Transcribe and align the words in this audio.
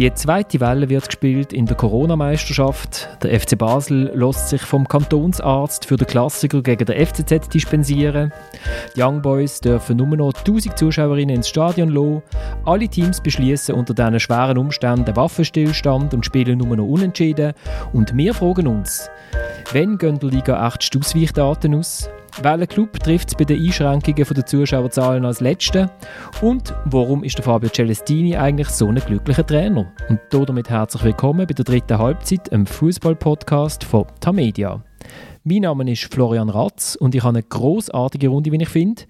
Die 0.00 0.14
zweite 0.14 0.60
Welle 0.60 0.88
wird 0.88 1.04
gespielt 1.04 1.52
in 1.52 1.66
der 1.66 1.76
Corona-Meisterschaft. 1.76 3.10
Der 3.22 3.38
FC 3.38 3.58
Basel 3.58 4.10
lässt 4.14 4.48
sich 4.48 4.62
vom 4.62 4.88
Kantonsarzt 4.88 5.84
für 5.84 5.98
den 5.98 6.06
Klassiker 6.06 6.62
gegen 6.62 6.86
den 6.86 7.06
FCZ 7.06 7.52
dispensieren. 7.52 8.32
Die 8.96 9.02
Young 9.02 9.20
Boys 9.20 9.60
dürfen 9.60 9.98
nur 9.98 10.16
noch 10.16 10.32
1000 10.32 10.78
Zuschauerinnen 10.78 11.36
ins 11.36 11.50
Stadion 11.50 11.90
lassen. 11.90 12.22
Alle 12.64 12.88
Teams 12.88 13.20
beschließen 13.20 13.74
unter 13.74 13.92
diesen 13.92 14.18
schweren 14.20 14.56
Umständen 14.56 15.14
Waffenstillstand 15.14 16.14
und 16.14 16.24
spielen 16.24 16.56
nur 16.56 16.74
noch 16.74 16.86
unentschieden. 16.86 17.52
Und 17.92 18.16
wir 18.16 18.32
fragen 18.32 18.68
uns, 18.68 19.10
wann 19.74 19.98
gehen 19.98 20.18
der 20.18 20.30
Liga 20.30 20.60
8 20.60 20.96
Ausweichdaten 20.96 21.74
aus? 21.74 22.08
Welcher 22.38 22.66
Club 22.66 22.98
trifft 23.00 23.28
es 23.28 23.34
bei 23.34 23.44
den 23.44 23.62
Einschränkungen 23.62 24.24
der 24.34 24.46
Zuschauerzahlen 24.46 25.26
als 25.26 25.40
Letzter? 25.40 25.90
Und 26.40 26.74
warum 26.86 27.22
ist 27.22 27.36
der 27.36 27.44
Fabio 27.44 27.68
Celestini 27.68 28.36
eigentlich 28.36 28.68
so 28.68 28.86
ein 28.86 28.94
glücklicher 28.94 29.46
Trainer? 29.46 29.92
Und 30.08 30.20
damit 30.30 30.70
herzlich 30.70 31.04
willkommen 31.04 31.46
bei 31.46 31.52
der 31.52 31.64
dritten 31.64 31.98
Halbzeit, 31.98 32.50
einem 32.50 32.66
Fußball-Podcast 32.66 33.84
von 33.84 34.06
Tamedia. 34.20 34.82
Mein 35.44 35.62
Name 35.62 35.90
ist 35.90 36.12
Florian 36.12 36.48
Ratz 36.48 36.94
und 36.94 37.14
ich 37.14 37.22
habe 37.22 37.38
eine 37.38 37.42
großartige 37.42 38.28
Runde, 38.28 38.52
wie 38.52 38.62
ich 38.62 38.68
finde. 38.68 39.02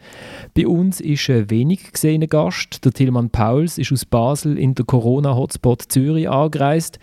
Bei 0.55 0.66
uns 0.66 1.01
ist 1.01 1.29
ein 1.29 1.51
wenig 1.51 1.93
gesehener 1.93 2.27
Gast. 2.27 2.85
Der 2.85 2.93
Tilman 2.93 3.30
Pauls 3.30 3.79
ist 3.79 3.93
aus 3.93 4.05
Basel 4.05 4.59
in 4.59 4.75
der 4.75 4.87
Corona-Hotspot 4.87 5.83
Zürich 5.83 6.29
angereist. 6.29 6.99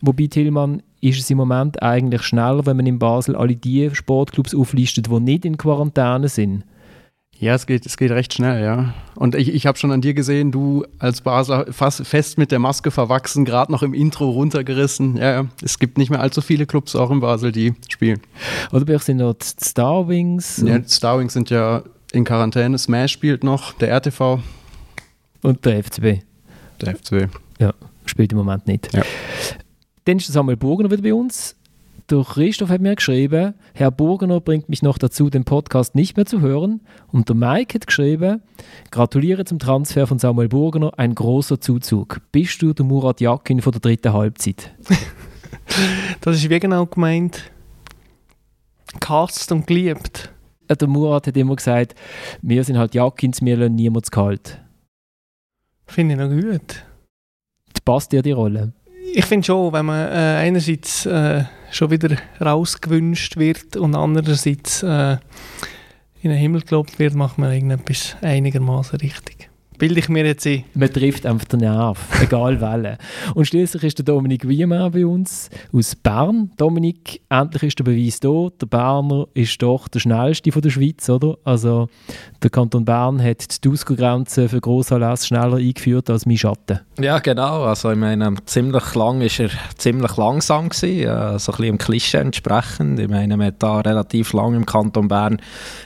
Wobei 0.00 0.26
Tilman 0.26 0.82
ist 1.02 1.18
es 1.18 1.28
im 1.30 1.36
Moment 1.36 1.82
eigentlich 1.82 2.22
schneller, 2.22 2.64
wenn 2.64 2.76
man 2.76 2.86
in 2.86 2.98
Basel 2.98 3.34
alle 3.34 3.56
die 3.56 3.90
Sportclubs 3.92 4.54
auflistet, 4.54 5.08
die 5.10 5.20
nicht 5.20 5.44
in 5.44 5.58
Quarantäne 5.58 6.28
sind. 6.28 6.64
Ja, 7.38 7.56
es 7.56 7.66
geht, 7.66 7.84
es 7.84 7.96
geht 7.96 8.12
recht 8.12 8.32
schnell, 8.32 8.62
ja. 8.62 8.94
Und 9.16 9.34
ich, 9.34 9.52
ich 9.52 9.66
habe 9.66 9.76
schon 9.76 9.90
an 9.90 10.00
dir 10.00 10.14
gesehen, 10.14 10.52
du 10.52 10.84
als 11.00 11.22
Basler 11.22 11.66
fast 11.72 12.06
fest 12.06 12.38
mit 12.38 12.52
der 12.52 12.60
Maske 12.60 12.92
verwachsen, 12.92 13.44
gerade 13.44 13.72
noch 13.72 13.82
im 13.82 13.94
Intro 13.94 14.30
runtergerissen. 14.30 15.16
Ja, 15.16 15.32
ja, 15.32 15.46
es 15.60 15.80
gibt 15.80 15.98
nicht 15.98 16.08
mehr 16.08 16.20
allzu 16.20 16.40
viele 16.40 16.66
Clubs 16.66 16.94
auch 16.94 17.10
in 17.10 17.18
Basel, 17.18 17.50
die 17.50 17.74
spielen. 17.88 18.20
Oder 18.70 18.86
vielleicht 18.86 19.06
sind 19.06 19.18
dort 19.18 19.42
Starwings? 19.42 20.62
Ja, 20.64 20.78
Starwings 20.86 21.32
sind 21.32 21.50
ja 21.50 21.82
in 22.12 22.24
Quarantäne. 22.24 22.78
Smash 22.78 23.10
spielt 23.10 23.42
noch, 23.42 23.72
der 23.72 23.90
RTV. 23.90 24.40
Und 25.42 25.64
der 25.64 25.82
FCB. 25.82 26.22
Der 26.80 26.94
FCB. 26.94 27.28
Ja, 27.58 27.74
spielt 28.06 28.30
im 28.30 28.38
Moment 28.38 28.68
nicht. 28.68 28.94
Ja. 28.94 29.02
Dann 30.04 30.16
ist 30.16 30.26
Samuel 30.26 30.56
Burgner 30.56 30.90
wieder 30.90 31.02
bei 31.02 31.14
uns 31.14 31.56
der 32.12 32.24
Christoph 32.24 32.68
hat 32.68 32.80
mir 32.80 32.94
geschrieben, 32.94 33.54
Herr 33.74 33.90
Burgener 33.90 34.40
bringt 34.40 34.68
mich 34.68 34.82
noch 34.82 34.98
dazu, 34.98 35.30
den 35.30 35.44
Podcast 35.44 35.94
nicht 35.94 36.16
mehr 36.16 36.26
zu 36.26 36.40
hören. 36.40 36.82
Und 37.08 37.28
der 37.28 37.36
Mike 37.36 37.74
hat 37.74 37.86
geschrieben, 37.86 38.42
gratuliere 38.90 39.44
zum 39.44 39.58
Transfer 39.58 40.06
von 40.06 40.18
Samuel 40.18 40.48
Burgener, 40.48 40.92
ein 40.98 41.14
großer 41.14 41.60
Zuzug. 41.60 42.20
Bist 42.30 42.60
du 42.60 42.74
der 42.74 42.84
Murat 42.84 43.20
Yakin 43.20 43.62
von 43.62 43.72
der 43.72 43.80
dritten 43.80 44.12
Halbzeit? 44.12 44.74
das 46.20 46.36
ist 46.36 46.50
wie 46.50 46.60
genau 46.60 46.86
gemeint. 46.86 47.50
Gehasst 49.00 49.50
und 49.50 49.66
geliebt. 49.66 50.30
Der 50.68 50.88
Murat 50.88 51.26
hat 51.26 51.36
immer 51.36 51.56
gesagt, 51.56 51.94
wir 52.42 52.64
sind 52.64 52.78
halt 52.78 52.94
Yakins, 52.94 53.42
wir 53.42 53.56
lassen 53.56 53.74
niemals 53.74 54.10
kalt. 54.10 54.60
Finde 55.86 56.14
ich 56.14 56.20
noch 56.20 56.28
gut. 56.30 56.84
Passt 57.84 58.12
dir 58.12 58.22
die 58.22 58.32
Rolle? 58.32 58.72
Ich 59.14 59.26
finde 59.26 59.44
schon, 59.44 59.74
wenn 59.74 59.84
man 59.84 60.08
äh, 60.08 60.38
einerseits 60.38 61.04
äh, 61.04 61.44
schon 61.70 61.90
wieder 61.90 62.16
rausgewünscht 62.40 63.36
wird 63.36 63.76
und 63.76 63.94
andererseits 63.94 64.82
äh, 64.82 65.18
in 66.22 66.30
den 66.30 66.38
Himmel 66.38 66.62
gelobt 66.62 66.98
wird, 66.98 67.14
macht 67.14 67.36
man 67.36 67.52
irgendetwas 67.52 68.16
einigermaßen 68.22 68.98
richtig 69.00 69.51
bilde 69.78 70.00
ich 70.00 70.08
mir 70.08 70.24
jetzt 70.24 70.46
ein. 70.46 70.64
Man 70.74 70.92
trifft 70.92 71.26
einfach 71.26 71.46
den 71.46 71.60
Nerv, 71.60 71.98
egal 72.22 72.60
welchen. 72.60 72.98
Und 73.34 73.46
schließlich 73.46 73.82
ist 73.82 73.98
der 73.98 74.04
Dominik 74.04 74.46
Wiemann 74.46 74.90
bei 74.92 75.04
uns 75.04 75.50
aus 75.72 75.94
Bern. 75.94 76.50
Dominik, 76.56 77.20
endlich 77.28 77.62
ist 77.64 77.78
der 77.78 77.84
Beweis 77.84 78.20
da. 78.20 78.48
Der 78.60 78.66
Berner 78.66 79.26
ist 79.34 79.60
doch 79.62 79.88
der 79.88 80.00
schnellste 80.00 80.52
von 80.52 80.62
der 80.62 80.70
Schweiz, 80.70 81.08
oder? 81.08 81.36
Also 81.44 81.88
der 82.42 82.50
Kanton 82.50 82.84
Bern 82.84 83.22
hat 83.22 83.64
die 83.64 83.68
Ausgrenze 83.68 84.48
für 84.48 84.60
Grossanlässe 84.60 85.26
schneller 85.26 85.56
eingeführt 85.56 86.10
als 86.10 86.26
mein 86.26 86.38
Schatten. 86.38 86.80
Ja, 87.00 87.18
genau. 87.18 87.64
Also 87.64 87.90
ich 87.90 87.98
meine, 87.98 88.34
ziemlich 88.46 88.94
lang 88.94 89.20
ist 89.20 89.40
er 89.40 89.50
ziemlich 89.76 90.16
langsam 90.16 90.68
gewesen, 90.68 91.08
äh, 91.08 91.38
so 91.38 91.52
ein 91.52 91.56
bisschen 91.56 91.64
im 91.64 91.78
Klischee 91.78 92.18
entsprechend. 92.18 92.98
Ich 92.98 93.08
meine, 93.08 93.36
man 93.36 93.48
hat 93.48 93.62
da 93.62 93.80
relativ 93.80 94.32
lang 94.32 94.54
im 94.54 94.66
Kanton 94.66 95.08
Bern 95.08 95.40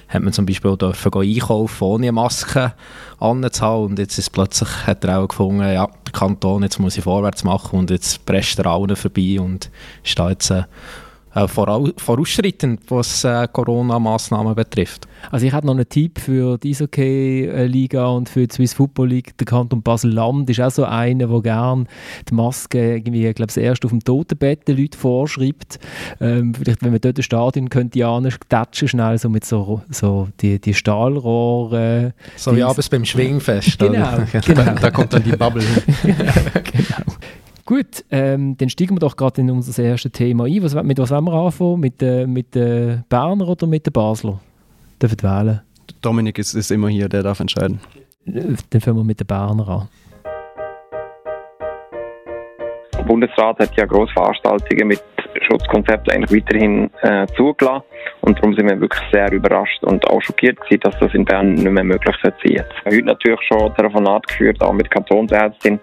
hat 0.08 0.22
man 0.22 0.32
zum 0.32 0.46
Beispiel 0.46 0.70
auch 0.70 0.76
dürfen 0.76 1.12
einkaufen 1.14 1.84
ohne 1.84 2.12
Maske 2.12 2.74
anzuhaben 3.18 3.85
und 3.86 3.98
jetzt 3.98 4.18
ist 4.18 4.30
plötzlich 4.30 4.68
hat 4.86 5.04
er 5.04 5.20
auch 5.20 5.28
gefunden, 5.28 5.60
ja, 5.60 5.86
der 5.86 6.12
Kanton, 6.12 6.62
jetzt 6.62 6.78
muss 6.78 6.96
ich 6.98 7.04
vorwärts 7.04 7.44
machen 7.44 7.78
und 7.78 7.90
jetzt 7.90 8.26
presst 8.26 8.58
er 8.58 8.66
allen 8.66 8.96
vorbei 8.96 9.40
und 9.40 9.70
ist 10.04 10.18
da 10.18 10.30
jetzt 10.30 10.52
äh, 11.36 11.46
vorausschreitend, 11.48 12.80
was 12.88 13.24
äh, 13.24 13.46
Corona-Massnahmen 13.52 14.54
betrifft. 14.54 15.06
Also 15.30 15.46
ich 15.46 15.52
habe 15.52 15.66
noch 15.66 15.74
einen 15.74 15.88
Tipp 15.88 16.18
für 16.18 16.56
die 16.56 16.70
Eishockey-Liga 16.70 18.06
und 18.06 18.28
für 18.28 18.46
die 18.46 18.54
Swiss 18.54 18.72
Football 18.74 19.08
League. 19.08 19.36
Der 19.36 19.44
Kanton 19.44 19.82
Basel-Land 19.82 20.48
ist 20.48 20.60
auch 20.60 20.70
so 20.70 20.84
einer, 20.84 21.26
der 21.26 21.40
gerne 21.42 21.84
die 22.28 22.34
Maske 22.34 22.96
irgendwie, 22.96 23.26
ich 23.26 23.34
glaube, 23.34 23.52
erst 23.60 23.84
auf 23.84 23.90
dem 23.90 24.02
Totenbett 24.02 24.66
den 24.66 24.78
Leuten 24.78 24.96
vorschreibt. 24.96 25.78
Ähm, 26.20 26.54
vielleicht, 26.54 26.82
wenn 26.82 26.92
man 26.92 27.00
dort 27.00 27.18
ein 27.18 27.22
Stadion 27.22 27.68
könnte, 27.68 27.98
ja, 27.98 28.18
tatschen 28.48 28.88
schnell 28.88 29.18
so 29.18 29.28
mit 29.28 29.44
so, 29.44 29.82
so 29.90 30.28
die, 30.40 30.58
die 30.58 30.74
Stahlrohre. 30.74 32.14
So 32.36 32.56
wie 32.56 32.62
abends 32.62 32.88
beim 32.88 33.04
Schwingfest. 33.04 33.78
Genau, 33.86 34.18
genau. 34.32 34.74
Da 34.80 34.90
kommt 34.90 35.12
dann 35.12 35.22
die 35.22 35.36
Bubble 35.36 35.62
hin. 35.62 35.82
genau. 36.64 37.16
Gut, 37.66 38.04
ähm, 38.12 38.56
dann 38.56 38.70
steigen 38.70 38.94
wir 38.94 39.00
doch 39.00 39.16
gerade 39.16 39.40
in 39.40 39.50
unser 39.50 39.82
erstes 39.82 40.12
Thema 40.12 40.44
ein. 40.44 40.62
Was, 40.62 40.72
mit 40.84 40.98
was 40.98 41.10
wollen 41.10 41.24
wir 41.24 41.32
anfangen? 41.32 41.80
Mit, 41.80 42.00
äh, 42.00 42.24
mit 42.24 42.54
den 42.54 43.02
Berner 43.08 43.48
oder 43.48 43.66
mit 43.66 43.84
den 43.84 43.92
Basler? 43.92 44.40
Dürfen 45.02 45.20
wählen. 45.20 45.60
Dominik 46.00 46.38
ist, 46.38 46.54
ist 46.54 46.70
immer 46.70 46.88
hier, 46.88 47.08
der 47.08 47.24
darf 47.24 47.40
entscheiden. 47.40 47.80
Dann 48.24 48.80
fangen 48.80 48.98
wir 48.98 49.04
mit 49.04 49.18
den 49.18 49.26
Berner 49.26 49.68
an. 49.68 49.88
Der 52.96 53.02
Bundesrat 53.02 53.58
hat 53.58 53.76
ja 53.76 53.84
Grossveranstaltungen 53.84 54.86
mit 54.86 55.02
Schutzkonzept 55.42 56.12
eigentlich 56.12 56.42
weiterhin 56.42 56.90
äh, 57.02 57.26
zugelassen. 57.36 57.84
Und 58.22 58.38
darum 58.38 58.54
sind 58.54 58.68
wir 58.68 58.80
wirklich 58.80 59.02
sehr 59.12 59.30
überrascht 59.32 59.82
und 59.84 60.06
auch 60.08 60.20
schockiert 60.22 60.60
gewesen, 60.60 60.80
dass 60.80 60.98
das 60.98 61.14
in 61.14 61.24
Bern 61.24 61.54
nicht 61.54 61.70
mehr 61.70 61.84
möglich 61.84 62.16
sein 62.22 62.32
wird. 62.42 62.66
Heute 62.84 63.04
natürlich 63.04 63.40
schon 63.48 63.74
Telefonat 63.74 64.26
geführt, 64.26 64.62
auch 64.62 64.72
mit 64.72 64.90
Kantonsärztin 64.90 65.78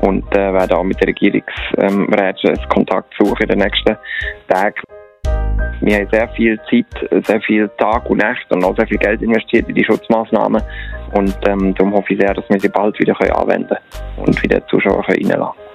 und 0.00 0.24
äh, 0.36 0.52
werden 0.52 0.72
auch 0.72 0.84
mit 0.84 1.00
der 1.00 1.08
Regierungsrätin 1.08 2.50
ähm, 2.50 2.68
Kontakt 2.68 3.12
suchen 3.18 3.42
in 3.42 3.48
den 3.48 3.58
nächsten 3.58 3.96
Tagen. 4.48 4.82
Wir 5.80 5.96
haben 5.96 6.08
sehr 6.12 6.28
viel 6.28 6.60
Zeit, 6.70 7.24
sehr 7.26 7.40
viel 7.40 7.68
Tag 7.76 8.08
und 8.08 8.18
Nacht 8.18 8.46
und 8.50 8.64
auch 8.64 8.76
sehr 8.76 8.86
viel 8.86 8.98
Geld 8.98 9.20
investiert 9.20 9.68
in 9.68 9.74
die 9.74 9.84
Schutzmaßnahmen. 9.84 10.62
Und 11.12 11.36
ähm, 11.48 11.74
darum 11.74 11.92
hoffe 11.92 12.14
ich 12.14 12.20
sehr, 12.20 12.32
dass 12.32 12.48
wir 12.48 12.60
sie 12.60 12.68
bald 12.68 12.98
wieder 13.00 13.16
anwenden 13.36 13.68
können 13.68 14.26
und 14.28 14.42
wieder 14.42 14.64
Zuschauer 14.68 15.06
reinlassen 15.08 15.38
können. 15.38 15.71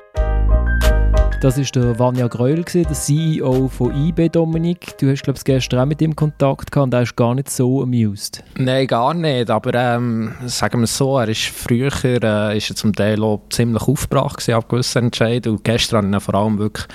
Das 1.40 1.56
ist 1.60 1.76
der 1.76 2.00
Vanja 2.00 2.28
Gröll, 2.28 2.64
der 2.64 2.92
CEO 2.94 3.68
von 3.68 3.96
IB, 4.08 4.30
Dominik. 4.30 4.98
Du 4.98 5.12
hast, 5.12 5.22
glaube 5.22 5.38
ich, 5.38 5.44
gestern 5.44 5.82
auch 5.82 5.86
mit 5.86 6.02
ihm 6.02 6.16
Kontakt 6.16 6.72
gehabt 6.72 6.86
und 6.86 6.94
er 6.96 7.04
ist 7.04 7.16
gar 7.16 7.36
nicht 7.36 7.52
so 7.52 7.84
amused. 7.84 8.44
Nein, 8.56 8.88
gar 8.88 9.14
nicht. 9.14 9.52
Aber 9.52 9.72
ähm, 9.76 10.34
sagen 10.48 10.80
wir 10.80 10.86
es 10.86 10.98
so, 10.98 11.20
er 11.20 11.30
ist 11.30 11.44
früher 11.44 11.92
äh, 12.04 12.58
ist 12.58 12.72
er 12.72 12.76
zum 12.76 12.92
Teil 12.92 13.24
auch 13.24 13.44
ziemlich 13.52 13.84
aufgebracht 13.84 14.50
ab 14.50 14.68
gewissen 14.68 15.06
Entscheidungen. 15.06 15.58
Und 15.58 15.64
gestern 15.64 16.08
hat 16.08 16.14
er 16.14 16.22
vor 16.22 16.34
allem 16.34 16.58
wirklich 16.58 16.88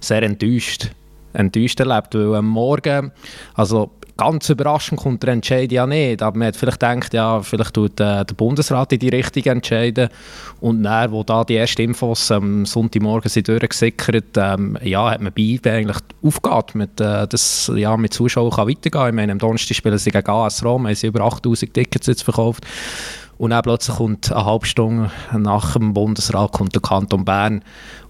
sehr 0.00 0.24
enttäuscht 0.24 0.90
enttäuscht 1.32 1.78
erlebt, 1.78 2.14
weil 2.14 2.34
am 2.34 2.46
Morgen, 2.46 3.12
also 3.54 3.90
ganz 4.16 4.48
überraschend 4.48 5.00
kommt 5.00 5.22
der 5.22 5.32
Entscheid 5.32 5.70
ja 5.72 5.86
nicht, 5.86 6.22
aber 6.22 6.38
man 6.38 6.48
hat 6.48 6.56
vielleicht 6.56 6.80
gedacht, 6.80 7.14
ja, 7.14 7.42
vielleicht 7.42 7.74
tut 7.74 8.00
äh, 8.00 8.24
der 8.24 8.34
Bundesrat 8.36 8.92
in 8.92 8.98
die 8.98 9.08
Richtung 9.08 9.44
entscheiden. 9.44 10.08
Und 10.60 10.82
dann, 10.84 11.10
wo 11.10 11.22
da 11.22 11.44
die 11.44 11.56
ersten 11.56 11.82
Infos 11.82 12.30
am 12.30 12.64
Sonntagmorgen 12.64 13.28
sind 13.28 13.48
durchgesickert, 13.48 14.36
ähm, 14.36 14.78
ja, 14.82 15.10
hat 15.10 15.20
man 15.20 15.32
bei 15.32 15.58
eigentlich 15.64 15.98
aufgeatmet, 16.22 17.00
äh, 17.00 17.26
dass 17.26 17.70
ja, 17.74 17.96
mit 17.96 18.14
Zuschauern 18.14 18.50
kann 18.50 18.68
weitergehen. 18.68 18.92
Kann. 18.92 19.08
Ich 19.08 19.14
meine, 19.14 19.32
am 19.32 19.38
Donnerstag 19.38 19.76
spielen 19.76 19.98
sie 19.98 20.10
gegen 20.10 20.30
AS 20.30 20.64
Rom, 20.64 20.86
haben 20.86 20.94
sie 20.94 21.08
über 21.08 21.24
8000 21.24 21.74
Tickets 21.74 22.06
jetzt 22.06 22.22
verkauft. 22.22 22.64
Und 23.36 23.50
dann 23.50 23.62
plötzlich 23.62 23.96
kommt 23.96 24.30
eine 24.30 24.44
halbe 24.44 24.66
Stunde 24.66 25.10
nach 25.36 25.74
dem 25.74 25.92
Bundesrat 25.92 26.52
kommt 26.52 26.74
der 26.74 26.82
Kanton 26.82 27.24
Bern 27.24 27.62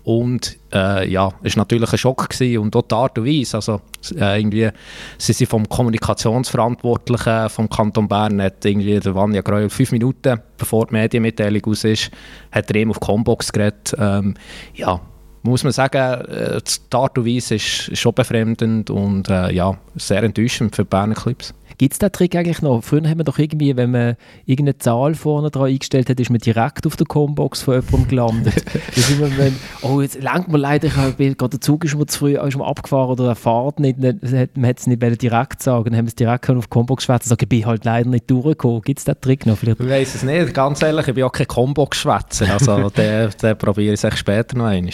und 0.05 0.59
äh, 0.71 1.09
ja, 1.09 1.33
es 1.43 1.56
war 1.56 1.62
natürlich 1.62 1.91
ein 1.91 1.99
Schock 1.99 2.29
gewesen 2.29 2.59
und 2.59 2.77
auch 2.77 2.83
die 2.83 2.95
Art 2.95 3.19
und 3.19 3.25
Weise. 3.25 3.56
Also, 3.56 3.81
äh, 4.15 4.39
irgendwie, 4.39 4.69
sie 5.17 5.33
sind 5.33 5.49
vom 5.49 5.67
Kommunikationsverantwortlichen 5.67 7.49
vom 7.49 7.71
Kanton 7.71 8.06
Bern, 8.06 8.41
hat 8.43 8.65
irgendwie 8.65 9.01
der 9.01 9.15
Vanja 9.15 9.41
Greuel 9.41 9.71
fünf 9.71 9.93
Minuten, 9.93 10.41
bevor 10.59 10.87
die 10.87 10.93
Medienmitteilung 10.93 11.65
aus 11.67 11.85
ist, 11.85 12.11
hat 12.53 12.71
er 12.71 12.77
ihm 12.77 12.91
auf 12.91 13.01
Combox 13.01 13.51
geredet. 13.51 13.95
Ähm, 13.99 14.35
ja, 14.75 15.01
muss 15.43 15.65
man 15.65 15.73
sagen, 15.73 16.21
äh, 16.27 16.61
die 16.61 16.97
Art 16.97 17.17
und 17.17 17.27
Weise 17.27 17.55
ist, 17.55 17.89
ist 17.89 17.99
schon 17.99 18.15
befremdend 18.15 18.91
und 18.91 19.29
äh, 19.31 19.53
ja, 19.53 19.75
sehr 19.95 20.23
enttäuschend 20.23 20.77
für 20.77 20.85
die 20.85 20.89
Berner 20.89 21.15
Clips. 21.15 21.55
Gibt 21.79 21.93
es 21.93 21.99
den 21.99 22.12
Trick 22.12 22.35
eigentlich 22.37 22.62
noch? 22.62 22.82
Früher 22.82 23.09
haben 23.09 23.19
wir 23.19 23.25
doch 23.25 23.38
irgendwie, 23.38 23.76
wenn 23.76 23.91
man 23.91 24.17
irgendeine 24.47 24.79
Zahl 24.79 25.15
vorne 25.15 25.50
dran 25.50 25.67
eingestellt 25.67 26.09
hat, 26.09 26.21
ist 26.21 26.31
man 26.31 26.38
direkt 26.38 26.87
auf 26.87 26.97
der 26.97 27.06
Combox 27.06 27.62
von 27.62 27.75
jemandem 27.75 28.09
gelandet. 28.09 28.65
das 28.88 28.97
ist 28.97 29.11
immer, 29.11 29.37
wenn, 29.37 29.55
oh, 29.82 30.00
jetzt 30.00 30.23
lenkt 30.23 30.49
man 30.49 30.61
leider, 30.61 30.87
ich 30.87 30.97
habe, 30.97 31.12
gerade 31.35 31.50
der 31.50 31.61
Zug 31.61 31.85
ist 31.85 31.97
mir 31.97 32.06
zu 32.06 32.19
früh 32.19 32.37
ist 32.37 32.56
mir 32.56 32.67
abgefahren 32.67 33.11
oder 33.11 33.29
er 33.29 33.35
fährt 33.35 33.81
nicht, 33.81 33.99
man 33.99 34.21
hätte 34.21 34.81
es 34.81 34.87
nicht 34.87 35.23
direkt 35.23 35.62
sagen, 35.62 35.85
dann 35.85 35.97
haben 35.97 36.06
wir 36.06 36.09
es 36.09 36.15
direkt 36.15 36.49
auf 36.50 36.65
die 36.65 36.71
Combox 36.71 37.05
schwätzen 37.05 37.29
sagen, 37.29 37.43
ich 37.43 37.49
bin 37.49 37.67
halt 37.67 37.85
leider 37.85 38.09
nicht 38.09 38.31
durchgekommen. 38.31 38.82
Gibt 38.82 38.99
es 38.99 39.05
den 39.05 39.20
Trick 39.20 39.47
noch? 39.47 39.56
Vielleicht? 39.59 39.81
Ich 39.81 39.88
weiß 39.88 40.15
es 40.17 40.23
nicht, 40.23 40.55
ganz 40.55 40.82
ehrlich, 40.82 41.09
ich 41.09 41.15
bin 41.15 41.25
auch 41.25 41.32
kein 41.32 41.47
Combox-Schwätzer, 41.47 42.53
also 42.53 42.91
den, 42.97 43.31
den 43.43 43.59
probiere 43.59 43.94
ich 43.94 44.19
später 44.19 44.56
noch 44.56 44.67
einmal. 44.67 44.93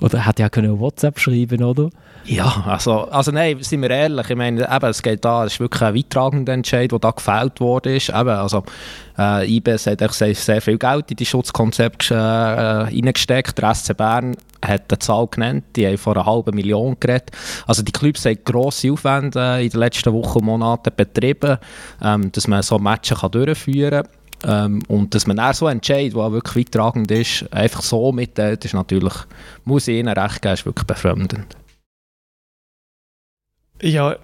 Oder 0.00 0.18
er 0.18 0.26
hätte 0.26 0.42
ja 0.42 0.48
können 0.48 0.78
WhatsApp 0.78 1.18
schreiben, 1.18 1.62
oder? 1.62 1.90
Ja, 2.24 2.64
also, 2.66 3.04
also 3.04 3.30
nein, 3.30 3.58
sind 3.60 3.82
wir 3.82 3.90
ehrlich, 3.90 4.28
ich 4.30 4.36
meine, 4.36 4.62
eben, 4.62 4.86
es 4.86 5.02
geht 5.02 5.24
da, 5.24 5.44
es 5.44 5.54
ist 5.54 5.60
wirklich 5.60 5.82
ein 5.82 5.94
weittragender 5.94 6.52
Entscheid, 6.52 6.90
der 6.90 6.98
da 6.98 7.10
gefällt 7.10 7.60
worden 7.60 7.94
ist. 7.94 8.08
Eben, 8.08 8.28
also, 8.28 8.64
äh, 9.18 9.56
IBS 9.56 9.86
hat 9.86 10.00
sehr, 10.12 10.34
sehr 10.34 10.60
viel 10.60 10.78
Geld 10.78 11.10
in 11.10 11.16
die 11.16 11.26
Schutzkonzepte 11.26 12.14
äh, 12.14 12.18
reingesteckt. 12.18 13.58
Der 13.58 13.74
SC 13.74 13.96
Bern 13.96 14.36
hat 14.64 14.84
eine 14.90 14.98
Zahl 14.98 15.26
genannt, 15.28 15.64
die 15.76 15.86
haben 15.86 15.98
vor 15.98 16.16
einer 16.16 16.26
halben 16.26 16.54
Million 16.54 16.96
geredet. 16.98 17.30
Also 17.66 17.82
die 17.82 17.92
Clubs 17.92 18.24
haben 18.24 18.38
grosse 18.44 18.92
Aufwände 18.92 19.62
in 19.62 19.70
den 19.70 19.80
letzten 19.80 20.12
Wochen 20.12 20.38
und 20.38 20.46
Monaten 20.46 20.92
betrieben, 20.96 21.58
ähm, 22.02 22.32
dass 22.32 22.48
man 22.48 22.62
so 22.62 22.78
Matches 22.78 23.20
durchführen 23.30 24.02
kann. 24.02 24.12
Ähm, 24.46 24.82
und 24.86 25.12
dass 25.14 25.26
man 25.26 25.38
dann 25.38 25.54
so 25.54 25.66
entscheidet, 25.66 26.14
der 26.14 26.32
wirklich 26.32 26.66
weittragend 26.66 27.10
ist, 27.10 27.52
einfach 27.52 27.82
so 27.82 28.12
mitteilt, 28.12 28.64
ist 28.64 28.74
natürlich, 28.74 29.14
muss 29.64 29.88
ich 29.88 29.98
ihnen 29.98 30.16
recht 30.16 30.40
geben, 30.40 30.54
ist 30.54 30.64
wirklich 30.64 30.86
befremdend. 30.86 31.56
Ja, 33.82 34.16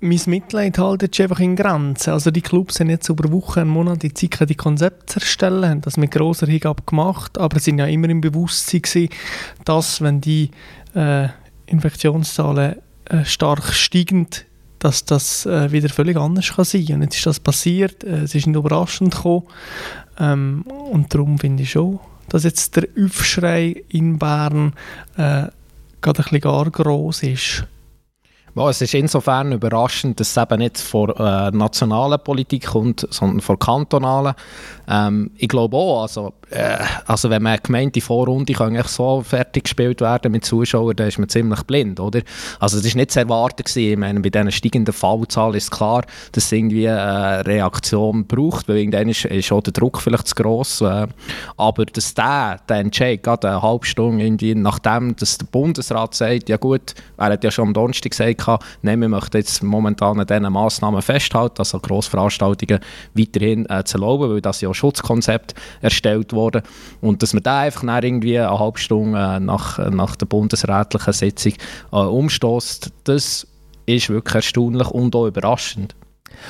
mein 0.00 0.20
Mitleid 0.26 0.78
hält 0.78 1.02
jetzt 1.02 1.20
einfach 1.20 1.40
in 1.40 1.56
Grenzen. 1.56 2.12
Also 2.12 2.30
die 2.30 2.42
Clubs 2.42 2.78
haben 2.78 2.90
jetzt 2.90 3.08
über 3.08 3.30
Wochen, 3.32 3.60
einen 3.60 3.70
Monat 3.70 4.04
die 4.04 4.14
Zeit, 4.14 4.48
die 4.48 4.54
Konzepte 4.54 5.16
erstellen, 5.16 5.68
haben 5.68 5.80
das 5.80 5.96
mit 5.96 6.12
grosser 6.12 6.46
Hingabe 6.46 6.84
gemacht, 6.86 7.36
aber 7.36 7.58
sind 7.58 7.78
ja 7.78 7.86
immer 7.86 8.08
im 8.08 8.20
Bewusstsein 8.20 8.82
gewesen, 8.82 9.08
dass, 9.64 10.00
wenn 10.00 10.20
die 10.20 10.50
äh, 10.94 11.28
Infektionszahlen 11.66 12.76
äh, 13.06 13.24
stark 13.24 13.72
steigend 13.72 14.46
dass 14.78 15.04
das 15.04 15.46
äh, 15.46 15.72
wieder 15.72 15.88
völlig 15.88 16.16
anders 16.16 16.48
kann 16.54 16.64
sein 16.64 16.86
kann. 16.86 16.96
Und 16.96 17.02
jetzt 17.02 17.16
ist 17.16 17.26
das 17.26 17.40
passiert, 17.40 18.04
äh, 18.04 18.22
es 18.22 18.34
ist 18.34 18.46
nicht 18.46 18.56
überraschend 18.56 19.14
gekommen. 19.14 19.44
Ähm, 20.18 20.62
und 20.62 21.12
darum 21.12 21.38
finde 21.38 21.62
ich 21.62 21.70
schon, 21.72 21.98
dass 22.28 22.44
jetzt 22.44 22.76
der 22.76 22.88
Aufschrei 22.98 23.84
in 23.88 24.18
Bern 24.18 24.72
äh, 25.16 25.48
gerade 26.00 26.20
ein 26.20 26.24
bisschen 26.24 26.40
gar 26.40 26.70
gross 26.70 27.22
ist. 27.22 27.64
Ja, 28.56 28.70
es 28.70 28.80
ist 28.80 28.94
insofern 28.94 29.52
überraschend, 29.52 30.18
dass 30.18 30.30
es 30.30 30.42
eben 30.42 30.60
nicht 30.60 30.78
von 30.78 31.10
äh, 31.10 31.50
nationaler 31.50 32.16
Politik 32.16 32.68
kommt, 32.68 33.06
sondern 33.10 33.42
von 33.42 33.58
kantonaler. 33.58 34.34
Ähm, 34.88 35.30
ich 35.36 35.48
glaube 35.48 35.76
auch, 35.76 36.00
also, 36.00 36.32
äh, 36.48 36.78
also 37.06 37.28
wenn 37.28 37.42
man 37.42 37.58
gemeint, 37.62 37.94
die 37.94 38.00
Vorrunde 38.00 38.54
kann 38.54 38.68
eigentlich 38.68 38.86
so 38.86 39.20
fertig 39.20 39.64
gespielt 39.64 40.00
werden 40.00 40.32
mit 40.32 40.46
Zuschauern, 40.46 40.96
dann 40.96 41.08
ist 41.08 41.18
man 41.18 41.28
ziemlich 41.28 41.64
blind, 41.64 42.00
oder? 42.00 42.22
Also 42.58 42.78
es 42.78 42.86
ist 42.86 42.96
nicht 42.96 43.10
zu 43.10 43.20
erwarten. 43.20 43.62
Ich 43.74 43.98
meine, 43.98 44.20
bei 44.20 44.30
diesen 44.30 44.50
steigenden 44.50 44.94
Fallzahlen 44.94 45.54
ist 45.54 45.70
klar, 45.70 46.06
dass 46.32 46.44
es 46.44 46.52
irgendwie 46.52 46.88
eine 46.88 47.44
Reaktion 47.44 48.26
braucht, 48.26 48.70
weil 48.70 48.78
irgendwann 48.78 49.10
ist, 49.10 49.26
ist 49.26 49.52
auch 49.52 49.60
der 49.60 49.74
Druck 49.74 50.00
vielleicht 50.00 50.28
zu 50.28 50.34
gross. 50.34 50.80
Äh, 50.80 51.08
aber 51.58 51.84
dass 51.84 52.14
der, 52.14 52.58
der 52.66 52.76
Entscheid, 52.76 53.22
gerade 53.22 53.50
eine 53.50 53.60
halbe 53.60 53.84
Stunde 53.84 54.24
irgendwie, 54.24 54.54
nachdem 54.54 55.14
dass 55.14 55.36
der 55.36 55.46
Bundesrat 55.46 56.14
sagt, 56.14 56.48
ja 56.48 56.56
gut, 56.56 56.94
er 57.18 57.26
hat 57.26 57.44
ja 57.44 57.50
schon 57.50 57.68
am 57.68 57.74
Donnerstag 57.74 58.12
gesagt, 58.12 58.45
nein, 58.82 59.00
wir 59.00 59.08
möchten 59.08 59.36
jetzt 59.36 59.62
momentan 59.62 60.20
an 60.20 60.26
diesen 60.26 60.52
Massnahmen 60.52 61.02
festhalten, 61.02 61.58
also 61.58 61.78
Grossveranstaltungen 61.78 62.80
weiterhin 63.14 63.68
äh, 63.68 63.84
zu 63.84 63.98
erlauben, 63.98 64.30
weil 64.30 64.40
das 64.40 64.60
ja 64.60 64.72
Schutzkonzept 64.72 65.54
erstellt 65.80 66.32
wurde. 66.32 66.62
Und 67.00 67.22
dass 67.22 67.32
man 67.32 67.42
da 67.42 67.60
einfach 67.60 67.82
nach 67.82 68.02
irgendwie 68.02 68.38
eine 68.38 68.58
halbe 68.58 68.78
Stunde 68.78 69.18
äh, 69.18 69.40
nach, 69.40 69.78
nach 69.90 70.16
der 70.16 70.26
bundesrätlichen 70.26 71.12
Sitzung 71.12 71.52
äh, 71.92 71.96
umstößt, 71.96 72.92
das 73.04 73.46
ist 73.86 74.10
wirklich 74.10 74.34
erstaunlich 74.34 74.88
und 74.88 75.14
auch 75.14 75.26
überraschend. 75.26 75.94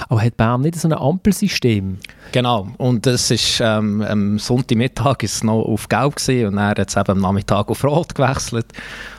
Aber 0.09 0.23
hat 0.23 0.37
Bern 0.37 0.63
nicht 0.63 0.77
so 0.77 0.89
ein 0.89 0.95
Ampelsystem? 0.95 1.99
Genau, 2.33 2.69
und 2.79 3.07
das 3.07 3.31
ist, 3.31 3.61
ähm, 3.61 4.03
am 4.03 4.39
Sonntagmittag 4.39 5.23
ist 5.23 5.37
es 5.37 5.45
noch 5.45 5.63
auf 5.63 5.89
Gelb 5.89 6.17
gewesen, 6.17 6.49
und 6.49 6.57
dann 6.57 6.69
hat 6.69 6.89
es 6.89 6.97
eben 6.97 7.11
am 7.13 7.21
Nachmittag 7.21 7.69
auf 7.69 7.85
Rot 7.85 8.15
gewechselt. 8.15 8.67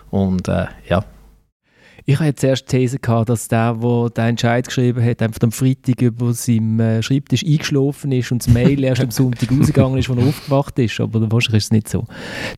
Und 0.10 0.48
äh, 0.48 0.66
ja, 0.90 1.04
ich 2.10 2.20
hatte 2.22 2.36
zuerst 2.36 2.72
die 2.72 2.78
These, 2.78 3.00
gehabt, 3.00 3.28
dass 3.28 3.50
der, 3.50 3.74
der 3.74 4.10
den 4.12 4.24
Entscheid 4.24 4.66
geschrieben 4.66 5.04
hat, 5.04 5.22
einfach 5.22 5.42
am 5.44 5.52
Freitag 5.52 6.02
über 6.02 6.34
seinem 6.34 6.80
äh, 6.80 7.04
Schreibtisch 7.04 7.44
eingeschlafen 7.44 8.14
ist 8.14 8.32
und 8.32 8.48
das 8.48 8.54
Mail 8.54 8.82
erst 8.82 9.02
am 9.02 9.12
Sonntag 9.12 9.52
rausgegangen 9.60 9.98
ist, 9.98 10.10
als 10.10 10.18
er 10.18 10.26
aufgewacht 10.26 10.80
ist. 10.80 11.02
Aber 11.02 11.30
wahrscheinlich 11.30 11.58
ist 11.58 11.66
es 11.66 11.72
nicht 11.72 11.90
so. 11.90 12.06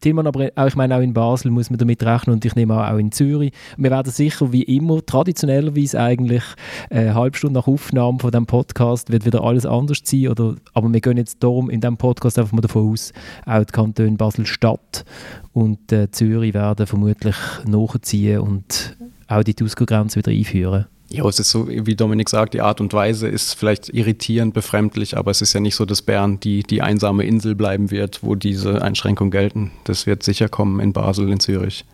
Tilman, 0.01 0.27
aber 0.27 0.51
auch, 0.55 0.67
ich 0.67 0.75
meine, 0.75 0.95
auch 0.95 1.01
in 1.01 1.13
Basel 1.13 1.49
muss 1.49 1.71
man 1.71 1.79
damit 1.79 2.03
rechnen 2.03 2.35
und 2.35 2.45
ich 2.45 2.53
nehme 2.53 2.75
an, 2.75 2.93
auch 2.93 2.99
in 2.99 3.11
Zürich. 3.11 3.51
Wir 3.75 3.89
werden 3.89 4.11
sicher 4.11 4.53
wie 4.53 4.61
immer, 4.61 5.03
traditionellerweise 5.03 5.99
eigentlich, 5.99 6.43
eine 6.91 7.15
halbe 7.15 7.35
Stunde 7.35 7.57
nach 7.57 7.67
Aufnahme 7.67 8.19
von 8.19 8.29
diesem 8.29 8.45
Podcast 8.45 9.11
wird 9.11 9.25
wieder 9.25 9.43
alles 9.43 9.65
anders 9.65 10.01
sein. 10.03 10.27
Oder, 10.27 10.57
aber 10.75 10.93
wir 10.93 11.01
gehen 11.01 11.17
jetzt 11.17 11.41
darum 11.41 11.71
in 11.71 11.81
diesem 11.81 11.97
Podcast 11.97 12.37
einfach 12.37 12.51
mal 12.51 12.61
davon 12.61 12.91
aus, 12.91 13.13
auch 13.47 13.63
die 13.63 13.71
Kantone 13.71 14.11
Basel-Stadt 14.11 15.05
und 15.53 15.91
äh, 15.91 16.11
Zürich 16.11 16.53
werden 16.53 16.85
vermutlich 16.85 17.35
nachziehen 17.65 18.41
und 18.41 18.95
auch 19.29 19.43
die 19.43 19.53
Tusko-Grenze 19.53 20.17
wieder 20.17 20.31
einführen. 20.31 20.87
Ja, 21.11 21.25
es 21.25 21.39
ist 21.39 21.49
so, 21.49 21.67
wie 21.67 21.95
Dominik 21.95 22.29
sagt, 22.29 22.53
die 22.53 22.61
Art 22.61 22.81
und 22.81 22.93
Weise 22.93 23.27
ist 23.27 23.55
vielleicht 23.55 23.89
irritierend, 23.89 24.53
befremdlich, 24.53 25.17
aber 25.17 25.31
es 25.31 25.41
ist 25.41 25.53
ja 25.53 25.59
nicht 25.59 25.75
so, 25.75 25.85
dass 25.85 26.03
Bern 26.03 26.39
die, 26.39 26.61
die 26.61 26.83
einsame 26.83 27.23
Insel 27.23 27.55
bleiben 27.55 27.89
wird, 27.89 28.21
wo 28.21 28.35
diese 28.35 28.83
Einschränkungen 28.83 29.31
gelten. 29.31 29.71
Das 29.85 30.05
wird 30.05 30.21
sicher 30.21 30.49
kommen 30.49 30.79
in 30.79 30.93
Basel, 30.93 31.31
in 31.31 31.39
Zürich 31.39 31.85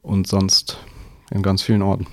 und 0.00 0.26
sonst 0.26 0.78
in 1.30 1.42
ganz 1.42 1.60
vielen 1.62 1.82
Orten. 1.82 2.06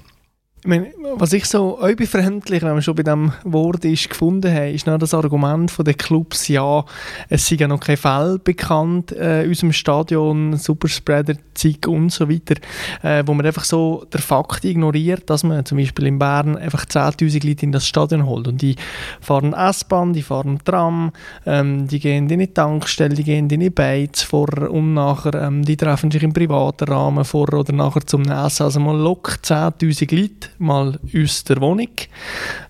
Meine, 0.67 0.91
was 1.15 1.31
ich 1.31 1.45
so 1.45 1.79
auch 1.79 1.95
befremdlich, 1.95 2.61
wenn 2.61 2.75
wir 2.75 2.81
schon 2.81 2.95
bei 2.95 3.03
diesem 3.03 3.31
Wort 3.45 3.85
ist, 3.85 4.09
gefunden 4.09 4.53
haben, 4.53 4.75
ist 4.75 4.85
noch 4.85 4.97
das 4.97 5.13
Argument 5.13 5.71
den 5.79 5.95
Clubs, 5.95 6.49
ja, 6.49 6.83
es 7.29 7.47
sind 7.47 7.61
ja 7.61 7.69
noch 7.69 7.79
keine 7.79 7.95
Fälle 7.95 8.37
bekannt 8.37 9.13
äh, 9.13 9.43
in 9.43 9.49
unserem 9.49 9.71
Stadion, 9.71 10.57
Superspreader, 10.57 11.35
Zeug 11.53 11.87
und 11.87 12.11
so 12.11 12.29
weiter, 12.29 12.55
äh, 13.01 13.23
wo 13.25 13.33
man 13.33 13.45
einfach 13.45 13.63
so 13.63 14.05
der 14.11 14.19
Fakt 14.19 14.65
ignoriert, 14.65 15.29
dass 15.29 15.45
man 15.45 15.63
zum 15.63 15.77
Beispiel 15.77 16.05
in 16.05 16.19
Bern 16.19 16.57
einfach 16.57 16.83
10'000 16.85 17.47
Leute 17.47 17.65
in 17.65 17.71
das 17.71 17.87
Stadion 17.87 18.25
holt. 18.25 18.49
Und 18.49 18.61
die 18.61 18.75
fahren 19.21 19.53
S-Bahn, 19.53 20.11
die 20.11 20.21
fahren 20.21 20.59
Tram, 20.65 21.13
ähm, 21.45 21.87
die 21.87 22.01
gehen 22.01 22.29
in 22.29 22.39
die 22.39 22.47
Tankstelle, 22.47 23.15
die 23.15 23.23
gehen 23.23 23.49
in 23.49 23.61
die 23.61 23.69
Beiz 23.69 24.21
vor 24.21 24.49
und 24.69 24.95
nachher, 24.95 25.33
ähm, 25.35 25.63
die 25.63 25.77
treffen 25.77 26.11
sich 26.11 26.23
im 26.23 26.33
privaten 26.33 26.89
Rahmen 26.89 27.23
vor 27.23 27.53
oder 27.53 27.71
nachher 27.71 28.05
zum 28.05 28.23
Essen, 28.23 28.63
also 28.63 28.81
man 28.81 28.99
lockt 28.99 29.45
10'000 29.45 30.13
Leute 30.13 30.56
mal 30.59 30.99
aus 31.15 31.43
der 31.43 31.61
Wohnung 31.61 31.89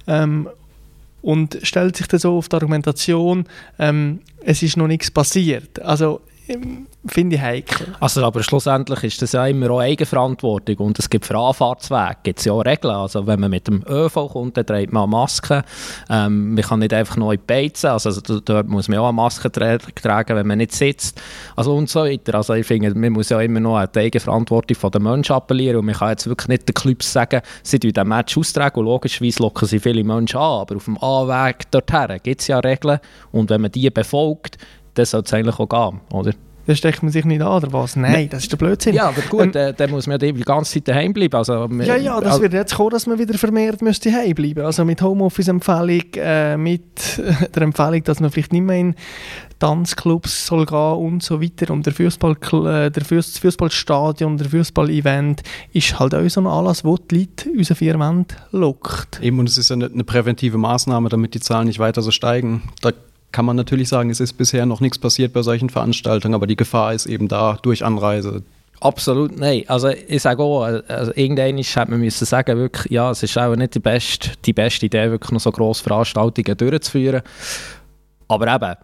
ähm, 0.08 0.50
und 1.22 1.60
stellt 1.64 1.98
sich 1.98 2.08
dann 2.08 2.20
so 2.20 2.38
auf 2.38 2.50
die 2.50 2.56
Argumentation, 2.56 3.46
ähm, 3.80 4.20
es 4.44 4.64
ist 4.64 4.78
noch 4.78 4.88
nichts 4.88 5.12
passiert. 5.12 5.82
Also 5.82 6.22
finde 7.06 7.36
ich 7.36 7.42
heikel. 7.42 7.96
Also, 8.00 8.24
aber 8.24 8.44
schlussendlich 8.44 9.04
ist 9.04 9.22
das 9.22 9.32
ja 9.34 9.46
immer 9.48 9.72
auch 9.72 9.80
Eigenverantwortung 9.80 10.78
und 10.78 11.00
es 11.00 11.10
gibt 11.10 11.26
für 11.26 11.38
Anfahrtswege 11.38 12.18
gibt 12.24 12.40
es 12.40 12.46
ja 12.46 12.54
auch 12.54 12.66
Regeln. 12.66 12.94
Also 12.94 13.26
wenn 13.28 13.40
man 13.40 13.52
mit 13.52 13.68
dem 13.68 13.84
ÖV 13.88 14.30
kommt, 14.32 14.58
dann 14.58 14.66
trägt 14.66 14.94
man 14.94 15.10
Masken. 15.10 15.64
Ähm, 16.10 16.56
man 16.56 16.64
kann 16.64 16.80
nicht 16.80 16.94
einfach 16.94 17.18
neu 17.18 17.38
beizen, 17.38 17.88
also 17.88 18.12
dort 18.40 18.68
muss 18.68 18.88
man 18.88 19.00
auch 19.00 19.08
eine 19.08 19.14
Maske 19.14 19.52
tragen, 19.52 20.36
wenn 20.36 20.48
man 20.48 20.58
nicht 20.58 20.74
sitzt. 20.74 21.22
Also 21.56 21.76
und 21.76 21.90
so 21.90 22.04
weiter. 22.04 22.36
Also 22.36 22.54
ich 22.54 22.66
finde, 22.66 22.94
man 22.94 23.14
muss 23.14 23.30
ja 23.30 23.40
immer 23.42 23.60
noch 23.60 23.78
an 23.78 23.90
die 23.94 24.00
Eigenverantwortung 24.00 24.92
der 24.92 25.02
Menschen 25.02 25.34
appellieren 25.36 25.78
und 25.78 25.86
man 25.86 25.96
kann 25.96 26.10
jetzt 26.10 26.28
wirklich 26.28 26.48
nicht 26.48 26.68
den 26.68 26.74
Clubs 26.74 27.12
sagen, 27.12 27.42
sie 27.64 27.80
tun 27.80 27.92
den 27.92 28.08
Match 28.08 28.38
austragen 28.38 28.80
und 28.80 28.86
logischerweise 28.86 29.44
locken 29.44 29.68
sie 29.68 29.80
viele 29.80 30.04
Menschen 30.04 30.38
an, 30.38 30.62
aber 30.62 30.76
auf 30.76 30.86
dem 30.86 30.98
Anweg 30.98 31.70
dorthin 31.72 32.20
gibt 32.24 32.42
es 32.42 32.48
ja 32.48 32.60
Regeln 32.60 33.00
und 33.32 33.50
wenn 33.50 33.62
man 33.62 33.72
die 33.72 33.90
befolgt, 33.90 34.58
dann 34.98 35.06
soll 35.06 35.22
es 35.26 35.34
eigentlich 35.34 35.60
auch 35.60 35.70
gehen, 35.70 36.02
oder? 36.12 36.34
Dann 36.68 36.76
steckt 36.76 37.02
man 37.02 37.14
sich 37.14 37.24
nicht 37.24 37.42
an, 37.42 37.64
oder 37.64 37.72
was? 37.72 37.96
Nein, 37.96 38.28
das 38.30 38.44
ist 38.44 38.52
der 38.52 38.58
Blödsinn. 38.58 38.94
Ja, 38.94 39.08
aber 39.08 39.22
gut, 39.22 39.42
ähm, 39.42 39.52
dann, 39.54 39.74
dann 39.78 39.90
muss 39.90 40.06
man 40.06 40.20
ja 40.20 40.32
die 40.34 40.42
ganze 40.42 40.74
Zeit 40.74 40.90
daheim 40.90 41.14
bleiben. 41.14 41.34
Also, 41.34 41.66
ja, 41.66 41.96
ja, 41.96 42.20
das 42.20 42.32
also, 42.32 42.42
wird 42.42 42.52
jetzt 42.52 42.76
kommen, 42.76 42.90
dass 42.90 43.08
man 43.08 43.18
wieder 43.18 43.38
vermehrt 43.38 43.82
müsste 43.82 44.12
daheim 44.12 44.36
bleiben. 44.36 44.66
Also 44.66 44.84
mit 44.84 45.02
Homeoffice-Empfehlung, 45.02 46.02
äh, 46.16 46.58
mit 46.58 46.84
der 47.56 47.62
Empfehlung, 47.62 48.04
dass 48.04 48.20
man 48.20 48.32
vielleicht 48.32 48.52
nicht 48.52 48.64
mehr 48.64 48.80
in 48.80 48.96
Tanzclubs 49.60 50.48
soll 50.48 50.66
gehen 50.66 50.78
und 50.78 51.24
so 51.24 51.42
weiter. 51.42 51.72
Und 51.72 51.86
der, 51.86 51.94
Fußball, 51.94 52.34
äh, 52.34 52.92
der 52.92 53.06
Fuß, 53.06 53.38
Fußballstadion, 53.38 54.36
der 54.38 54.50
Fußball-Event 54.50 55.44
ist 55.72 55.98
halt 55.98 56.14
auch 56.14 56.28
so 56.28 56.42
ein 56.42 56.48
Anlass, 56.48 56.84
wo 56.84 56.98
die 56.98 57.20
Leute 57.20 57.50
unser 57.50 57.76
Firmament 57.76 58.36
lockt. 58.52 59.22
Eben, 59.22 59.40
und 59.40 59.48
es 59.48 59.58
ist 59.58 59.70
ja 59.70 59.78
eine, 59.78 59.86
eine 59.86 60.04
präventive 60.04 60.58
Maßnahme, 60.58 61.08
damit 61.08 61.34
die 61.34 61.40
Zahlen 61.40 61.68
nicht 61.68 61.80
weiter 61.80 62.02
so 62.02 62.12
steigen. 62.12 62.64
Da 62.82 62.92
kann 63.32 63.46
man 63.46 63.56
natürlich 63.56 63.90
sagen, 63.90 64.10
es 64.10 64.20
ist 64.20 64.34
bisher 64.34 64.66
noch 64.66 64.80
nichts 64.80 64.98
passiert 64.98 65.34
bei 65.34 65.42
solchen 65.42 65.70
Veranstaltungen, 65.70 66.36
aber 66.36 66.48
die 66.48 66.56
Gefahr 66.56 66.94
ist 66.94 67.06
eben 67.06 67.28
da 67.28 67.58
durch 67.62 67.84
Anreise, 67.84 68.44
Absolut, 68.80 69.38
nein. 69.38 69.64
Also 69.68 69.90
ich 69.90 70.22
sage 70.22 70.44
auch, 70.44 70.62
also 70.62 71.12
irgendwann 71.16 71.58
hätte 71.58 71.90
man 71.92 72.00
müssen 72.00 72.26
sagen, 72.26 72.58
wirklich, 72.58 72.92
ja, 72.92 73.10
es 73.10 73.24
ist 73.24 73.38
auch 73.38 73.56
nicht 73.56 73.74
die 73.74 73.80
beste, 73.80 74.32
die 74.46 74.54
beste 74.54 74.86
Idee, 74.86 75.10
wirklich 75.10 75.32
noch 75.32 75.40
so 75.40 75.52
grosse 75.52 75.84
Veranstaltungen 75.84 76.56
durchzuführen. 76.56 77.22
Aber 78.28 78.54
eben, 78.54 78.76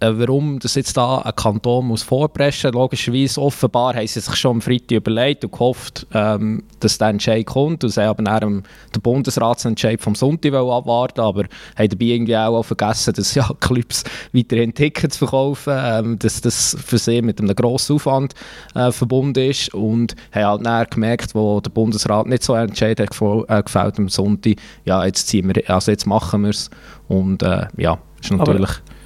äh, 0.00 0.12
warum 0.14 0.58
das 0.58 0.74
jetzt 0.74 0.96
da 0.96 1.18
ein 1.18 1.34
Kanton 1.34 1.86
muss 1.86 2.02
vorpreschen. 2.02 2.72
Logischerweise 2.72 3.40
offenbar 3.40 3.94
haben 3.94 4.06
sie 4.06 4.20
sich 4.20 4.36
schon 4.36 4.56
am 4.56 4.60
Freitag 4.60 4.92
überlegt 4.92 5.44
und 5.44 5.52
gehofft, 5.52 6.06
ähm, 6.14 6.62
dass 6.80 6.98
der 6.98 7.08
Entscheid 7.08 7.46
kommt 7.46 7.84
und 7.84 7.90
sie 7.90 8.02
haben 8.02 8.24
dann 8.24 8.62
den 8.94 9.02
Bundesratsentscheid 9.02 10.00
vom 10.00 10.14
Sonntag 10.14 10.54
abwarten 10.54 11.20
aber 11.20 11.44
haben 11.76 11.88
dabei 11.88 12.04
irgendwie 12.04 12.36
auch 12.36 12.62
vergessen, 12.62 13.14
dass 13.14 13.34
ja 13.34 13.48
Clubs 13.60 14.04
weiterhin 14.32 14.74
Tickets 14.74 15.16
verkaufen, 15.16 15.74
ähm, 15.76 16.18
dass 16.18 16.40
das 16.40 16.76
für 16.84 16.98
sie 16.98 17.22
mit 17.22 17.40
einem 17.40 17.54
grossen 17.54 17.96
Aufwand 17.96 18.34
äh, 18.74 18.92
verbunden 18.92 19.50
ist 19.50 19.74
und 19.74 20.14
haben 20.32 20.44
halt 20.44 20.66
dann 20.66 20.86
gemerkt, 20.90 21.34
wo 21.34 21.60
der 21.60 21.70
Bundesrat 21.70 22.26
nicht 22.26 22.42
so 22.42 22.54
einen 22.54 22.68
Entscheid 22.68 23.00
hat 23.00 23.10
äh, 23.20 23.62
gefällt 23.62 23.98
am 23.98 24.08
Sonntag, 24.08 24.54
ja 24.84 25.04
jetzt 25.04 25.28
ziehen 25.28 25.52
wir, 25.52 25.68
also 25.68 25.90
jetzt 25.90 26.06
machen 26.06 26.42
wir 26.42 26.50
es 26.50 26.70
und 27.08 27.42
äh, 27.42 27.66
ja, 27.76 27.98
ist 28.20 28.30
natürlich... 28.30 28.70
Aber 28.70 28.97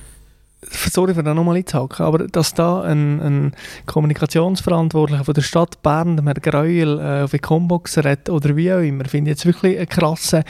sorry 0.72 1.14
für 1.14 1.22
da 1.22 1.34
nochmal 1.34 1.56
einzuhaken, 1.56 2.04
aber 2.04 2.26
dass 2.26 2.54
da 2.54 2.82
ein, 2.82 3.20
ein 3.20 3.52
Kommunikationsverantwortlicher 3.86 5.24
von 5.24 5.34
der 5.34 5.42
Stadt 5.42 5.82
Bern, 5.82 6.16
der 6.16 6.24
Herr 6.24 6.34
Greuel, 6.34 6.98
äh, 6.98 7.22
auf 7.22 7.30
die 7.30 7.38
Combox 7.38 7.98
redet 7.98 8.30
oder 8.30 8.56
wie 8.56 8.72
auch 8.72 8.80
immer, 8.80 9.04
finde 9.04 9.30
ich 9.30 9.36
jetzt 9.36 9.46
wirklich 9.46 9.76
einen 9.76 9.88
krassen 9.88 10.44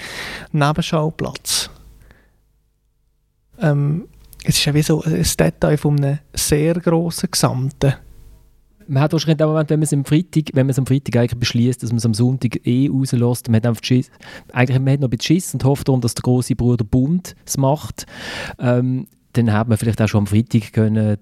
Nebenschauplatz. 0.53 1.71
Ähm, 3.59 4.09
es 4.45 4.57
ist 4.59 4.65
ja 4.65 4.75
wie 4.75 4.83
so 4.83 5.03
ein 5.03 5.23
Detail 5.23 5.77
von 5.77 6.03
einem 6.03 6.19
sehr 6.35 6.75
grossen 6.75 7.31
Gesamten. 7.31 7.95
Man 8.89 9.03
hat 9.03 9.13
wahrscheinlich 9.13 9.35
in 9.35 9.39
dem 9.39 9.49
Moment, 9.49 9.71
wenn 9.71 9.79
man 9.79 9.85
es 9.85 9.93
am 9.93 10.05
Freitag, 10.05 10.45
wenn 10.55 10.67
man 10.67 10.71
es 10.71 10.79
am 10.79 10.87
Freitag 10.87 11.17
eigentlich 11.17 11.39
beschließt, 11.39 11.83
dass 11.83 11.91
man 11.91 11.99
es 11.99 12.07
am 12.07 12.15
Sonntag 12.15 12.67
eh 12.67 12.89
rauslässt, 12.89 13.49
man 13.49 13.57
hat 13.57 13.67
einfach 13.67 13.85
Schiss, 13.85 14.11
eigentlich 14.53 14.79
man 14.81 14.95
hat 14.95 15.01
noch 15.01 15.07
ein 15.07 15.11
bisschen 15.11 15.37
Schiss 15.37 15.55
und 15.55 15.65
hofft 15.65 15.87
darum, 15.87 16.01
dass 16.01 16.15
der 16.15 16.23
große 16.23 16.57
Bruder 16.57 16.85
Bund 16.85 17.37
es 17.47 17.57
macht. 17.57 18.07
Ähm, 18.59 19.07
dann 19.35 19.53
hat 19.53 19.69
man 19.69 19.79
vielleicht 19.79 20.01
auch 20.03 20.09
schon 20.09 20.21
am 20.21 20.27
Freitag 20.27 20.73
können 20.73 21.19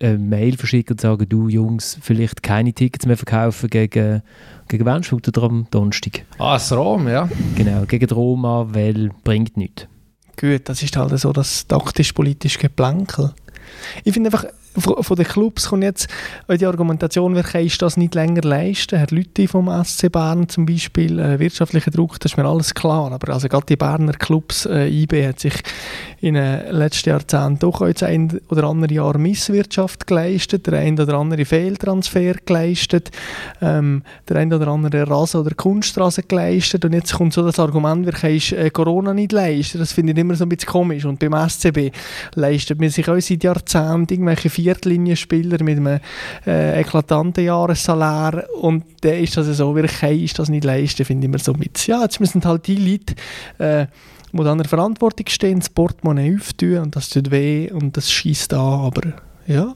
eine 0.00 0.18
Mail 0.18 0.56
verschicken 0.56 0.94
und 0.94 1.00
sagen, 1.00 1.28
du 1.28 1.48
Jungs, 1.48 1.98
vielleicht 2.00 2.42
keine 2.42 2.72
Tickets 2.72 3.06
mehr 3.06 3.16
verkaufen 3.16 3.68
gegen, 3.68 4.22
gegen 4.68 4.86
wen 4.86 5.02
spielt 5.02 5.36
ihr 5.36 5.42
am 5.42 5.66
Donnerstag? 5.70 6.24
Ah, 6.38 6.54
das 6.54 6.72
Rom, 6.72 7.08
ja. 7.08 7.28
Genau, 7.56 7.84
gegen 7.84 8.08
Roma, 8.10 8.66
weil 8.70 9.10
bringt 9.24 9.56
nichts. 9.56 9.88
Gut, 10.38 10.68
das 10.68 10.82
ist 10.82 10.96
halt 10.96 11.18
so 11.18 11.32
das 11.32 11.66
taktisch-politische 11.66 12.60
Geplänkel. 12.60 13.32
Ich 14.04 14.12
finde 14.12 14.28
einfach, 14.28 14.46
von, 14.80 15.16
den 15.16 15.26
Clubs 15.26 15.68
kommt 15.68 15.82
jetzt 15.82 16.08
die 16.48 16.66
Argumentation, 16.66 17.34
wer 17.34 17.42
kann 17.42 17.68
das 17.78 17.96
nicht 17.96 18.14
länger 18.14 18.42
leisten? 18.42 18.98
Herr 18.98 19.06
Lütti 19.10 19.46
vom 19.46 19.68
SC 19.84 20.10
Bern 20.10 20.48
zum 20.48 20.66
Beispiel, 20.66 21.18
äh, 21.18 21.38
wirtschaftlicher 21.38 21.90
Druck, 21.90 22.18
das 22.20 22.32
ist 22.32 22.38
mir 22.38 22.46
alles 22.46 22.74
klar, 22.74 23.12
aber 23.12 23.32
also 23.32 23.48
gerade 23.48 23.66
die 23.66 23.76
Berner 23.76 24.12
Clubs, 24.12 24.66
äh, 24.66 24.88
IB 24.88 25.26
hat 25.26 25.40
sich 25.40 25.54
in 26.20 26.34
den 26.34 26.70
letzten 26.70 27.10
Jahrzehnten 27.10 27.58
doch 27.60 27.86
jetzt 27.86 28.02
ein 28.02 28.40
oder 28.48 28.64
andere 28.64 28.92
Jahr 28.92 29.18
Misswirtschaft 29.18 30.06
geleistet, 30.06 30.66
der 30.66 30.80
ein 30.80 30.98
oder 30.98 31.14
andere 31.14 31.44
Fehltransfer 31.44 32.34
geleistet, 32.44 33.10
ähm, 33.60 34.02
der 34.28 34.36
ein 34.36 34.52
oder 34.52 34.68
andere 34.68 35.08
Rasen- 35.08 35.40
oder 35.40 35.54
Kunststraße 35.54 36.22
geleistet 36.22 36.84
und 36.84 36.92
jetzt 36.92 37.14
kommt 37.14 37.32
so 37.32 37.42
das 37.42 37.58
Argument, 37.58 38.06
wer 38.06 38.12
kann 38.12 38.30
äh, 38.30 38.70
Corona 38.70 39.14
nicht 39.14 39.32
leisten? 39.32 39.78
Das 39.78 39.92
finde 39.92 40.12
ich 40.12 40.18
immer 40.18 40.34
so 40.34 40.44
ein 40.44 40.48
bisschen 40.48 40.68
komisch 40.68 41.04
und 41.04 41.18
beim 41.18 41.34
SCB 41.48 41.90
leistet 42.34 42.80
man 42.80 42.90
sich 42.90 43.08
auch 43.08 43.20
seit 43.20 43.44
Jahrzehnten 43.44 44.12
irgendwelche 44.12 44.50
Viertlinienspieler 44.68 45.62
mit 45.62 45.78
einem 45.78 46.00
äh, 46.46 46.80
eklatanten 46.80 47.44
Jahressalär 47.44 48.46
und 48.60 48.84
dann 49.00 49.14
ist 49.14 49.36
das 49.36 49.46
so, 49.56 49.74
wer 49.74 49.88
kann 49.88 50.18
ist 50.18 50.38
das 50.38 50.48
nicht 50.48 50.64
leisten, 50.64 51.04
finde 51.04 51.26
ich 51.26 51.28
immer 51.30 51.38
so 51.38 51.52
mit. 51.54 51.86
Ja, 51.86 52.02
jetzt 52.02 52.20
müssen 52.20 52.44
halt 52.44 52.66
die 52.66 52.76
Leute 52.76 53.14
äh, 53.58 53.86
die 54.32 54.46
an 54.46 54.58
der 54.58 54.68
Verantwortung 54.68 55.26
stehen, 55.28 55.60
das 55.60 55.70
Portemonnaie 55.70 56.36
auftun 56.36 56.78
und 56.78 56.96
das 56.96 57.08
tut 57.08 57.30
weh 57.30 57.70
und 57.70 57.96
das 57.96 58.10
schießt 58.10 58.52
an, 58.52 58.80
aber 58.80 59.12
ja. 59.46 59.74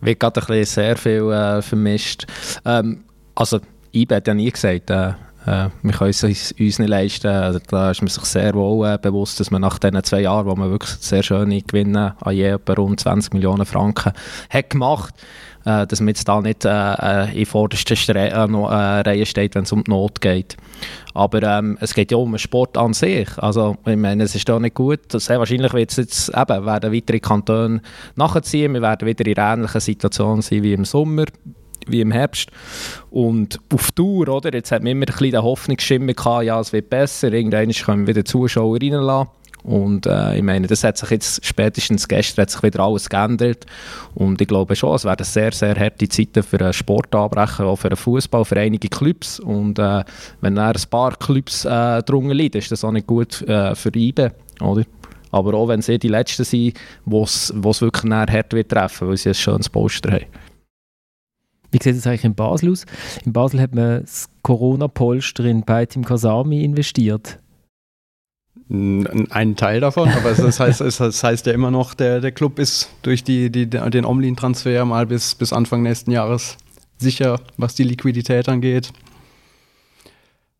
Wird 0.00 0.20
gerade 0.20 0.40
ein 0.40 0.46
bisschen 0.46 0.82
sehr 0.82 0.96
viel 0.96 1.30
äh, 1.30 1.60
vermischt. 1.60 2.26
Ähm, 2.64 3.04
also, 3.34 3.60
IBE 3.92 4.16
hat 4.16 4.26
ja 4.26 4.34
nie 4.34 4.50
gesagt, 4.50 4.88
äh, 4.88 5.12
äh, 5.46 5.68
wir 5.82 5.92
können 5.92 6.10
es 6.10 6.22
uns 6.22 6.78
nicht 6.78 6.80
leisten. 6.80 7.28
Also, 7.28 7.60
da 7.68 7.90
ist 7.90 8.02
man 8.02 8.08
sich 8.08 8.24
sehr 8.24 8.54
wohl 8.54 8.86
äh, 8.86 8.98
bewusst, 8.98 9.40
dass 9.40 9.50
man 9.50 9.62
nach 9.62 9.78
diesen 9.78 10.02
zwei 10.04 10.20
Jahren, 10.20 10.46
wo 10.46 10.54
man 10.54 10.70
wirklich 10.70 10.90
sehr 11.00 11.22
schöne 11.22 11.62
Gewinne 11.62 12.16
an 12.20 12.34
je 12.34 12.56
rund 12.76 13.00
20 13.00 13.34
Millionen 13.34 13.66
Franken 13.66 14.12
hat 14.50 14.70
gemacht 14.70 15.14
äh, 15.64 15.86
dass 15.86 16.00
man 16.00 16.08
jetzt 16.08 16.28
da 16.28 16.40
nicht 16.40 16.64
äh, 16.64 16.70
äh 16.70 17.38
in 17.38 17.46
vorderster 17.46 17.96
Stre 17.96 18.30
äh, 18.30 18.30
äh, 18.30 19.00
Reihe 19.00 19.26
steht, 19.26 19.54
wenn 19.54 19.64
es 19.64 19.72
um 19.72 19.84
die 19.84 19.90
Not 19.90 20.20
geht. 20.20 20.56
Aber 21.14 21.42
ähm, 21.42 21.76
es 21.80 21.94
geht 21.94 22.10
ja 22.12 22.16
um 22.16 22.32
den 22.32 22.38
Sport 22.38 22.78
an 22.78 22.94
sich. 22.94 23.28
Also, 23.38 23.76
ich 23.86 23.96
meine, 23.96 24.24
es 24.24 24.34
ist 24.34 24.48
doch 24.48 24.58
nicht 24.58 24.74
gut. 24.74 25.00
Sehr 25.12 25.38
wahrscheinlich 25.38 25.72
wird 25.72 25.90
es 25.90 25.96
jetzt 25.96 26.28
eben, 26.30 26.66
werden 26.66 26.92
weitere 26.92 27.20
Kantone 27.20 27.82
nachziehen. 28.16 28.74
Wir 28.74 28.82
werden 28.82 29.06
wieder 29.06 29.26
in 29.26 29.34
ähnlichen 29.36 29.80
Situation 29.80 30.42
sein 30.42 30.62
wie 30.62 30.72
im 30.72 30.84
Sommer 30.84 31.26
wie 31.86 32.00
im 32.00 32.10
Herbst. 32.10 32.50
Und 33.10 33.60
auf 33.72 33.90
Tour, 33.92 34.28
oder? 34.28 34.52
Jetzt 34.52 34.72
hat 34.72 34.82
man 34.82 34.92
immer 34.92 35.06
ein 35.06 35.12
bisschen 35.12 35.32
den 35.32 35.42
Hoffnungsschimmer 35.42 36.14
gehabt, 36.14 36.44
ja, 36.44 36.60
es 36.60 36.72
wird 36.72 36.90
besser, 36.90 37.32
irgendwann 37.32 37.70
können 37.70 38.06
wir 38.06 38.14
wieder 38.14 38.24
Zuschauer 38.24 38.78
reinlassen. 38.80 39.30
Und 39.62 40.06
äh, 40.06 40.36
ich 40.36 40.42
meine, 40.42 40.66
das 40.66 40.84
hat 40.84 40.96
sich 40.96 41.10
jetzt 41.10 41.44
spätestens 41.44 42.08
gestern 42.08 42.42
hat 42.42 42.50
sich 42.50 42.62
wieder 42.62 42.80
alles 42.80 43.08
geändert. 43.08 43.66
Und 44.14 44.40
ich 44.40 44.48
glaube 44.48 44.74
schon, 44.76 44.94
es 44.94 45.04
werden 45.04 45.24
sehr, 45.24 45.52
sehr 45.52 45.74
harte 45.78 46.08
Zeiten 46.08 46.42
für 46.42 46.60
einen 46.60 46.72
Sport 46.72 47.14
anbrechen, 47.14 47.66
auch 47.66 47.76
für 47.76 47.90
den 47.90 47.96
Fußball, 47.96 48.44
für 48.44 48.56
einige 48.56 48.88
Clubs. 48.88 49.38
Und 49.38 49.78
äh, 49.78 50.04
wenn 50.40 50.54
dann 50.54 50.74
ein 50.74 50.82
paar 50.90 51.16
Clubs 51.16 51.64
äh, 51.64 52.02
drunter 52.02 52.34
liegen, 52.34 52.58
ist 52.58 52.72
das 52.72 52.84
auch 52.84 52.92
nicht 52.92 53.06
gut 53.06 53.42
äh, 53.42 53.74
für 53.74 53.94
IBE, 53.94 54.32
oder? 54.60 54.84
Aber 55.32 55.54
auch 55.54 55.68
wenn 55.68 55.80
sie 55.80 55.98
die 55.98 56.08
Letzten 56.08 56.44
sind, 56.44 56.74
wo 57.04 57.22
es 57.22 57.52
wirklich 57.54 58.02
näher 58.02 58.26
hart 58.28 58.52
wird 58.52 58.70
treffen, 58.70 59.08
weil 59.08 59.16
sie 59.16 59.28
ein 59.28 59.34
schönes 59.34 59.68
Poster 59.68 60.10
haben. 60.10 60.26
Wie 61.70 61.78
sieht 61.82 61.96
es 61.96 62.06
eigentlich 62.06 62.24
in 62.24 62.34
Basel 62.34 62.70
aus? 62.70 62.84
In 63.24 63.32
Basel 63.32 63.60
hat 63.60 63.74
man 63.74 64.00
das 64.00 64.28
Corona-Polster 64.42 65.44
in 65.44 65.62
Beitim 65.64 66.04
Kasami 66.04 66.64
investiert. 66.64 67.38
Ein 68.68 69.56
Teil 69.56 69.80
davon, 69.80 70.08
aber 70.16 70.32
das 70.32 70.60
heißt, 70.60 70.80
es 70.80 71.24
heißt 71.24 71.46
ja 71.46 71.52
immer 71.52 71.70
noch, 71.70 71.94
der, 71.94 72.20
der 72.20 72.32
Club 72.32 72.58
ist 72.58 72.90
durch 73.02 73.24
die, 73.24 73.50
die, 73.50 73.66
den 73.68 74.04
Omlin-Transfer 74.04 74.84
mal 74.84 75.06
bis, 75.06 75.34
bis 75.34 75.52
Anfang 75.52 75.82
nächsten 75.82 76.10
Jahres 76.10 76.56
sicher, 76.98 77.40
was 77.56 77.74
die 77.74 77.84
Liquidität 77.84 78.48
angeht. 78.48 78.92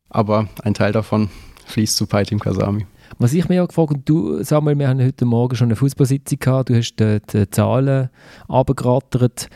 Aber 0.09 0.49
ein 0.63 0.75
Teil 0.75 0.93
davon 0.93 1.31
fließt 1.67 1.97
zu 1.97 2.07
Paitim 2.07 2.41
Kasami. 2.41 2.87
Was 3.19 3.33
ich 3.33 3.49
mir 3.49 3.63
auch 3.63 3.69
gefragt 3.69 3.91
habe, 3.91 4.03
du 4.05 4.43
Samuel, 4.43 4.79
wir 4.79 4.89
haben 4.89 5.05
heute 5.05 5.25
Morgen 5.25 5.55
schon 5.57 5.69
eine 5.69 5.77
Fußballsitzung 5.77 6.39
gehabt, 6.39 6.71
du 6.71 6.77
hast 6.77 6.95
die, 6.97 7.21
die 7.33 7.51
Zahlen 7.51 8.09
abgerattert 8.49 9.49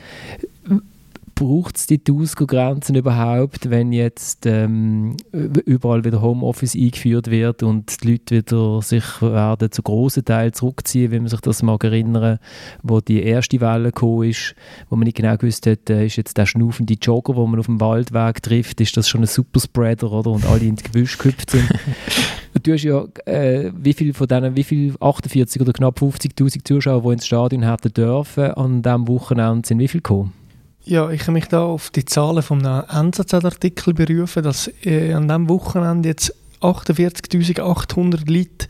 braucht 1.34 1.76
es 1.76 1.86
die 1.86 2.00
Ausgrenzen 2.10 2.94
überhaupt, 2.94 3.70
wenn 3.70 3.92
jetzt 3.92 4.46
ähm, 4.46 5.16
überall 5.32 6.04
wieder 6.04 6.22
Homeoffice 6.22 6.74
eingeführt 6.74 7.30
wird 7.30 7.62
und 7.62 8.02
die 8.02 8.12
Leute 8.12 8.36
wieder 8.36 8.82
sich 8.82 9.04
werden 9.20 9.70
zu 9.70 9.82
großen 9.82 10.24
Teil 10.24 10.52
zurückziehen, 10.52 11.10
wenn 11.10 11.22
man 11.22 11.30
sich 11.30 11.40
das 11.40 11.62
mal 11.62 11.78
erinnern, 11.82 12.38
wo 12.82 13.00
die 13.00 13.22
erste 13.22 13.60
Welle 13.60 13.92
gekommen 13.92 14.30
ist, 14.30 14.54
wo 14.88 14.96
man 14.96 15.04
nicht 15.04 15.16
genau 15.16 15.36
gewusst 15.36 15.66
hat, 15.66 15.90
äh, 15.90 16.06
ist 16.06 16.16
jetzt 16.16 16.36
der 16.36 16.46
schnaufende 16.46 16.94
Jogger, 16.94 17.36
wo 17.36 17.46
man 17.46 17.60
auf 17.60 17.66
dem 17.66 17.80
Waldweg 17.80 18.42
trifft, 18.42 18.80
ist 18.80 18.96
das 18.96 19.08
schon 19.08 19.22
ein 19.22 19.26
Superspreader 19.26 20.10
oder 20.10 20.30
und 20.30 20.44
alle 20.46 20.64
ins 20.64 20.82
Gebüsch 20.82 21.18
gehüpft 21.18 21.50
sind. 21.50 21.68
du 22.62 22.72
hast 22.72 22.82
ja, 22.82 23.04
äh, 23.26 23.72
wie 23.76 23.92
viel 23.92 24.14
von 24.14 24.28
denen, 24.28 24.56
wie 24.56 24.64
viel 24.64 24.94
48 25.00 25.60
oder 25.60 25.72
knapp 25.72 26.00
50'000 26.00 26.64
Zuschauer, 26.64 27.02
die 27.02 27.12
ins 27.14 27.26
Stadion 27.26 27.62
hätten 27.62 27.92
dürfen, 27.92 28.52
an 28.52 28.82
diesem 28.82 29.08
Wochenende 29.08 29.66
sind 29.66 29.78
wie 29.78 29.88
viel 29.88 30.00
gekommen? 30.00 30.43
Ja, 30.86 31.10
ich 31.10 31.22
kann 31.22 31.32
mich 31.32 31.46
da 31.46 31.62
auf 31.62 31.88
die 31.90 32.04
Zahlen 32.04 32.42
vom 32.42 32.60
NZZ-Artikel 32.60 33.94
berufen, 33.94 34.42
dass 34.42 34.70
äh, 34.84 35.14
an 35.14 35.28
diesem 35.28 35.48
Wochenende 35.48 36.10
jetzt 36.10 36.34
48.800 36.60 38.30
Leute 38.30 38.68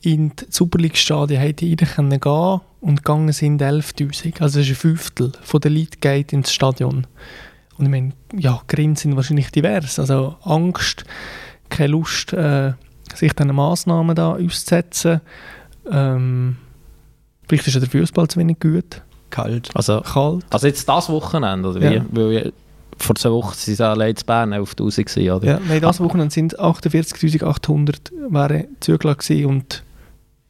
in 0.00 0.30
die 0.30 0.44
Super 0.48 0.78
League-Stadien 0.78 1.42
rein 1.42 1.56
gehen 1.56 2.60
und 2.80 2.96
gegangen 2.96 3.32
sind 3.32 3.60
11.000. 3.60 4.40
Also 4.40 4.60
das 4.60 4.66
ist 4.66 4.72
ein 4.72 4.76
Fünftel 4.76 5.32
von 5.42 5.60
den 5.60 5.74
Leuten 5.74 6.00
geht 6.00 6.32
ins 6.32 6.52
Stadion. 6.52 7.06
Und 7.76 7.84
ich 7.84 7.90
meine, 7.90 8.12
ja, 8.34 8.62
Gründe 8.66 8.98
sind 8.98 9.16
wahrscheinlich 9.16 9.50
divers. 9.50 9.98
Also 9.98 10.36
Angst, 10.42 11.04
keine 11.68 11.88
Lust, 11.88 12.32
äh, 12.32 12.72
sich 13.14 13.34
diesen 13.34 13.54
Massnahmen 13.54 14.16
da 14.16 14.32
auszusetzen. 14.32 15.20
Ähm, 15.90 16.56
vielleicht 17.46 17.66
ist 17.66 17.74
ja 17.74 17.80
der 17.80 17.90
Fußball 17.90 18.28
zu 18.28 18.40
wenig 18.40 18.58
gut. 18.58 19.02
Kalt. 19.30 19.70
Also, 19.74 20.00
Kalt. 20.00 20.44
Also 20.50 20.66
jetzt 20.66 20.88
das 20.88 21.08
Wochenende, 21.08 21.68
oder 21.70 21.80
wie? 21.80 21.94
Ja. 21.96 22.04
Weil 22.10 22.52
vor 22.98 23.14
zwei 23.16 23.30
Wochen 23.30 23.48
waren 23.54 23.72
es 23.72 23.80
allein 23.80 24.14
in 24.14 24.26
Bern 24.26 24.52
11'000 24.54 25.32
oder? 25.32 25.46
Ja, 25.46 25.60
nein, 25.68 25.80
das 25.82 26.00
Wochenende 26.00 26.32
sind 26.32 26.58
48'800 26.58 28.12
wären 28.30 28.64
zugelassen 28.80 29.44
und 29.46 29.82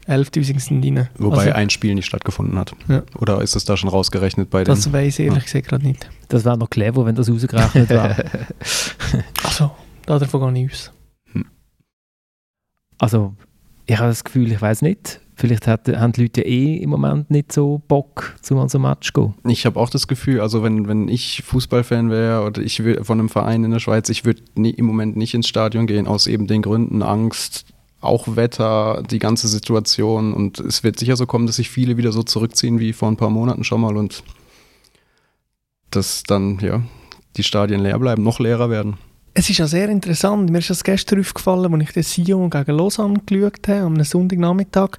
11'000 0.06 0.60
sind 0.60 0.84
rein. 0.84 1.08
Wobei 1.18 1.38
Also- 1.38 1.50
ein 1.52 1.70
Spiel 1.70 1.94
nicht 1.96 2.06
stattgefunden 2.06 2.56
hat. 2.58 2.72
Ja. 2.88 3.02
Oder 3.18 3.40
ist 3.42 3.56
es 3.56 3.64
da 3.64 3.76
schon 3.76 3.88
rausgerechnet 3.90 4.50
bei 4.50 4.62
den? 4.62 4.66
Das 4.66 4.92
weiß 4.92 5.18
ich 5.18 5.26
ehrlich 5.26 5.44
gesagt 5.46 5.66
gerade 5.66 5.84
nicht. 5.84 6.08
Das 6.28 6.44
wäre 6.44 6.56
noch 6.56 6.70
clever, 6.70 7.04
wenn 7.06 7.16
das 7.16 7.28
rausgerechnet 7.28 7.88
wäre. 7.90 8.24
Also, 9.42 9.70
davon 10.06 10.54
gehe 10.54 10.66
ich 10.66 10.72
aus. 10.72 10.92
Also, 12.98 13.34
ich 13.86 13.98
habe 13.98 14.08
das 14.08 14.24
Gefühl, 14.24 14.50
ich 14.52 14.60
weiß 14.60 14.82
nicht. 14.82 15.20
Vielleicht 15.38 15.66
hat, 15.66 15.86
haben 15.88 16.12
die 16.12 16.22
Leute 16.22 16.40
eh 16.42 16.76
im 16.78 16.88
Moment 16.88 17.30
nicht 17.30 17.52
so 17.52 17.82
Bock, 17.88 18.34
zu 18.40 18.56
unserem 18.56 18.82
Match 18.82 19.12
zu 19.12 19.12
gehen. 19.12 19.34
Ich 19.50 19.66
habe 19.66 19.78
auch 19.78 19.90
das 19.90 20.08
Gefühl, 20.08 20.40
also 20.40 20.62
wenn, 20.62 20.88
wenn 20.88 21.08
ich 21.08 21.42
Fußballfan 21.44 22.10
wäre 22.10 22.42
oder 22.44 22.62
ich 22.62 22.80
wür- 22.80 23.04
von 23.04 23.20
einem 23.20 23.28
Verein 23.28 23.62
in 23.62 23.70
der 23.70 23.78
Schweiz, 23.78 24.08
ich 24.08 24.24
würde 24.24 24.42
im 24.54 24.86
Moment 24.86 25.16
nicht 25.16 25.34
ins 25.34 25.46
Stadion 25.46 25.86
gehen, 25.86 26.06
aus 26.06 26.26
eben 26.26 26.46
den 26.46 26.62
Gründen 26.62 27.02
Angst, 27.02 27.66
auch 28.00 28.36
Wetter, 28.36 29.02
die 29.10 29.18
ganze 29.18 29.46
Situation. 29.48 30.32
Und 30.32 30.58
es 30.58 30.82
wird 30.82 30.98
sicher 30.98 31.16
so 31.16 31.26
kommen, 31.26 31.46
dass 31.46 31.56
sich 31.56 31.68
viele 31.68 31.98
wieder 31.98 32.12
so 32.12 32.22
zurückziehen 32.22 32.80
wie 32.80 32.94
vor 32.94 33.08
ein 33.08 33.18
paar 33.18 33.30
Monaten 33.30 33.62
schon 33.62 33.82
mal 33.82 33.96
und 33.98 34.24
dass 35.90 36.22
dann, 36.22 36.58
ja, 36.60 36.82
die 37.36 37.42
Stadien 37.42 37.80
leer 37.80 37.98
bleiben, 37.98 38.22
noch 38.22 38.40
leerer 38.40 38.70
werden. 38.70 38.96
Es 39.38 39.50
ist 39.50 39.58
ja 39.58 39.66
sehr 39.66 39.90
interessant. 39.90 40.48
Mir 40.48 40.60
ist 40.60 40.70
das 40.70 40.82
gestern 40.82 41.20
aufgefallen, 41.20 41.74
als 41.74 41.82
ich 41.82 41.92
den 41.92 42.02
Sion 42.02 42.48
gegen 42.48 42.74
Lausanne 42.74 43.20
geschaut 43.26 43.68
habe, 43.68 43.80
am 43.80 44.02
Sonntagnachmittag. 44.02 44.96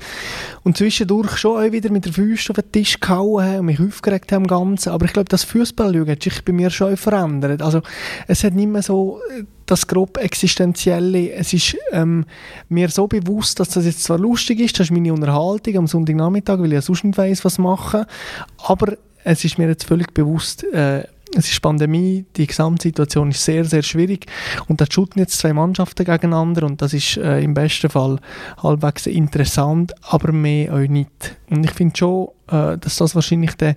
Und 0.61 0.77
zwischendurch 0.77 1.37
schon 1.37 1.57
auch 1.57 1.71
wieder 1.71 1.89
mit 1.89 2.05
der 2.05 2.13
Füße 2.13 2.51
auf 2.51 2.57
den 2.57 2.71
Tisch 2.71 2.99
gehauen 2.99 3.43
habe 3.43 3.59
und 3.61 3.65
mich 3.65 3.79
aufgeregt 3.79 4.31
habe 4.31 4.43
am 4.43 4.47
Ganzen. 4.47 4.91
Aber 4.91 5.05
ich 5.05 5.13
glaube, 5.13 5.27
das 5.27 5.43
Fußballlaugen 5.43 6.11
hat 6.11 6.21
sich 6.21 6.45
bei 6.45 6.53
mir 6.53 6.69
schon 6.69 6.95
verändert. 6.97 7.63
Also, 7.63 7.81
es 8.27 8.43
hat 8.43 8.53
nicht 8.53 8.69
mehr 8.69 8.83
so 8.83 9.19
äh, 9.35 9.43
das 9.65 9.87
grob 9.87 10.17
Existenzielle. 10.17 11.31
Es 11.31 11.53
ist 11.53 11.75
ähm, 11.91 12.23
mir 12.69 12.89
so 12.89 13.07
bewusst, 13.07 13.59
dass 13.59 13.69
das 13.69 13.85
jetzt 13.85 14.03
zwar 14.03 14.19
lustig 14.19 14.59
ist, 14.59 14.79
das 14.79 14.85
ist 14.85 14.91
meine 14.91 15.13
Unterhaltung 15.13 15.77
am 15.77 15.87
Sonntagnachmittag, 15.87 16.59
weil 16.59 16.67
ich 16.67 16.73
ja 16.73 16.81
sonst 16.83 17.05
nicht 17.05 17.17
weiss, 17.17 17.43
was 17.43 17.57
machen. 17.57 18.05
Aber 18.59 18.97
es 19.23 19.43
ist 19.43 19.57
mir 19.57 19.67
jetzt 19.67 19.85
völlig 19.85 20.13
bewusst, 20.13 20.63
äh, 20.63 21.05
es 21.35 21.51
ist 21.51 21.61
Pandemie, 21.61 22.25
die 22.35 22.47
Gesamtsituation 22.47 23.31
ist 23.31 23.43
sehr, 23.43 23.65
sehr 23.65 23.83
schwierig 23.83 24.25
und 24.67 24.81
da 24.81 24.85
shooten 24.89 25.19
jetzt 25.19 25.37
zwei 25.37 25.53
Mannschaften 25.53 26.05
gegeneinander 26.05 26.65
und 26.65 26.81
das 26.81 26.93
ist 26.93 27.17
äh, 27.17 27.41
im 27.41 27.53
besten 27.53 27.89
Fall 27.89 28.19
halbwegs 28.61 29.07
interessant, 29.07 29.93
aber 30.03 30.31
mehr 30.31 30.73
auch 30.73 30.87
nicht. 30.87 31.37
Und 31.49 31.63
ich 31.65 31.71
finde 31.71 31.97
schon, 31.97 32.29
äh, 32.47 32.77
dass 32.77 32.97
das 32.97 33.15
wahrscheinlich 33.15 33.55
dann 33.55 33.75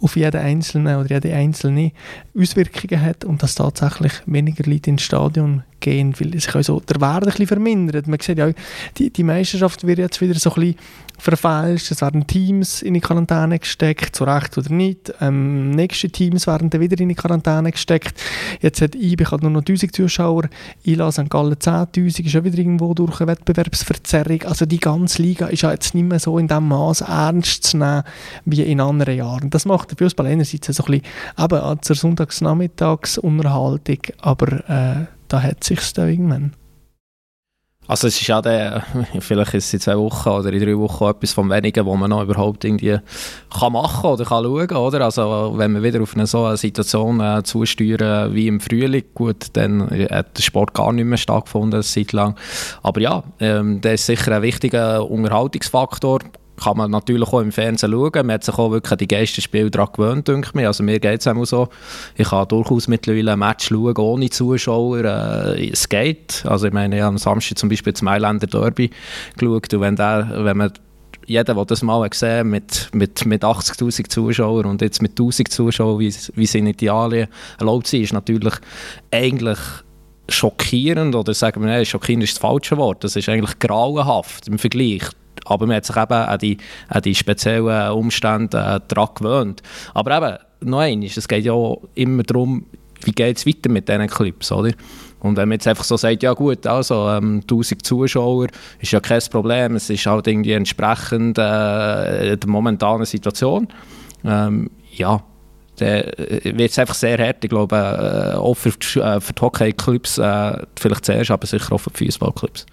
auf 0.00 0.16
jeden 0.16 0.40
Einzelnen 0.40 0.96
oder 0.96 1.08
jede 1.08 1.34
Einzelne 1.34 1.92
Auswirkungen 2.38 3.00
hat 3.00 3.24
und 3.24 3.42
dass 3.42 3.54
tatsächlich 3.54 4.12
weniger 4.26 4.68
Leute 4.68 4.90
ins 4.90 5.02
Stadion 5.02 5.62
gehen, 5.80 6.14
weil 6.18 6.32
sich 6.32 6.54
also 6.54 6.80
der 6.80 7.00
Wert 7.00 7.24
ein 7.24 7.30
bisschen 7.30 7.46
vermindert. 7.46 8.06
Man 8.06 8.20
sieht 8.20 8.38
ja, 8.38 8.50
die, 8.98 9.10
die 9.10 9.24
Meisterschaft 9.24 9.86
wird 9.86 9.98
jetzt 9.98 10.20
wieder 10.20 10.34
so 10.34 10.50
ein 10.50 10.60
bisschen 10.60 10.76
verfälscht. 11.18 11.90
Es 11.90 12.00
werden 12.00 12.26
Teams 12.26 12.82
in 12.82 12.94
die 12.94 13.00
Quarantäne 13.00 13.58
gesteckt, 13.58 14.16
zu 14.16 14.24
Recht 14.24 14.56
oder 14.58 14.70
nicht. 14.70 15.12
Ähm, 15.20 15.70
nächste 15.70 16.10
Teams 16.10 16.46
werden 16.46 16.70
dann 16.70 16.80
wieder 16.80 16.98
in 17.00 17.08
die 17.08 17.14
Quarantäne 17.14 17.72
gesteckt. 17.72 18.20
Jetzt 18.60 18.80
hat 18.80 18.94
IB 18.94 19.24
hat 19.26 19.42
nur 19.42 19.50
noch 19.50 19.60
1000 19.60 19.94
Zuschauer, 19.94 20.48
ILA 20.84 21.12
St. 21.12 21.30
Gallen 21.30 21.54
10'000, 21.54 22.26
ist 22.26 22.36
auch 22.36 22.44
wieder 22.44 22.58
irgendwo 22.58 22.94
durch 22.94 23.20
eine 23.20 23.32
Wettbewerbsverzerrung. 23.32 24.42
Also 24.44 24.66
die 24.66 24.80
ganze 24.80 25.22
Liga 25.22 25.46
ist 25.46 25.62
ja 25.62 25.72
jetzt 25.72 25.94
nicht 25.94 26.08
mehr 26.08 26.18
so 26.18 26.38
in 26.38 26.48
dem 26.48 26.68
Maß 26.68 27.02
ernst 27.02 27.64
zu 27.64 27.76
nehmen 27.78 28.02
wie 28.44 28.62
in 28.62 28.80
anderen 28.80 29.16
Jahren. 29.16 29.50
Das 29.50 29.66
macht 29.66 29.90
der 29.90 29.98
Fußball 29.98 30.26
einerseits 30.26 30.66
so 30.66 30.84
ein 30.84 31.00
bisschen 31.00 31.02
eben 31.38 31.82
zur 31.82 31.96
Sonntagsnachmittagsunterhaltung, 31.96 33.98
aber 34.20 34.68
äh, 34.68 35.06
da 35.28 35.42
hat 35.42 35.64
sich's 35.64 35.92
da 35.92 36.06
irgendwann. 36.06 36.52
Also 37.90 38.06
es 38.06 38.20
ist 38.20 38.28
ja 38.28 38.40
der, 38.40 38.84
vielleicht 39.18 39.54
ist 39.54 39.66
es 39.66 39.74
in 39.74 39.80
zwei 39.80 39.98
Wochen 39.98 40.28
oder 40.28 40.52
in 40.52 40.62
drei 40.62 40.78
Wochen 40.78 41.06
etwas 41.06 41.32
vom 41.32 41.50
Wenigen, 41.50 41.84
wo 41.84 41.96
man 41.96 42.10
noch 42.10 42.22
überhaupt 42.22 42.64
irgendwie 42.64 43.00
kann 43.52 43.72
machen 43.72 44.10
oder 44.10 44.24
kann 44.24 44.44
schauen, 44.44 44.76
oder? 44.76 45.00
Also 45.00 45.54
wenn 45.56 45.72
wir 45.72 45.82
wieder 45.82 46.00
auf 46.00 46.14
eine 46.14 46.28
so 46.28 46.44
eine 46.44 46.56
Situation 46.56 47.18
äh, 47.18 47.42
zusteuern 47.42 48.32
wie 48.32 48.46
im 48.46 48.60
Frühling, 48.60 49.02
gut, 49.12 49.48
dann 49.54 49.90
hat 49.90 50.38
der 50.38 50.42
Sport 50.42 50.72
gar 50.72 50.92
nicht 50.92 51.04
mehr 51.04 51.18
stattgefunden, 51.18 51.78
eine 51.78 51.82
Zeit 51.82 52.12
lang. 52.12 52.36
Aber 52.84 53.00
ja, 53.00 53.24
ähm, 53.40 53.80
das 53.80 53.94
ist 53.94 54.06
sicher 54.06 54.36
ein 54.36 54.42
wichtiger 54.42 55.10
Unterhaltungsfaktor. 55.10 56.20
Kann 56.62 56.76
man 56.76 56.90
natürlich 56.90 57.28
auch 57.28 57.40
im 57.40 57.52
Fernsehen 57.52 57.92
schauen. 57.92 58.26
Man 58.26 58.32
hat 58.32 58.44
sich 58.44 58.58
auch 58.58 58.70
wirklich 58.70 58.92
an 58.92 58.98
die 58.98 59.08
Geisterspiele 59.08 59.70
daran 59.70 59.88
gewöhnt, 59.92 60.28
denke 60.28 60.50
ich. 60.54 60.66
Also 60.66 60.82
mir 60.82 61.00
geht 61.00 61.20
es 61.20 61.26
auch 61.26 61.44
so. 61.44 61.68
Ich 62.16 62.28
kann 62.28 62.46
durchaus 62.48 62.86
mittlerweile 62.88 63.32
ein 63.32 63.38
Match 63.38 63.68
schauen 63.68 63.96
ohne 63.96 64.28
Zuschauer. 64.30 65.04
Äh, 65.04 65.70
es 65.70 65.88
geht. 65.88 66.44
Also 66.46 66.66
ich 66.66 66.72
meine, 66.72 66.96
ich 66.96 67.02
habe 67.02 67.10
am 67.10 67.18
Samstag 67.18 67.58
zum 67.58 67.68
Beispiel 67.68 67.92
das 67.92 68.02
Mailänder 68.02 68.46
Derby 68.46 68.90
geschaut 69.36 69.72
und 69.72 69.80
wenn, 69.80 69.96
der, 69.96 70.30
wenn 70.44 70.56
man 70.56 70.72
jeder, 71.26 71.54
der 71.54 71.64
das 71.64 71.82
mal 71.82 72.08
gesehen 72.08 72.50
mit, 72.50 72.88
mit, 72.92 73.24
mit 73.24 73.44
80'000 73.44 74.08
Zuschauern 74.08 74.66
und 74.66 74.82
jetzt 74.82 75.00
mit 75.00 75.12
1000 75.12 75.50
Zuschauern, 75.50 75.98
wie, 76.00 76.12
wie 76.34 76.44
es 76.44 76.54
in 76.54 76.66
Italien 76.66 77.28
erlaubt 77.58 77.86
ist, 77.86 77.94
ist 77.94 78.12
natürlich 78.12 78.54
eigentlich 79.10 79.58
schockierend 80.28 81.14
oder 81.14 81.34
sagen 81.34 81.62
wir, 81.62 81.68
nein, 81.68 81.86
schockierend 81.86 82.24
ist 82.24 82.34
das 82.34 82.40
falsche 82.40 82.76
Wort, 82.76 83.04
das 83.04 83.16
ist 83.16 83.28
eigentlich 83.28 83.58
grauenhaft 83.58 84.48
im 84.48 84.58
Vergleich. 84.58 85.02
Aber 85.44 85.66
man 85.66 85.76
hat 85.76 85.86
sich 85.86 85.96
eben 85.96 86.12
an 86.12 86.38
die, 86.38 86.58
an 86.88 87.02
die 87.02 87.14
speziellen 87.14 87.92
Umstände 87.92 88.58
äh, 88.58 88.80
daran 88.88 89.14
gewöhnt. 89.14 89.62
Aber 89.94 90.16
eben, 90.16 90.70
noch 90.70 90.80
eines, 90.80 91.16
es 91.16 91.28
geht 91.28 91.44
ja 91.44 91.54
immer 91.94 92.22
darum, 92.22 92.66
wie 93.02 93.12
geht 93.12 93.38
es 93.38 93.46
weiter 93.46 93.70
mit 93.70 93.88
diesen 93.88 94.06
Clips, 94.08 94.52
oder? 94.52 94.72
Und 95.20 95.36
wenn 95.36 95.48
man 95.48 95.56
jetzt 95.56 95.68
einfach 95.68 95.84
so 95.84 95.96
sagt, 95.96 96.22
ja 96.22 96.32
gut, 96.32 96.66
also 96.66 97.08
ähm, 97.08 97.40
1000 97.42 97.84
Zuschauer 97.84 98.46
ist 98.78 98.92
ja 98.92 99.00
kein 99.00 99.20
Problem, 99.30 99.76
es 99.76 99.90
ist 99.90 100.06
halt 100.06 100.26
irgendwie 100.26 100.52
entsprechend 100.52 101.38
äh, 101.38 102.36
der 102.36 102.48
momentanen 102.48 103.04
Situation, 103.04 103.68
ähm, 104.24 104.70
ja, 104.92 105.22
dann 105.76 106.04
wird 106.16 106.70
es 106.70 106.78
einfach 106.78 106.94
sehr 106.94 107.18
hart. 107.18 107.42
Ich 107.42 107.50
glaube, 107.50 107.76
äh, 107.76 108.36
auch 108.36 108.54
für, 108.54 108.70
äh, 108.70 109.20
für 109.20 109.32
die 109.32 109.40
Hockey-Clubs 109.40 110.18
äh, 110.18 110.58
vielleicht 110.78 111.06
zuerst, 111.06 111.30
aber 111.30 111.46
sicher 111.46 111.74
auch 111.74 111.78
für 111.78 111.90
die 111.90 112.04
Fußball-Clubs. 112.06 112.66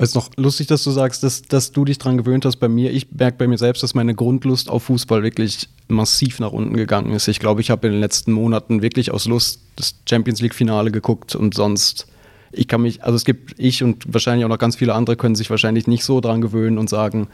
Es 0.00 0.10
ist 0.10 0.14
noch 0.14 0.30
lustig, 0.36 0.68
dass 0.68 0.84
du 0.84 0.92
sagst, 0.92 1.24
dass, 1.24 1.42
dass 1.42 1.72
du 1.72 1.84
dich 1.84 1.98
daran 1.98 2.16
gewöhnt 2.16 2.44
hast 2.44 2.56
bei 2.56 2.68
mir. 2.68 2.92
Ich 2.92 3.10
merke 3.10 3.36
bei 3.36 3.48
mir 3.48 3.58
selbst, 3.58 3.82
dass 3.82 3.94
meine 3.94 4.14
Grundlust 4.14 4.70
auf 4.70 4.84
Fußball 4.84 5.24
wirklich 5.24 5.68
massiv 5.88 6.38
nach 6.38 6.52
unten 6.52 6.76
gegangen 6.76 7.12
ist. 7.12 7.26
Ich 7.26 7.40
glaube, 7.40 7.60
ich 7.60 7.70
habe 7.70 7.88
in 7.88 7.94
den 7.94 8.00
letzten 8.00 8.32
Monaten 8.32 8.80
wirklich 8.80 9.10
aus 9.10 9.26
Lust 9.26 9.60
das 9.74 9.96
Champions 10.08 10.40
League-Finale 10.40 10.92
geguckt 10.92 11.34
und 11.34 11.54
sonst. 11.54 12.06
Ich 12.52 12.68
kann 12.68 12.80
mich, 12.80 13.02
also 13.02 13.16
es 13.16 13.24
gibt, 13.24 13.58
ich 13.58 13.82
und 13.82 14.12
wahrscheinlich 14.12 14.44
auch 14.44 14.48
noch 14.48 14.58
ganz 14.58 14.76
viele 14.76 14.94
andere 14.94 15.16
können 15.16 15.34
sich 15.34 15.50
wahrscheinlich 15.50 15.88
nicht 15.88 16.04
so 16.04 16.20
dran 16.20 16.40
gewöhnen 16.40 16.78
und 16.78 16.88
sagen, 16.88 17.26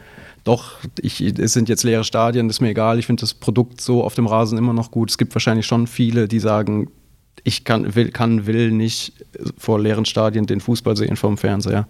doch, 0.43 0.79
ich, 0.99 1.21
es 1.21 1.53
sind 1.53 1.69
jetzt 1.69 1.83
leere 1.83 2.03
Stadien, 2.03 2.49
ist 2.49 2.61
mir 2.61 2.69
egal, 2.69 2.99
ich 2.99 3.05
finde 3.05 3.21
das 3.21 3.33
Produkt 3.35 3.79
so 3.79 4.03
auf 4.03 4.15
dem 4.15 4.27
Rasen 4.27 4.57
immer 4.57 4.73
noch 4.73 4.91
gut. 4.91 5.11
Es 5.11 5.17
gibt 5.17 5.33
wahrscheinlich 5.35 5.67
schon 5.67 5.87
viele, 5.87 6.27
die 6.27 6.39
sagen, 6.39 6.89
ich 7.43 7.63
kann, 7.63 7.95
will, 7.95 8.09
kann, 8.09 8.47
will 8.47 8.71
nicht 8.71 9.13
vor 9.57 9.79
leeren 9.79 10.05
Stadien 10.05 10.47
den 10.47 10.59
Fußball 10.59 10.97
sehen 10.97 11.15
vom 11.15 11.37
Fernseher. 11.37 11.87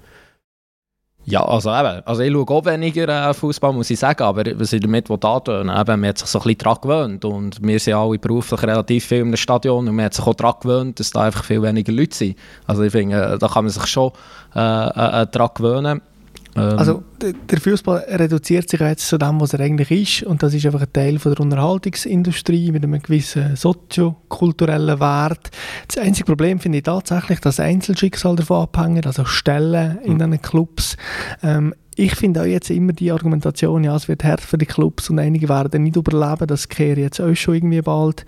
Ja, 1.28 1.44
also 1.44 1.72
eben, 1.72 2.04
also 2.06 2.22
ich 2.22 2.32
schaue 2.32 2.48
auch 2.50 2.66
weniger 2.66 3.30
äh, 3.30 3.34
Fußball, 3.34 3.74
muss 3.74 3.90
ich 3.90 3.98
sagen, 3.98 4.22
aber 4.22 4.44
was 4.60 4.74
ich 4.74 4.82
damit 4.82 5.10
antönen 5.10 5.76
eben, 5.76 6.00
man 6.00 6.10
hat 6.10 6.20
sich 6.20 6.28
so 6.28 6.38
ein 6.40 6.44
bisschen 6.44 6.58
daran 6.60 6.78
gewöhnt 6.82 7.26
und 7.26 7.58
wir 7.64 7.80
sind 7.80 7.96
alle 7.96 8.20
beruflich 8.20 8.62
relativ 8.62 9.06
viel 9.06 9.22
im 9.22 9.36
Stadion 9.36 9.88
und 9.88 9.96
man 9.96 10.06
hat 10.06 10.14
sich 10.14 10.26
auch 10.26 10.36
daran 10.36 10.56
gewöhnt, 10.62 11.00
dass 11.00 11.10
da 11.10 11.22
einfach 11.22 11.44
viel 11.44 11.64
weniger 11.64 11.92
Leute 11.92 12.16
sind. 12.16 12.38
Also 12.68 12.84
ich 12.84 12.92
finde, 12.92 13.16
äh, 13.16 13.38
da 13.40 13.48
kann 13.48 13.66
man 13.66 13.72
sich 13.72 13.88
schon 13.88 14.12
äh, 14.56 14.60
äh, 14.60 15.24
äh, 15.24 15.28
daran 15.32 15.50
gewöhnen. 15.56 16.02
Ähm, 16.56 16.80
Also 16.80 17.04
der 17.22 17.60
Fußball 17.60 18.06
reduziert 18.08 18.70
sich 18.70 18.80
jetzt 18.80 19.08
zu 19.08 19.18
dem, 19.18 19.42
was 19.42 19.54
er 19.54 19.60
eigentlich 19.60 19.92
ist 19.92 20.24
und 20.24 20.42
das 20.42 20.54
ist 20.54 20.66
einfach 20.66 20.82
ein 20.82 20.94
Teil 20.94 21.20
von 21.20 21.34
der 21.34 21.42
Unterhaltungsindustrie 21.42 22.72
mit 22.72 22.84
einem 22.84 23.02
gewissen 23.02 23.56
soziokulturellen 23.56 25.00
Wert. 25.00 25.52
Das 25.88 25.98
einzige 25.98 26.26
Problem 26.26 26.60
finde 26.60 26.78
ich 26.78 26.84
tatsächlich, 26.84 27.40
dass 27.40 27.60
Einzelschicksal 27.60 28.36
davon 28.36 28.64
abhängen, 28.64 29.06
also 29.06 29.26
Stellen 29.26 30.00
in 30.04 30.18
diesen 30.18 30.42
Clubs. 30.42 30.98
Ähm, 31.44 31.74
ich 31.98 32.16
finde 32.16 32.42
auch 32.42 32.46
jetzt 32.46 32.70
immer 32.70 32.92
die 32.92 33.12
Argumentation, 33.12 33.84
ja, 33.86 33.96
es 33.96 34.10
wird 34.10 34.24
hart 34.24 34.42
für 34.42 34.58
die 34.58 34.66
Clubs 34.66 35.10
und 35.10 35.18
einige 35.18 35.48
werden 35.48 35.84
nicht 35.84 35.96
überleben, 35.96 36.48
das 36.48 36.68
kehrt 36.68 36.98
jetzt 36.98 37.22
auch 37.22 37.34
schon 37.36 37.56
irgendwie 37.56 37.82
bald 37.82 38.26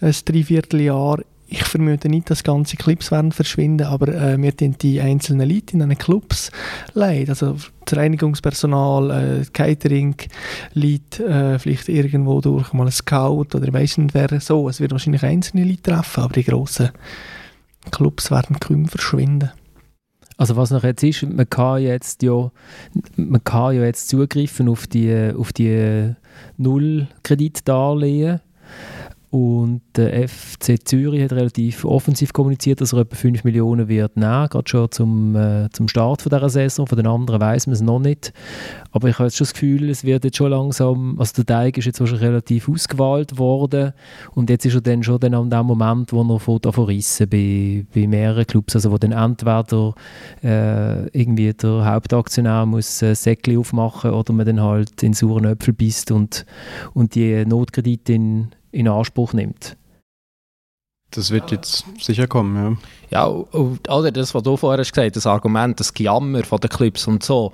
ein 0.00 0.14
Dreivierteljahr. 0.24 1.20
Ich 1.46 1.62
vermute 1.64 2.08
nicht, 2.08 2.30
dass 2.30 2.42
ganze 2.42 2.76
Clips 2.76 3.10
werden 3.10 3.30
verschwinden, 3.30 3.86
aber 3.86 4.08
äh, 4.08 4.40
wir 4.40 4.56
tun 4.56 4.76
die 4.80 5.00
einzelnen 5.00 5.48
Leute 5.48 5.74
in 5.74 5.80
diesen 5.80 5.98
Clubs 5.98 6.50
leid. 6.94 7.28
Also 7.28 7.56
das 7.84 7.98
Reinigungspersonal, 7.98 9.10
äh, 9.10 9.44
Catering, 9.52 10.16
Leute, 10.72 11.24
äh, 11.26 11.58
vielleicht 11.58 11.88
irgendwo 11.88 12.40
durch 12.40 12.72
mal 12.72 12.86
ein 12.86 12.92
Scout 12.92 13.48
oder 13.54 13.68
ich 13.68 13.72
weiss 13.72 13.98
nicht 13.98 14.14
wer 14.14 14.40
so. 14.40 14.68
Es 14.68 14.80
wird 14.80 14.92
wahrscheinlich 14.92 15.22
einzelne 15.22 15.64
Leute 15.64 15.82
treffen, 15.82 16.24
aber 16.24 16.32
die 16.32 16.44
grossen 16.44 16.90
Clubs 17.90 18.30
werden 18.30 18.58
kaum 18.58 18.86
verschwinden. 18.86 19.50
Also 20.36 20.56
was 20.56 20.70
noch 20.70 20.82
jetzt 20.82 21.04
ist, 21.04 21.22
man 21.22 21.48
kann 21.48 21.82
jetzt 21.82 22.22
ja, 22.22 22.50
man 23.16 23.44
kann 23.44 23.76
ja 23.76 23.84
jetzt 23.84 24.08
zugreifen 24.08 24.68
auf 24.68 24.86
die, 24.86 25.32
auf 25.36 25.52
die 25.52 26.14
Nullkreditdarlehen 26.56 28.40
und 29.34 29.80
der 29.96 30.28
FC 30.28 30.78
Zürich 30.86 31.20
hat 31.24 31.32
relativ 31.32 31.84
offensiv 31.84 32.32
kommuniziert, 32.32 32.80
dass 32.80 32.92
er 32.92 33.00
etwa 33.00 33.16
5 33.16 33.42
Millionen 33.42 33.88
wird 33.88 34.16
nehmen, 34.16 34.48
gerade 34.48 34.68
schon 34.68 34.92
zum, 34.92 35.34
äh, 35.34 35.68
zum 35.72 35.88
Start 35.88 36.22
von 36.22 36.30
dieser 36.30 36.48
Saison. 36.48 36.86
Von 36.86 36.96
den 36.96 37.08
anderen 37.08 37.40
weiß 37.40 37.66
man 37.66 37.74
es 37.74 37.80
noch 37.80 37.98
nicht. 37.98 38.32
Aber 38.92 39.08
ich 39.08 39.18
habe 39.18 39.24
jetzt 39.24 39.36
schon 39.36 39.46
das 39.46 39.54
Gefühl, 39.54 39.90
es 39.90 40.04
wird 40.04 40.22
jetzt 40.22 40.36
schon 40.36 40.52
langsam, 40.52 41.18
also 41.18 41.42
der 41.42 41.46
Teig 41.46 41.76
ist 41.76 41.86
jetzt 41.86 41.98
wahrscheinlich 41.98 42.28
relativ 42.28 42.68
ausgewählt 42.68 43.36
worden 43.36 43.92
und 44.36 44.50
jetzt 44.50 44.66
ist 44.66 44.76
er 44.76 44.82
dann 44.82 45.02
schon 45.02 45.18
dann 45.18 45.34
an 45.34 45.50
dem 45.50 45.66
Moment, 45.66 46.12
wo 46.12 46.22
er 46.22 46.38
von 46.38 46.60
verrissen 46.60 47.28
bei, 47.28 47.84
bei 47.92 48.06
mehreren 48.06 48.46
Clubs, 48.46 48.76
also 48.76 48.92
wo 48.92 48.98
dann 48.98 49.10
entweder 49.10 49.94
äh, 50.44 51.08
irgendwie 51.08 51.52
der 51.52 51.84
Hauptaktionär 51.84 52.66
muss 52.66 53.02
äh, 53.02 53.16
Säckchen 53.16 53.58
aufmachen 53.58 54.12
oder 54.12 54.32
man 54.32 54.46
dann 54.46 54.62
halt 54.62 55.02
in 55.02 55.12
sauren 55.12 55.46
Äpfel 55.46 55.74
beißt 55.74 56.12
und, 56.12 56.46
und 56.92 57.16
die 57.16 57.44
Notkredite 57.44 58.12
in 58.12 58.48
in 58.74 58.88
Anspruch 58.88 59.32
nimmt. 59.32 59.76
Das 61.14 61.30
wird 61.30 61.50
jetzt 61.52 61.84
sicher 62.00 62.26
kommen, 62.26 62.56
ja. 62.56 62.76
Ja, 63.10 63.28
oder 63.28 64.10
das, 64.10 64.34
was 64.34 64.42
du 64.42 64.56
vorher 64.56 64.80
hast 64.80 64.92
gesagt 64.92 65.14
das 65.14 65.24
Argument, 65.24 65.78
das 65.78 65.94
Gejammer 65.94 66.42
von 66.42 66.58
den 66.58 66.68
Clips 66.68 67.06
und 67.06 67.22
so, 67.22 67.52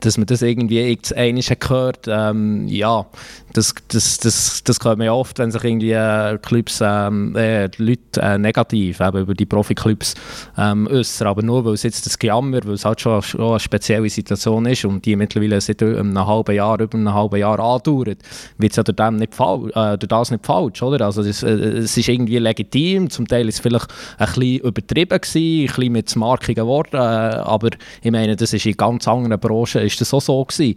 dass 0.00 0.16
man 0.16 0.26
das 0.26 0.40
irgendwie 0.40 0.98
einmal 1.14 1.42
gehört, 1.58 2.06
ähm, 2.08 2.66
ja, 2.66 3.04
das, 3.52 3.74
das, 3.88 4.18
das, 4.20 4.64
das 4.64 4.78
hört 4.82 4.96
man 4.96 5.06
ja 5.06 5.12
oft, 5.12 5.38
wenn 5.38 5.50
sich 5.50 5.62
irgendwie 5.62 5.92
äh, 5.92 6.38
Clubs, 6.38 6.80
ähm, 6.82 7.36
äh, 7.36 7.68
Leute 7.76 8.22
äh, 8.22 8.38
negativ 8.38 9.00
eben 9.00 9.18
über 9.18 9.34
die 9.34 9.44
Profi-Clubs 9.44 10.14
ähm, 10.56 10.86
äußern, 10.86 11.28
aber 11.28 11.42
nur, 11.42 11.62
weil 11.66 11.74
es 11.74 11.82
jetzt 11.82 12.06
das 12.06 12.18
Gejammer, 12.18 12.60
weil 12.64 12.74
es 12.74 12.86
halt 12.86 13.02
schon, 13.02 13.20
schon 13.20 13.42
eine 13.42 13.60
spezielle 13.60 14.08
Situation 14.08 14.64
ist 14.64 14.86
und 14.86 15.04
die 15.04 15.16
mittlerweile 15.16 15.60
seit 15.60 15.82
einem 15.82 16.26
halben 16.26 16.54
Jahr, 16.54 16.80
über 16.80 16.96
einem 16.96 17.12
halben 17.12 17.36
Jahr 17.36 17.60
andauert, 17.60 18.18
wird 18.56 18.72
es 18.72 18.76
ja 18.76 18.82
durch, 18.82 18.96
dem 18.96 19.16
nicht 19.16 19.34
äh, 19.34 19.98
durch 19.98 19.98
das 19.98 20.30
nicht 20.30 20.46
falsch, 20.46 20.82
oder? 20.82 21.04
Also 21.04 21.22
das, 21.22 21.42
äh, 21.42 21.50
es 21.50 21.96
ist 21.98 22.08
irgendwie 22.08 22.38
legitim, 22.38 23.01
zum 23.10 23.26
Teil 23.26 23.48
ist 23.48 23.56
es 23.56 23.60
vielleicht 23.60 23.88
ein 24.18 24.26
bisschen 24.26 24.58
übertrieben, 24.58 25.20
gewesen, 25.20 25.62
ein 25.62 25.66
bisschen 25.66 25.92
mit 25.92 26.16
markigen 26.16 26.66
Worten, 26.66 26.96
äh, 26.96 26.98
aber 26.98 27.70
ich 28.02 28.10
meine, 28.10 28.36
das 28.36 28.52
ist 28.52 28.66
in 28.66 28.76
ganz 28.76 29.06
anderen 29.08 29.38
Branchen 29.38 29.82
ist 29.82 30.00
das 30.00 30.12
auch 30.14 30.20
so 30.20 30.44
gewesen. 30.44 30.76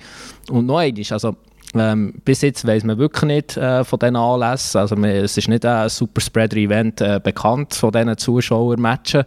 Und 0.50 0.66
noch 0.66 0.78
eines, 0.78 1.12
also 1.12 1.36
ähm, 1.76 2.14
bis 2.24 2.42
jetzt 2.42 2.66
weiß 2.66 2.84
man 2.86 2.98
wirklich 2.98 3.24
nicht 3.24 3.58
äh, 3.58 3.84
von 3.84 4.00
diesen 4.00 4.16
Anlässen. 4.16 4.80
Also, 4.80 4.96
man, 4.96 5.10
es 5.10 5.38
ist 5.38 5.50
nicht 5.50 5.66
ein 5.66 5.90
Superspreader-Event 5.90 7.02
äh, 7.02 7.20
bekannt 7.22 7.74
von 7.74 7.92
diesen 7.92 8.18
Zuschauermatchen. 8.18 9.24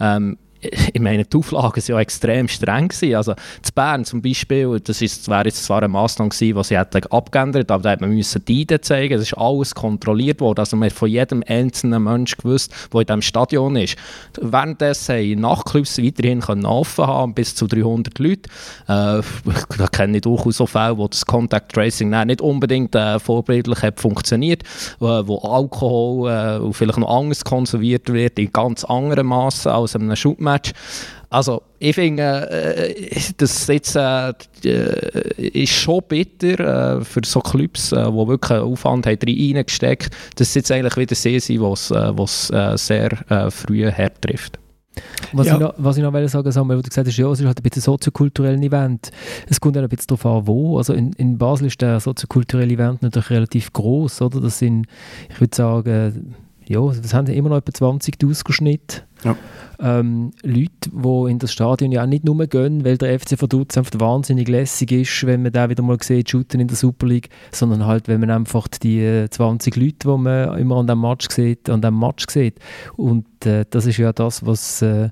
Ähm, 0.00 0.36
ich 0.92 1.00
meine, 1.00 1.24
die 1.24 1.36
Auflagen 1.36 1.76
waren 1.76 1.84
ja 1.86 2.00
extrem 2.00 2.48
streng. 2.48 2.88
Gewesen. 2.88 3.14
Also 3.14 3.34
zu 3.62 3.72
Bern 3.74 4.04
zum 4.04 4.22
Beispiel, 4.22 4.80
das, 4.80 5.02
ist, 5.02 5.28
wäre 5.28 5.44
jetzt 5.44 5.64
zwar 5.64 5.78
eine 5.78 5.88
Massnahme 5.88 6.30
gewesen, 6.30 6.56
die 6.56 6.64
sie 6.64 6.78
hätten 6.78 7.06
abgeändert 7.10 7.70
aber 7.70 7.82
da 7.82 7.90
hätte 7.90 8.04
man 8.04 8.14
müssen 8.14 8.44
die 8.44 8.62
ID 8.62 8.84
zeigen, 8.84 9.14
das 9.14 9.22
ist 9.22 9.34
alles 9.34 9.74
kontrolliert 9.74 10.40
worden. 10.40 10.60
Also 10.60 10.76
man 10.76 10.88
hat 10.88 10.96
von 10.96 11.08
jedem 11.08 11.42
einzelnen 11.46 12.02
Menschen 12.02 12.38
gewusst, 12.38 12.72
der 12.92 13.00
in 13.00 13.06
diesem 13.06 13.22
Stadion 13.22 13.76
ist. 13.76 13.96
Währenddessen 14.40 15.16
haben 15.16 15.40
Nachtclubs 15.40 15.98
weiterhin 15.98 16.42
offen 16.64 17.06
haben, 17.06 17.34
bis 17.34 17.54
zu 17.54 17.66
300 17.66 18.18
Leute. 18.18 18.42
Äh, 18.86 19.22
da 19.78 19.86
kenne 19.90 20.18
ich 20.18 20.22
durchaus 20.22 20.56
so 20.56 20.66
Fälle, 20.66 20.96
wo 20.96 21.08
das 21.08 21.24
Contact 21.26 21.72
Tracing 21.72 22.10
nicht 22.26 22.40
unbedingt 22.40 22.94
äh, 22.94 23.18
vorbildlich 23.18 23.82
hat 23.82 24.00
funktioniert, 24.00 24.62
äh, 25.00 25.04
wo 25.04 25.38
Alkohol 25.38 26.30
äh, 26.30 26.72
vielleicht 26.72 26.98
noch 26.98 27.08
anders 27.08 27.44
konserviert 27.44 28.12
wird, 28.12 28.38
in 28.38 28.52
ganz 28.52 28.84
anderen 28.84 29.26
Massen 29.26 29.70
als 29.70 29.94
in 29.94 30.02
einem 30.02 30.16
Shootmatch 30.16 30.53
Match. 30.54 30.72
Also 31.30 31.62
ich 31.80 31.96
finde, 31.96 32.48
äh, 32.48 33.20
das 33.38 33.66
jetzt, 33.66 33.96
äh, 33.96 34.32
ist 35.36 35.72
schon 35.72 36.00
bitter 36.06 36.98
äh, 37.00 37.04
für 37.04 37.22
so 37.24 37.40
Clubs, 37.40 37.90
äh, 37.90 38.04
die 38.04 38.28
wirklich 38.28 38.60
Aufwand 38.60 39.06
haben 39.06 39.18
reingesteckt 39.26 40.14
haben, 40.14 40.32
dass 40.36 40.48
es 40.48 40.54
jetzt 40.54 40.70
eigentlich 40.70 40.96
wieder 40.96 41.14
sehr 41.16 41.40
sind, 41.40 41.60
was 41.60 41.90
es 41.90 42.50
äh, 42.50 42.78
sehr 42.78 43.30
äh, 43.30 43.50
früh 43.50 43.90
hart 43.90 44.22
trifft. 44.22 44.60
Was, 45.32 45.48
ja. 45.48 45.54
ich 45.54 45.60
noch, 45.60 45.74
was 45.76 45.96
ich 45.96 46.04
noch 46.04 46.12
will 46.12 46.28
sagen 46.28 46.52
Samuel, 46.52 46.78
wo 46.78 46.82
du 46.82 46.88
gesagt 46.88 47.08
hast, 47.08 47.16
ja, 47.16 47.28
es 47.28 47.40
ist 47.40 47.46
halt 47.46 47.58
ein 47.58 47.62
bisschen 47.64 47.80
ein 47.80 47.82
soziokulturelles 47.82 48.62
Event. 48.62 49.10
Es 49.48 49.60
kommt 49.60 49.76
auch 49.76 49.82
ein 49.82 49.88
bisschen 49.88 50.16
darauf 50.16 50.26
an, 50.26 50.46
wo. 50.46 50.78
Also 50.78 50.92
in, 50.92 51.12
in 51.14 51.36
Basel 51.36 51.66
ist 51.66 51.82
der 51.82 51.98
soziokulturelle 51.98 52.72
Event 52.72 53.02
natürlich 53.02 53.30
relativ 53.30 53.72
groß, 53.72 54.22
oder? 54.22 54.40
Das 54.40 54.60
sind, 54.60 54.86
ich 55.28 55.40
würde 55.40 55.56
sagen, 55.56 56.36
ja, 56.66 56.80
das 56.80 57.12
haben 57.12 57.26
immer 57.26 57.48
noch 57.48 57.56
etwa 57.58 57.88
20'000 57.90 58.52
Schnitt. 58.52 59.04
Ja 59.24 59.36
ähm, 59.80 60.32
Leute, 60.42 60.90
die 60.90 61.30
in 61.30 61.38
das 61.38 61.52
Stadion 61.52 61.92
ja 61.92 62.02
auch 62.02 62.06
nicht 62.06 62.24
nur 62.24 62.46
gehen, 62.46 62.84
weil 62.84 62.98
der 62.98 63.18
FC 63.18 63.40
Vaduz 63.40 63.76
einfach 63.76 63.98
wahnsinnig 63.98 64.48
lässig 64.48 64.92
ist, 64.92 65.26
wenn 65.26 65.42
man 65.42 65.52
da 65.52 65.68
wieder 65.68 65.82
mal 65.82 65.98
sieht, 66.00 66.30
shooten 66.30 66.60
in 66.60 66.68
der 66.68 66.76
Super 66.76 67.06
League, 67.06 67.28
sondern 67.52 67.86
halt, 67.86 68.08
wenn 68.08 68.20
man 68.20 68.30
einfach 68.30 68.68
die 68.68 69.26
20 69.28 69.76
Leute, 69.76 69.94
die 70.04 70.08
man 70.08 70.58
immer 70.58 70.76
an 70.76 70.86
dem 70.86 71.00
Match 71.00 71.28
sieht, 71.30 71.68
an 71.68 71.82
dem 71.82 71.98
Match 71.98 72.26
sieht. 72.28 72.58
Und 72.96 73.26
äh, 73.46 73.64
das 73.68 73.86
ist 73.86 73.98
ja 73.98 74.12
das, 74.12 74.44
was, 74.46 74.82
äh, 74.82 75.10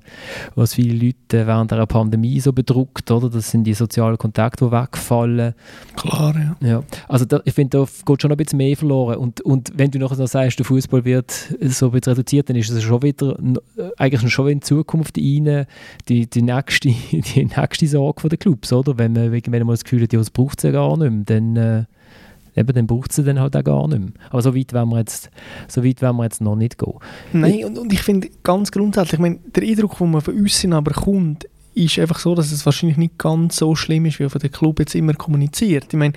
was 0.55 0.73
viele 0.75 1.05
Leute 1.05 1.47
während 1.47 1.71
der 1.71 1.85
Pandemie 1.85 2.39
so 2.39 2.53
bedruckt, 2.53 3.09
oder? 3.11 3.29
Das 3.29 3.51
sind 3.51 3.65
die 3.65 3.73
sozialen 3.73 4.17
Kontakte, 4.17 4.65
die 4.65 4.71
wegfallen. 4.71 5.53
Klar, 5.95 6.35
ja. 6.35 6.67
ja. 6.67 6.83
Also 7.07 7.25
da, 7.25 7.41
ich 7.45 7.53
finde, 7.53 7.79
da 7.79 7.85
geht 8.05 8.21
schon 8.21 8.31
ein 8.31 8.37
bisschen 8.37 8.57
mehr 8.57 8.75
verloren. 8.75 9.17
Und, 9.17 9.41
und 9.41 9.71
wenn 9.75 9.91
du 9.91 9.99
nachher 9.99 10.17
noch 10.17 10.27
sagst, 10.27 10.59
der 10.59 10.65
Fußball 10.65 11.05
wird 11.05 11.31
so 11.31 11.87
ein 11.87 11.91
bisschen 11.91 12.13
reduziert, 12.13 12.49
dann 12.49 12.55
ist 12.55 12.69
es 12.69 12.83
schon 12.83 13.01
wieder, 13.01 13.37
äh, 13.77 13.89
eigentlich 14.03 14.31
schon 14.31 14.49
in 14.49 14.61
Zukunft 14.61 15.17
rein, 15.17 15.65
die, 16.09 16.27
die, 16.27 16.41
nächste, 16.41 16.89
die 17.11 17.45
nächste 17.45 17.87
Sorge 17.87 18.29
der 18.29 18.37
Clubs, 18.37 18.71
oder? 18.73 18.97
Wenn 18.97 19.13
man, 19.13 19.31
wenn 19.31 19.51
man 19.51 19.67
mal 19.67 19.73
das 19.73 19.83
Gefühl 19.83 20.03
hat, 20.03 20.13
ja, 20.13 20.21
braucht 20.33 20.59
es 20.59 20.63
ja 20.63 20.71
gar 20.71 20.97
nicht 20.97 21.11
mehr, 21.11 21.23
dann... 21.25 21.55
Äh, 21.55 21.83
eben, 22.55 22.73
dann 22.73 22.87
braucht 22.87 23.11
es 23.11 23.23
dann 23.23 23.39
halt 23.39 23.55
auch 23.55 23.63
gar 23.63 23.87
nicht 23.87 23.99
mehr. 23.99 24.11
Aber 24.29 24.41
so 24.41 24.55
weit 24.55 24.73
wollen 24.73 24.89
wir 24.89 24.99
jetzt, 24.99 25.29
so 25.67 25.83
weit 25.83 26.01
wollen 26.01 26.17
wir 26.17 26.23
jetzt 26.23 26.41
noch 26.41 26.55
nicht 26.55 26.77
gehen. 26.77 26.93
Nein, 27.31 27.65
und, 27.65 27.77
und 27.77 27.91
ich 27.91 28.01
finde 28.01 28.29
ganz 28.43 28.71
grundsätzlich, 28.71 29.13
ich 29.13 29.19
meine, 29.19 29.39
der 29.55 29.63
Eindruck, 29.63 29.97
den 29.97 30.11
man 30.11 30.21
von 30.21 30.35
uns 30.35 30.65
aber 30.65 30.91
kommt, 30.91 31.47
ist 31.75 31.99
einfach 31.99 32.19
so, 32.19 32.35
dass 32.35 32.51
es 32.51 32.65
wahrscheinlich 32.65 32.97
nicht 32.97 33.17
ganz 33.17 33.57
so 33.57 33.75
schlimm 33.75 34.05
ist, 34.05 34.19
wie 34.19 34.29
von 34.29 34.39
der 34.39 34.49
Club 34.49 34.79
jetzt 34.79 34.95
immer 34.95 35.13
kommuniziert. 35.13 35.85
Ich 35.89 35.99
meine, 35.99 36.13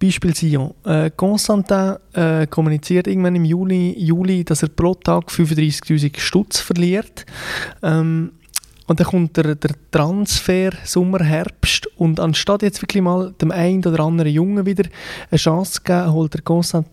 Beispiel 0.00 0.34
Sion. 0.34 0.74
Äh, 0.84 1.10
Constantin 1.16 1.96
äh, 2.12 2.46
kommuniziert 2.46 3.06
irgendwann 3.06 3.36
im 3.36 3.44
Juli, 3.44 3.94
Juli, 3.98 4.44
dass 4.44 4.62
er 4.62 4.68
pro 4.68 4.94
Tag 4.94 5.28
35'000 5.30 6.18
Stutz 6.18 6.60
verliert. 6.60 7.26
Ähm, 7.82 8.32
und 8.86 9.00
dann 9.00 9.06
kommt 9.06 9.36
der, 9.36 9.54
der 9.54 9.70
Transfer 9.90 10.70
Sommer, 10.84 11.22
Herbst 11.24 11.86
und 11.96 12.20
anstatt 12.20 12.62
jetzt 12.62 12.82
wirklich 12.82 13.02
mal 13.02 13.32
dem 13.40 13.50
einen 13.50 13.84
oder 13.86 14.00
anderen 14.00 14.32
Jungen 14.32 14.66
wieder 14.66 14.84
eine 15.30 15.38
Chance 15.38 15.74
zu 15.74 15.82
geben, 15.82 16.12
holt 16.12 16.34
der 16.34 16.42
Constantin 16.42 16.92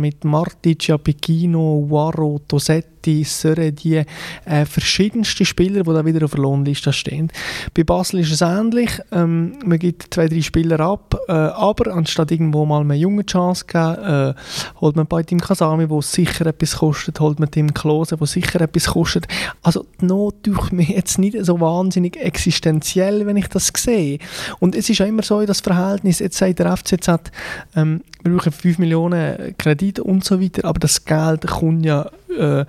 mit 0.00 0.24
Martic, 0.24 0.90
Apicino, 0.90 1.86
Waro, 1.88 2.40
Tosetti 2.48 2.95
City, 3.06 3.24
Seredi, 3.24 4.04
äh, 4.44 4.64
verschiedenste 4.64 5.44
Spieler, 5.44 5.84
die 5.84 5.92
da 5.92 6.04
wieder 6.04 6.24
auf 6.24 6.32
der 6.32 6.40
Lohnliste 6.40 6.92
stehen. 6.92 7.30
Bei 7.74 7.84
Basel 7.84 8.20
ist 8.20 8.32
es 8.32 8.40
ähnlich. 8.40 8.90
Ähm, 9.12 9.58
man 9.64 9.78
gibt 9.78 10.12
zwei, 10.12 10.26
drei 10.26 10.40
Spieler 10.42 10.80
ab, 10.80 11.16
äh, 11.28 11.32
aber 11.32 11.94
anstatt 11.94 12.32
irgendwo 12.32 12.66
mal 12.66 12.80
eine 12.80 12.94
junge 12.94 13.24
Chance 13.24 13.66
zu 13.66 13.72
geben, 13.72 14.04
äh, 14.04 14.34
holt 14.80 14.96
man 14.96 15.06
bei 15.06 15.22
Tim 15.22 15.40
Kasami, 15.40 15.88
wo 15.88 16.00
sicher 16.00 16.46
etwas 16.46 16.76
kostet, 16.76 17.20
holt 17.20 17.38
man 17.38 17.50
Tim 17.50 17.72
Klose, 17.72 18.20
wo 18.20 18.26
sicher 18.26 18.60
etwas 18.60 18.86
kostet. 18.86 19.28
Also 19.62 19.86
die 20.00 20.06
Not 20.06 20.42
tut 20.42 20.72
mir 20.72 20.84
jetzt 20.84 21.18
nicht 21.18 21.36
so 21.44 21.60
wahnsinnig 21.60 22.16
existenziell, 22.16 23.26
wenn 23.26 23.36
ich 23.36 23.48
das 23.48 23.70
sehe. 23.76 24.18
Und 24.58 24.74
es 24.74 24.90
ist 24.90 25.00
auch 25.00 25.06
immer 25.06 25.22
so, 25.22 25.44
das 25.46 25.60
Verhältnis, 25.60 26.18
jetzt 26.18 26.38
sagt 26.38 26.58
der 26.58 26.76
FCZ, 26.76 27.30
ähm, 27.76 28.02
wir 28.22 28.36
brauchen 28.36 28.52
5 28.52 28.78
Millionen 28.78 29.56
Kredite 29.58 30.02
und 30.02 30.24
so 30.24 30.40
weiter, 30.40 30.64
aber 30.64 30.80
das 30.80 31.04
Geld 31.04 31.46
kommt 31.46 31.84
ja 31.84 32.10
äh, 32.36 32.64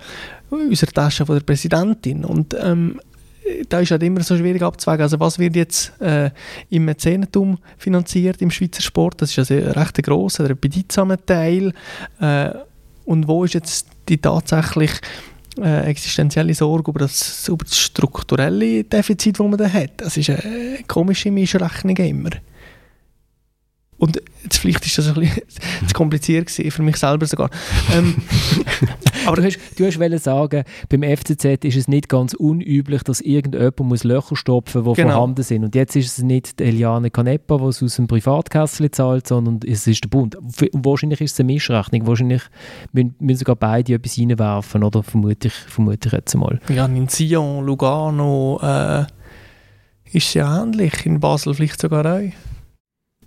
der 0.50 0.88
Tasche 0.88 1.26
von 1.26 1.36
der 1.36 1.44
Präsidentin. 1.44 2.24
Und 2.24 2.54
ähm, 2.60 3.00
da 3.68 3.80
ist 3.80 3.90
halt 3.90 4.02
immer 4.02 4.22
so 4.22 4.36
schwierig 4.36 4.62
abzuwägen. 4.62 5.02
Also 5.02 5.20
was 5.20 5.38
wird 5.38 5.56
jetzt 5.56 5.92
äh, 6.00 6.30
im 6.70 6.84
Mäzenentum 6.84 7.58
finanziert 7.76 8.42
im 8.42 8.50
Schweizer 8.50 8.82
Sport? 8.82 9.22
Das 9.22 9.30
ist 9.30 9.38
also 9.38 9.54
ein 9.54 9.72
recht 9.72 10.02
grosser, 10.02 10.48
ein 10.48 10.58
bedeutsamer 10.58 11.24
Teil. 11.24 11.72
Äh, 12.20 12.50
und 13.04 13.26
wo 13.26 13.44
ist 13.44 13.54
jetzt 13.54 13.86
die 14.08 14.18
tatsächlich 14.18 14.92
äh, 15.58 15.88
existenzielle 15.88 16.54
Sorge 16.54 16.90
über 16.90 17.00
das, 17.00 17.48
über 17.48 17.64
das 17.64 17.78
strukturelle 17.78 18.84
Defizit, 18.84 19.38
das 19.38 19.46
man 19.46 19.58
da 19.58 19.68
hat? 19.68 19.92
Das 19.98 20.16
ist 20.16 20.30
eine 20.30 20.78
komische 20.86 21.30
Mischrechnung 21.30 21.96
immer. 21.96 22.30
Und 23.98 24.22
jetzt 24.44 24.58
vielleicht 24.58 24.86
ist 24.86 24.98
das 24.98 25.08
ein 25.08 25.14
bisschen 25.14 25.42
zu 25.88 25.94
kompliziert 25.94 26.46
gewesen, 26.46 26.70
für 26.70 26.82
mich 26.82 26.96
selber 26.96 27.26
sogar. 27.26 27.50
Ähm, 27.92 28.16
aber 29.28 29.36
du 29.36 29.44
hast, 29.44 29.58
du 29.76 29.86
hast 29.86 30.24
sagen, 30.24 30.64
beim 30.88 31.02
FCZ 31.02 31.64
ist 31.64 31.76
es 31.76 31.88
nicht 31.88 32.08
ganz 32.08 32.34
unüblich, 32.34 33.02
dass 33.02 33.20
irgendjemand 33.20 33.80
muss 33.80 34.04
Löcher 34.04 34.36
stopfen 34.36 34.82
muss, 34.82 34.96
die 34.96 35.02
genau. 35.02 35.14
vorhanden 35.14 35.42
sind. 35.42 35.64
Und 35.64 35.74
jetzt 35.74 35.96
ist 35.96 36.18
es 36.18 36.24
nicht 36.24 36.60
Eliane 36.60 37.10
Canepa, 37.10 37.58
die 37.58 37.64
es 37.64 37.82
aus 37.82 37.96
dem 37.96 38.06
Privatkessel 38.06 38.90
zahlt, 38.90 39.26
sondern 39.26 39.60
es 39.66 39.86
ist 39.86 40.04
der 40.04 40.08
Bund. 40.08 40.34
Und 40.36 40.84
wahrscheinlich 40.84 41.20
ist 41.20 41.32
es 41.32 41.40
eine 41.40 41.52
Mischrechnung. 41.52 42.06
Wahrscheinlich 42.06 42.42
müssen, 42.92 43.14
müssen 43.18 43.38
sogar 43.38 43.56
beide 43.56 43.94
etwas 43.94 44.18
reinwerfen, 44.18 44.82
oder? 44.82 45.02
Vermute 45.02 45.48
ich, 45.48 45.54
vermute 45.54 46.08
ich 46.08 46.12
jetzt 46.12 46.34
mal. 46.34 46.58
Ja, 46.68 46.86
in 46.86 47.08
Sion, 47.08 47.64
Lugano 47.64 48.58
äh, 48.62 49.02
ist 50.12 50.28
es 50.28 50.34
ja 50.34 50.62
ähnlich. 50.62 51.04
In 51.04 51.20
Basel 51.20 51.54
vielleicht 51.54 51.80
sogar 51.80 52.06
auch. 52.06 52.30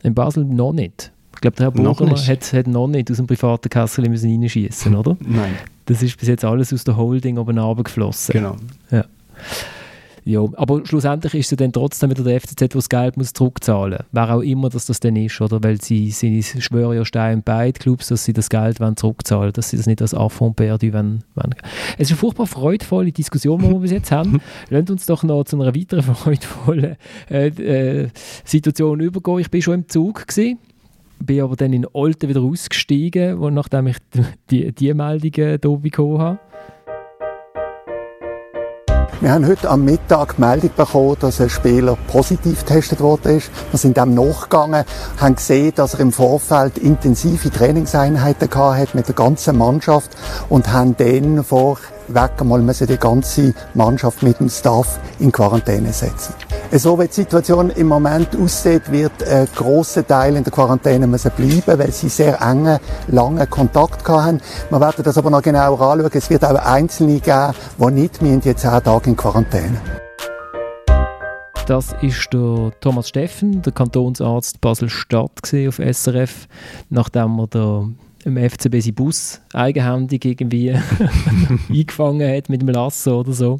In 0.03 0.15
Basel 0.15 0.45
noch 0.45 0.73
nicht. 0.73 1.11
Ich 1.41 1.49
glaube, 1.49 1.57
der 1.57 1.65
Herr 1.65 1.71
Burger 1.95 2.27
hat, 2.27 2.53
hat 2.53 2.67
noch 2.67 2.87
nicht 2.87 3.09
aus 3.09 3.17
dem 3.17 3.25
privaten 3.25 3.67
Kessel 3.67 4.05
reinschießen, 4.05 4.95
oder? 4.95 5.17
Nein. 5.25 5.55
Das 5.87 6.03
ist 6.03 6.15
bis 6.19 6.27
jetzt 6.27 6.45
alles 6.45 6.71
aus 6.71 6.83
der 6.83 6.95
Holding 6.95 7.39
oben 7.39 7.57
runtergeflossen. 7.57 8.33
Genau. 8.33 8.57
Ja. 8.91 9.05
Ja, 10.23 10.41
aber 10.53 10.85
schlussendlich 10.85 11.33
ist 11.33 11.51
es 11.51 11.57
dann 11.57 11.73
trotzdem 11.73 12.11
wieder 12.11 12.23
der 12.23 12.39
FCZ, 12.39 12.59
der 12.59 12.67
das 12.67 12.89
Geld 12.89 13.17
muss 13.17 13.33
zurückzahlen 13.33 13.97
muss. 13.97 14.07
Wer 14.11 14.35
auch 14.35 14.41
immer 14.41 14.69
dass 14.69 14.85
das 14.85 14.99
dann 14.99 15.15
ist, 15.15 15.41
oder? 15.41 15.63
Weil 15.63 15.81
sie, 15.81 16.11
sie 16.11 16.43
schwören 16.43 16.95
ja 16.95 17.03
Stein 17.05 17.41
beide 17.41 17.79
Clubs, 17.79 18.09
dass 18.09 18.23
sie 18.23 18.33
das 18.33 18.47
Geld 18.47 18.79
wollen 18.79 18.95
zurückzahlen 18.95 19.45
wollen, 19.45 19.53
dass 19.53 19.71
sie 19.71 19.77
das 19.77 19.87
nicht 19.87 19.99
als 19.99 20.13
Affront 20.13 20.57
perdu 20.57 20.93
wollen, 20.93 21.23
wollen. 21.33 21.55
Es 21.97 22.01
ist 22.01 22.11
eine 22.11 22.17
furchtbar 22.17 22.45
freudvolle 22.45 23.11
Diskussion, 23.11 23.63
die 23.63 23.67
wir 23.67 23.79
bis 23.79 23.91
jetzt 23.91 24.11
haben. 24.11 24.39
Lasst 24.69 24.91
uns 24.91 25.07
doch 25.07 25.23
noch 25.23 25.45
zu 25.45 25.59
einer 25.59 25.75
weiteren 25.75 26.03
freudvollen 26.03 26.97
äh, 27.31 27.47
äh, 27.47 28.09
Situation 28.45 28.99
übergehen. 28.99 29.39
Ich 29.39 29.49
bin 29.49 29.63
schon 29.63 29.73
im 29.73 29.89
Zug 29.89 30.27
gewesen 30.27 30.59
bin 31.25 31.41
aber 31.41 31.55
dann 31.55 31.73
in 31.73 31.87
Olten 31.93 32.29
wieder 32.29 32.41
ausgestiegen, 32.41 33.39
nachdem 33.53 33.87
ich 33.87 33.97
die, 34.49 34.71
die 34.71 34.93
Meldungen 34.93 35.59
hier 35.61 35.77
bekommen 35.77 36.19
habe. 36.19 36.39
Wir 39.21 39.33
haben 39.33 39.45
heute 39.45 39.69
am 39.69 39.85
Mittag 39.85 40.39
Meldung 40.39 40.71
bekommen, 40.75 41.15
dass 41.19 41.39
ein 41.39 41.49
Spieler 41.51 41.95
positiv 42.07 42.65
getestet 42.65 43.01
worden 43.01 43.37
ist. 43.37 43.51
Wir 43.69 43.77
sind 43.77 43.95
dem 43.95 44.15
nachgegangen, 44.15 44.83
haben 45.17 45.35
gesehen, 45.35 45.73
dass 45.75 45.93
er 45.93 45.99
im 45.99 46.11
Vorfeld 46.11 46.79
intensive 46.79 47.51
Trainingseinheiten 47.51 48.49
gehabt 48.49 48.79
hat 48.79 48.95
mit 48.95 49.07
der 49.07 49.13
ganzen 49.13 49.59
Mannschaft 49.59 50.17
und 50.49 50.73
haben 50.73 50.97
dann 50.97 51.43
vor 51.43 51.77
weg 52.07 52.31
einmal 52.39 52.61
müssen 52.61 52.87
die 52.87 52.97
ganze 52.97 53.53
Mannschaft 53.73 54.23
mit 54.23 54.39
dem 54.39 54.49
Staff 54.49 54.99
in 55.19 55.31
Quarantäne 55.31 55.93
setzen. 55.93 56.33
So 56.73 56.97
wie 56.99 57.07
die 57.07 57.13
Situation 57.13 57.69
im 57.71 57.87
Moment 57.87 58.29
aussieht, 58.35 58.91
wird 58.91 59.23
ein 59.27 59.47
grosser 59.55 60.05
Teil 60.07 60.35
in 60.35 60.43
der 60.43 60.53
Quarantäne 60.53 61.05
müssen 61.05 61.31
bleiben, 61.31 61.79
weil 61.79 61.91
sie 61.91 62.09
sehr 62.09 62.41
engen, 62.41 62.79
langen 63.07 63.49
Kontakt 63.49 64.07
haben. 64.07 64.39
Wir 64.69 64.79
werden 64.79 65.03
das 65.03 65.17
aber 65.17 65.29
noch 65.29 65.41
genauer 65.41 65.81
anschauen. 65.81 66.11
Es 66.13 66.29
wird 66.29 66.45
auch 66.45 66.55
Einzelne 66.55 67.19
geben, 67.19 67.53
die 67.77 67.91
nicht 67.91 68.21
mehr 68.21 68.37
die 68.37 68.55
zehn 68.55 68.83
Tage 68.83 69.09
in 69.09 69.17
Quarantäne. 69.17 69.81
Das 71.67 71.93
ist 72.01 72.33
der 72.33 72.71
Thomas 72.81 73.09
Steffen, 73.09 73.61
der 73.61 73.71
Kantonsarzt 73.71 74.59
Basel-Stadt 74.61 75.53
auf 75.67 75.79
SRF, 75.79 76.47
nachdem 76.89 77.39
er 77.39 77.47
der 77.47 77.85
im 78.25 78.37
FCB 78.37 78.79
seinen 78.79 78.95
Bus 78.95 79.41
eigenhändig 79.53 80.25
irgendwie 80.25 80.73
eingefangen 81.69 82.35
hat 82.35 82.49
mit 82.49 82.61
dem 82.61 82.69
Lasso 82.69 83.19
oder 83.19 83.33
so. 83.33 83.59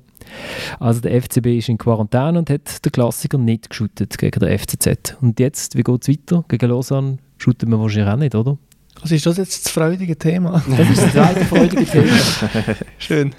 Also 0.80 1.02
der 1.02 1.22
FCB 1.22 1.58
ist 1.58 1.70
in 1.70 1.78
Quarantäne 1.78 2.40
und 2.40 2.50
hat 2.50 2.84
den 2.86 2.92
Klassiker 2.92 3.38
nicht 3.38 3.70
geschüttet 3.70 4.18
gegen 4.18 4.40
den 4.40 4.58
FCZ. 4.58 5.18
Und 5.22 5.40
jetzt, 5.40 5.76
wie 5.76 5.84
geht 5.84 6.02
es 6.02 6.10
weiter? 6.10 6.46
Gegen 6.48 6.70
Lausanne 6.70 7.18
shooten 7.38 7.70
wir 7.70 7.80
wahrscheinlich 7.80 8.14
auch 8.14 8.18
nicht, 8.18 8.36
oder? 8.36 8.58
Was 9.02 9.12
ist 9.12 9.26
das 9.26 9.38
jetzt 9.38 9.66
das 9.66 9.72
freudige 9.72 10.16
Thema? 10.18 10.64
Das 10.70 10.90
ist 10.90 11.02
das 11.02 11.12
zweite 11.14 11.46
freudige 11.46 11.86
Thema. 11.86 12.14
Schön. 13.00 13.34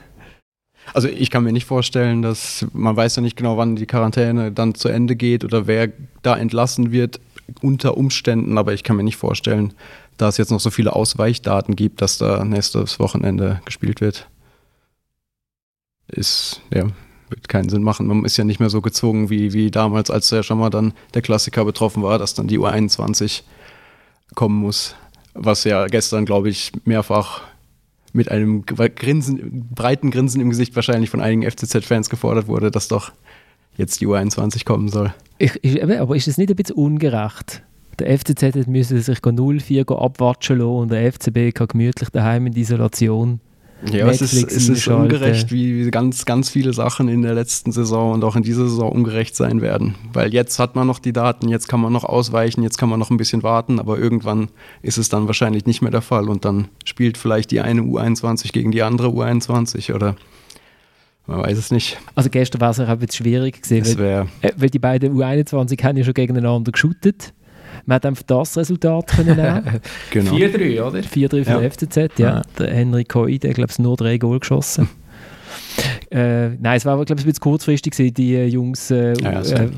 Also 0.95 1.09
ich 1.09 1.31
kann 1.31 1.45
mir 1.45 1.53
nicht 1.53 1.67
vorstellen, 1.67 2.23
dass 2.23 2.67
man 2.73 2.97
weiß 2.97 3.17
ja 3.17 3.23
nicht 3.23 3.37
genau, 3.37 3.57
wann 3.57 3.77
die 3.77 3.87
Quarantäne 3.87 4.51
dann 4.51 4.75
zu 4.75 4.89
Ende 4.89 5.15
geht 5.15 5.45
oder 5.45 5.67
wer 5.67 5.91
da 6.23 6.37
entlassen 6.37 6.91
wird 6.91 7.21
unter 7.61 7.97
Umständen, 7.97 8.59
aber 8.59 8.73
ich 8.73 8.83
kann 8.83 8.97
mir 8.97 9.05
nicht 9.05 9.17
vorstellen, 9.17 9.75
da 10.23 10.29
es 10.29 10.37
jetzt 10.37 10.53
noch 10.53 10.61
so 10.61 10.71
viele 10.71 10.95
Ausweichdaten 10.95 11.75
gibt, 11.75 12.01
dass 12.01 12.17
da 12.17 12.45
nächstes 12.45 13.01
Wochenende 13.01 13.61
gespielt 13.65 14.01
wird. 14.01 14.29
Ist, 16.07 16.61
ja, 16.73 16.87
wird 17.29 17.49
keinen 17.49 17.69
Sinn 17.69 17.83
machen. 17.83 18.07
Man 18.07 18.25
ist 18.25 18.37
ja 18.37 18.45
nicht 18.45 18.61
mehr 18.61 18.71
so 18.71 18.81
gezwungen 18.81 19.31
wie, 19.31 19.53
wie 19.53 19.73
damals, 19.73 20.11
als 20.11 20.31
ja 20.31 20.45
schon 20.45 20.59
mal 20.59 20.71
dann 20.71 20.93
der 21.15 21.23
Klassiker 21.23 21.65
betroffen 21.65 22.05
war, 22.05 22.19
dass 22.19 22.35
dann 22.35 22.47
die 22.47 22.61
U21 22.61 23.43
kommen 24.37 24.61
muss. 24.61 24.95
Was 25.35 25.65
ja 25.65 25.87
gestern, 25.87 26.25
glaube 26.25 26.51
ich, 26.51 26.71
mehrfach 26.85 27.41
mit 28.13 28.31
einem 28.31 28.65
Grinsen, 28.65 29.71
breiten 29.75 30.13
Grinsen 30.13 30.41
im 30.41 30.51
Gesicht 30.51 30.77
wahrscheinlich 30.77 31.11
von 31.11 31.21
einigen 31.21 31.51
FCZ-Fans 31.51 32.11
gefordert 32.11 32.47
wurde, 32.47 32.71
dass 32.71 32.87
doch 32.87 33.11
jetzt 33.77 34.01
die 34.01 34.07
U21 34.07 34.65
kommen 34.65 34.89
soll. 34.89 35.13
Ich, 35.39 35.59
ich, 35.63 35.83
aber 35.83 36.15
ist 36.15 36.29
es 36.29 36.39
nicht 36.39 36.51
ein 36.51 36.57
bisschen 36.57 36.77
ungerecht? 36.77 37.63
Der 37.99 38.19
FCZ 38.19 38.67
müsse 38.67 39.01
sich 39.01 39.19
0-4 39.19 39.95
abwatschen 39.97 40.59
lassen 40.59 40.71
und 40.71 40.93
der 40.93 41.13
FCB 41.13 41.55
kann 41.55 41.69
gemütlich 41.69 42.09
daheim 42.11 42.47
in 42.47 42.57
Isolation. 42.57 43.41
Ja, 43.91 44.09
es 44.09 44.21
ist, 44.21 44.33
es 44.33 44.69
ist 44.69 44.87
ungerecht, 44.87 45.51
wie, 45.51 45.85
wie 45.85 45.91
ganz, 45.91 46.25
ganz 46.25 46.49
viele 46.49 46.73
Sachen 46.73 47.09
in 47.09 47.23
der 47.23 47.35
letzten 47.35 47.73
Saison 47.73 48.13
und 48.13 48.23
auch 48.23 48.37
in 48.37 48.45
dieser 48.45 48.69
Saison 48.69 48.93
ungerecht 48.93 49.35
sein 49.35 49.61
werden. 49.61 49.97
Weil 50.13 50.33
jetzt 50.33 50.61
hat 50.61 50.77
man 50.77 50.87
noch 50.87 51.01
die 51.01 51.13
Daten, 51.13 51.49
jetzt 51.49 51.69
kann 51.69 51.81
man 51.81 51.93
noch 51.93 52.05
ausweichen, 52.05 52.63
jetzt 52.63 52.79
kann 52.79 52.89
man 52.89 53.01
noch 53.01 53.11
ein 53.11 53.17
bisschen 53.17 53.43
warten, 53.43 53.81
aber 53.81 53.99
irgendwann 53.99 54.51
ist 54.83 54.99
es 54.99 55.09
dann 55.09 55.27
wahrscheinlich 55.27 55.67
nicht 55.67 55.83
mehr 55.83 55.91
der 55.91 56.01
Fall 56.01 56.29
und 56.29 56.45
dann 56.45 56.69
spielt 56.85 57.19
vielleicht 57.19 57.51
die 57.51 57.61
eine 57.61 57.83
U21 57.83 58.53
gegen 58.53 58.71
die 58.71 58.83
andere 58.83 59.09
U21 59.09 59.93
oder 59.93 60.15
man 61.27 61.41
weiß 61.41 61.59
es 61.59 61.71
nicht. 61.73 61.99
Also 62.15 62.31
gestern 62.31 62.61
war 62.61 62.71
es 62.71 62.81
auch 62.81 62.89
ein 62.89 62.99
bisschen 62.99 63.25
schwierig 63.25 63.63
gewesen, 63.63 63.99
weil, 63.99 64.29
äh, 64.43 64.53
weil, 64.57 64.71
die 64.71 64.79
beiden 64.79 65.17
U21 65.17 65.83
haben 65.83 65.97
ja 65.97 66.05
schon 66.05 66.15
gegeneinander 66.15 66.71
geschootet 66.71 67.33
man 67.87 67.97
hat 67.97 68.07
einfach 68.07 68.23
das 68.25 68.57
Resultat 68.57 69.09
können 69.09 69.37
nehmen. 69.37 69.81
genau. 70.11 70.33
4-3, 70.33 70.83
oder? 70.83 70.99
4-3 71.01 71.29
für 71.29 71.39
ja. 71.39 71.61
den 71.61 71.71
FCZ, 71.71 71.97
ja. 71.97 72.37
ja. 72.37 72.43
Der 72.59 72.75
Henrik 72.75 73.15
Hoi, 73.15 73.39
der 73.39 73.53
glaube 73.53 73.71
ich 73.71 73.79
nur 73.79 73.97
drei 73.97 74.19
Goal 74.19 74.41
geschossen. 74.41 74.89
Äh, 76.11 76.51
nein, 76.61 76.77
es 76.77 76.85
war 76.85 76.95
aber, 76.95 77.07
glaube 77.07 77.21
ich, 77.21 77.27
ein 77.27 77.31
bisschen 77.31 77.41
kurzfristig, 77.41 77.95
gewesen, 77.95 78.15
die 78.15 78.35
äh, 78.35 78.47
Jungs 78.47 78.91
äh, 78.91 79.15
ja, 79.15 79.41
äh, 79.41 79.71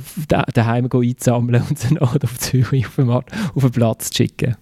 daheim 0.53 0.89
einzusammeln 0.93 1.63
und 1.69 1.79
sie 1.79 1.95
dann 1.95 1.99
auf 1.99 2.39
Zürich 2.41 2.87
auf 2.87 2.97
den, 2.97 3.09
auf 3.09 3.25
den 3.57 3.71
Platz 3.71 4.11
zu 4.11 4.17
schicken. 4.17 4.57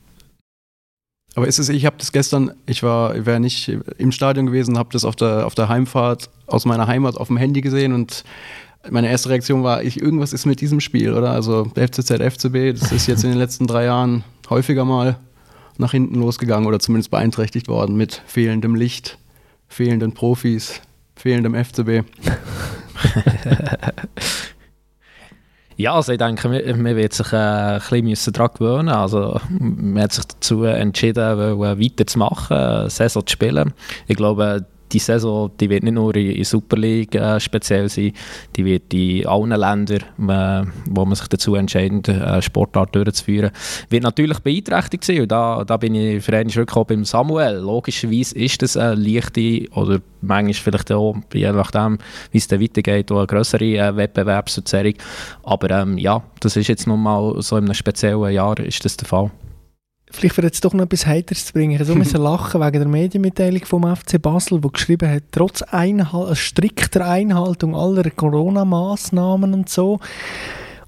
Aber 1.35 1.47
ist 1.47 1.59
es, 1.59 1.71
ich 1.71 1.87
habe 1.87 1.97
das 1.99 2.13
gestern, 2.13 2.53
ich 2.67 2.83
war, 2.83 3.25
wäre 3.25 3.41
nicht 3.41 3.69
im 3.97 4.13
Stadion 4.13 4.47
gewesen, 4.47 4.77
habe 4.77 4.91
das 4.93 5.05
auf 5.05 5.17
der, 5.17 5.47
auf 5.47 5.55
der 5.55 5.69
Heimfahrt 5.69 6.29
aus 6.47 6.67
meiner 6.67 6.87
Heimat 6.87 7.17
auf 7.17 7.29
dem 7.29 7.39
Handy 7.39 7.63
gesehen 7.63 7.95
und 7.95 8.25
meine 8.91 9.09
erste 9.09 9.29
Reaktion 9.29 9.63
war, 9.63 9.83
ich, 9.83 10.01
irgendwas 10.01 10.33
ist 10.33 10.47
mit 10.47 10.61
diesem 10.61 10.81
Spiel, 10.81 11.13
oder? 11.13 11.31
Also 11.31 11.67
FCZ, 11.75 12.21
FCB, 12.21 12.79
das 12.79 12.93
ist 12.93 13.07
jetzt 13.07 13.25
in 13.25 13.31
den 13.31 13.39
letzten 13.39 13.67
drei 13.67 13.85
Jahren 13.85 14.25
häufiger 14.51 14.85
mal 14.85 15.17
nach 15.79 15.93
hinten 15.93 16.17
losgegangen 16.17 16.67
oder 16.67 16.81
zumindest 16.81 17.11
beeinträchtigt 17.11 17.69
worden 17.69 17.97
mit 17.97 18.23
fehlendem 18.27 18.75
Licht, 18.75 19.19
fehlenden 19.69 20.13
Profis, 20.13 20.81
fehlendem 21.17 21.55
FCB. 21.55 22.05
Ja, 25.77 25.95
also 25.95 26.13
ich 26.13 26.19
denke, 26.19 26.49
man, 26.49 26.97
wird 26.97 27.13
sich 27.13 27.33
äh, 27.33 27.37
ein 27.37 27.81
bisschen 28.05 28.33
daran 28.33 28.51
gewöhnen 28.57 28.89
Also 28.89 29.41
man 29.59 30.03
hat 30.03 30.13
sich 30.13 30.25
dazu 30.27 30.65
entschieden, 30.65 31.59
weiterzumachen, 31.59 32.89
Saison 32.89 33.27
zu 33.27 33.33
spielen. 33.33 33.73
Ich 34.07 34.17
glaube, 34.17 34.67
die 34.93 34.99
Saison 34.99 35.51
die 35.61 35.71
wird 35.71 35.83
nicht 35.83 35.95
nur 35.95 36.15
in 36.15 36.37
der 36.37 36.45
Super 36.45 36.77
League 36.77 37.15
äh, 37.15 37.41
speziell 37.41 37.89
sein, 37.89 38.13
die 38.57 38.65
wird 38.65 38.93
in 38.93 39.27
allen 39.27 39.51
Ländern, 39.51 40.03
äh, 40.29 40.67
wo 40.87 41.05
man 41.05 41.15
sich 41.15 41.29
dazu 41.29 41.55
entscheidet, 41.55 42.09
äh, 42.09 42.43
Sportart 42.43 42.95
durchzuführen, 42.95 43.51
wird 43.89 44.03
natürlich 44.03 44.41
beeinträchtigt 44.41 45.05
sein. 45.05 45.23
Und 45.23 45.33
da, 45.33 45.65
da 45.65 45.77
bin 45.77 45.95
ich 45.95 46.25
für 46.25 46.37
einen 46.37 46.55
wirklich 46.55 46.77
auch 46.77 46.85
beim 46.85 47.05
Samuel. 47.05 47.57
Logischerweise 47.57 48.37
ist 48.37 48.63
das 48.63 48.77
eine 48.77 48.95
leichte 48.95 49.69
oder 49.75 50.01
manchmal 50.21 50.55
vielleicht 50.55 50.93
auch, 50.93 51.17
je 51.33 51.51
nachdem, 51.53 51.99
wie 52.31 52.39
es 52.39 52.49
dann 52.49 52.61
weitergeht, 52.61 53.11
auch 53.11 53.19
eine 53.19 53.27
größere 53.27 53.65
äh, 53.65 53.97
Wettbewerbsverzerrung. 53.97 54.95
Aber 55.43 55.71
ähm, 55.71 55.99
ja, 55.99 56.23
das 56.41 56.57
ist 56.57 56.69
jetzt 56.69 56.87
nun 56.87 57.03
mal 57.03 57.41
so 57.41 57.57
in 57.57 57.65
einem 57.65 57.75
speziellen 57.75 58.33
Jahr 58.33 58.59
ist 58.59 58.85
das 58.85 58.97
der 58.97 59.09
Fall. 59.09 59.31
Vielleicht 60.13 60.35
für 60.35 60.43
jetzt 60.43 60.65
doch 60.65 60.75
noch 60.75 60.85
etwas 60.85 61.07
Heiteres 61.07 61.47
zu 61.47 61.53
bringen. 61.53 61.81
Ich 61.81 61.87
so 61.87 61.95
müssen 61.97 62.23
lachen 62.23 62.61
wegen 62.61 62.79
der 62.79 62.89
Medienmitteilung 62.89 63.65
vom 63.65 63.97
FC 63.97 64.21
Basel, 64.21 64.63
wo 64.63 64.69
geschrieben 64.69 65.11
hat, 65.11 65.25
trotz 65.33 65.63
Einhal 65.63 66.35
strikter 66.37 67.07
Einhaltung 67.07 67.75
aller 67.75 68.09
Corona-Maßnahmen 68.11 69.55
und 69.55 69.69
so. 69.69 69.99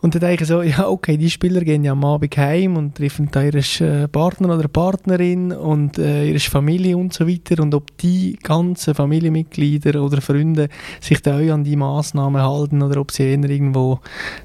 Und 0.04 0.14
dann 0.14 0.20
denke 0.20 0.44
ich 0.44 0.48
so, 0.48 0.60
ja 0.62 0.86
okay, 0.86 1.16
die 1.16 1.30
Spieler 1.30 1.62
gehen 1.62 1.82
ja 1.82 1.92
am 1.92 2.04
Abend 2.04 2.36
heim 2.36 2.76
und 2.76 2.96
treffen 2.96 3.30
da 3.32 3.42
ihren 3.42 3.64
äh, 3.80 4.06
Partner 4.06 4.54
oder 4.54 4.68
Partnerin 4.68 5.50
und 5.50 5.96
äh, 5.96 6.28
ihre 6.28 6.40
Familie 6.40 6.98
und 6.98 7.14
so 7.14 7.26
weiter. 7.26 7.62
Und 7.62 7.74
ob 7.74 7.96
die 7.96 8.38
ganzen 8.42 8.94
Familienmitglieder 8.94 10.02
oder 10.02 10.20
Freunde 10.20 10.68
sich 11.00 11.22
da 11.22 11.38
auch 11.38 11.52
an 11.54 11.64
die 11.64 11.76
Maßnahmen 11.76 12.42
halten 12.42 12.82
oder 12.82 13.00
ob 13.00 13.12
sie 13.12 13.22
eher 13.22 13.48
irgendwo 13.48 14.00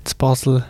zu 0.05 0.15
Basel 0.17 0.63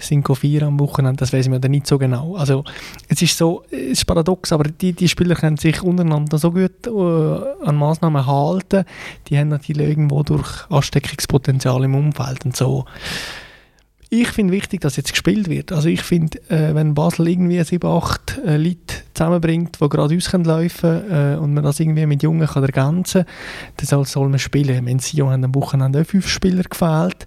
Cinco 0.00 0.34
4 0.34 0.62
am 0.62 0.80
Wochenende, 0.80 1.18
das 1.18 1.32
weiß 1.32 1.48
man 1.48 1.60
dann 1.60 1.70
nicht 1.70 1.86
so 1.86 1.98
genau. 1.98 2.36
Also 2.36 2.64
es 3.08 3.22
ist 3.22 3.36
so, 3.36 3.62
es 3.70 3.92
ist 3.92 4.04
paradox, 4.06 4.52
aber 4.52 4.64
die, 4.64 4.92
die 4.92 5.08
Spieler 5.08 5.34
können 5.34 5.56
sich 5.56 5.82
untereinander 5.82 6.38
so 6.38 6.52
gut 6.52 6.86
äh, 6.86 7.66
an 7.66 7.76
Maßnahmen 7.76 8.26
halten, 8.26 8.84
die 9.28 9.38
haben 9.38 9.48
natürlich 9.48 9.88
irgendwo 9.88 10.22
durch 10.22 10.70
Ansteckungspotenzial 10.70 11.84
im 11.84 11.94
Umfeld 11.94 12.44
und 12.44 12.56
so. 12.56 12.84
Ich 14.12 14.26
finde 14.30 14.52
wichtig, 14.52 14.80
dass 14.80 14.96
jetzt 14.96 15.12
gespielt 15.12 15.48
wird. 15.48 15.70
Also 15.70 15.88
ich 15.88 16.02
finde, 16.02 16.38
äh, 16.50 16.74
wenn 16.74 16.94
Basel 16.94 17.28
irgendwie 17.28 17.62
sieben, 17.62 17.88
acht 17.88 18.38
äh, 18.44 18.56
Leute 18.56 18.96
zusammenbringt, 19.14 19.80
die 19.80 19.88
gerade 19.88 20.14
uns 20.14 20.32
laufen 20.32 20.68
können 20.80 21.10
äh, 21.10 21.38
und 21.38 21.54
man 21.54 21.62
das 21.62 21.78
irgendwie 21.78 22.06
mit 22.06 22.24
Jungen 22.24 22.48
kann 22.48 22.64
ergänzen 22.64 23.24
kann, 23.24 23.86
dann 23.88 24.04
soll, 24.04 24.28
man 24.28 24.40
spielen. 24.40 24.88
In 24.88 24.98
Sion 24.98 25.30
haben 25.30 25.44
am 25.44 25.54
Wochenende 25.54 26.00
auch 26.00 26.06
fünf 26.06 26.26
Spieler 26.26 26.64
gefehlt. 26.64 27.24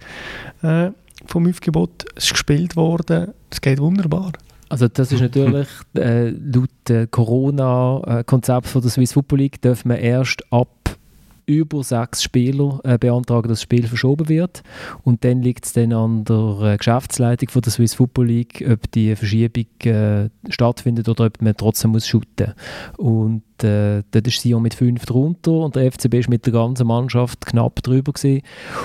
Äh, 0.62 0.92
vom 1.26 1.48
Aufgebot. 1.48 2.06
Es 2.16 2.26
ist 2.26 2.34
gespielt 2.34 2.76
worden. 2.76 3.34
Es 3.50 3.62
geht 3.62 3.80
wunderbar. 3.80 4.34
Also 4.70 4.88
das 4.88 5.12
ist 5.12 5.22
natürlich 5.22 5.68
äh, 5.96 6.30
laut 6.30 6.90
äh, 6.90 7.06
Corona-Konzept 7.06 8.68
von 8.68 8.82
der 8.82 8.90
Swiss 8.90 9.14
Football 9.14 9.40
League 9.40 9.62
dürfen 9.62 9.90
wir 9.90 10.00
erst 10.00 10.52
ab 10.52 10.98
über 11.46 11.84
sechs 11.84 12.24
Spieler 12.24 12.80
äh, 12.84 12.98
beantragen, 12.98 13.50
dass 13.50 13.60
das 13.60 13.64
Spiel 13.64 13.88
verschoben 13.88 14.30
wird. 14.30 14.64
Und 15.04 15.24
dann 15.24 15.42
liegt 15.42 15.66
es 15.66 15.74
dann 15.74 15.94
an 15.94 16.24
der 16.24 16.60
äh, 16.64 16.78
Geschäftsleitung 16.78 17.50
von 17.50 17.62
der 17.62 17.72
Swiss 17.72 17.94
Football 17.94 18.28
League, 18.28 18.66
ob 18.68 18.90
die 18.92 19.16
Verschiebung 19.16 19.66
äh, 19.84 20.30
stattfindet 20.50 21.10
oder 21.10 21.26
ob 21.26 21.42
man 21.42 21.56
trotzdem 21.56 21.92
muss 21.92 22.08
shooten. 22.08 22.54
Und 22.98 23.44
äh, 23.64 24.04
dort 24.12 24.28
ist 24.28 24.42
Sion 24.42 24.62
mit 24.62 24.74
fünf 24.74 25.06
drunter 25.06 25.52
und 25.52 25.76
der 25.76 25.92
FCB 25.92 26.16
ist 26.16 26.30
mit 26.30 26.46
der 26.46 26.54
ganzen 26.54 26.88
Mannschaft 26.88 27.46
knapp 27.46 27.82
drüber 27.84 28.14
gewesen. 28.14 28.42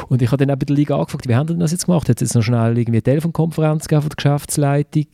Und 0.09 0.23
ich 0.23 0.31
habe 0.31 0.45
dann 0.45 0.55
auch 0.55 0.59
bei 0.59 0.67
der 0.67 0.77
Liga 0.77 0.97
angefragt, 0.97 1.29
wie 1.29 1.35
haben 1.35 1.47
die 1.47 1.59
das 1.59 1.73
jetzt 1.73 1.87
gemacht? 1.87 2.09
Hat 2.09 2.17
es 2.17 2.29
jetzt 2.29 2.35
noch 2.35 2.43
schnell 2.43 2.79
irgendwie 2.79 2.99
eine 2.99 3.03
Telefonkonferenz 3.03 3.89
gegeben 3.89 4.03
von 4.03 4.09
der 4.11 4.17
Geschäftsleitung, 4.17 5.07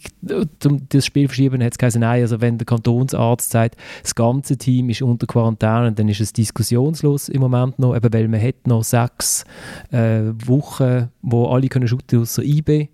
um 0.64 0.80
das 0.88 1.06
Spiel 1.06 1.28
verschieben? 1.28 1.62
Hat 1.62 1.72
es 1.72 1.78
gesagt, 1.78 2.00
nein, 2.00 2.22
also 2.22 2.40
wenn 2.40 2.58
der 2.58 2.66
Kantonsarzt 2.66 3.50
sagt, 3.50 3.76
das 4.02 4.14
ganze 4.14 4.56
Team 4.56 4.90
ist 4.90 5.02
unter 5.02 5.26
Quarantäne, 5.26 5.92
dann 5.92 6.08
ist 6.08 6.20
es 6.20 6.32
diskussionslos 6.32 7.28
im 7.28 7.40
Moment 7.40 7.78
noch, 7.78 7.96
eben 7.96 8.12
weil 8.12 8.28
man 8.28 8.42
hat 8.42 8.66
noch 8.66 8.84
sechs 8.84 9.44
äh, 9.90 10.22
Wochen, 10.46 11.08
wo 11.22 11.46
alle 11.46 11.68
können 11.68 11.88
shooten 11.88 12.20
außer 12.20 12.42
IB 12.42 12.88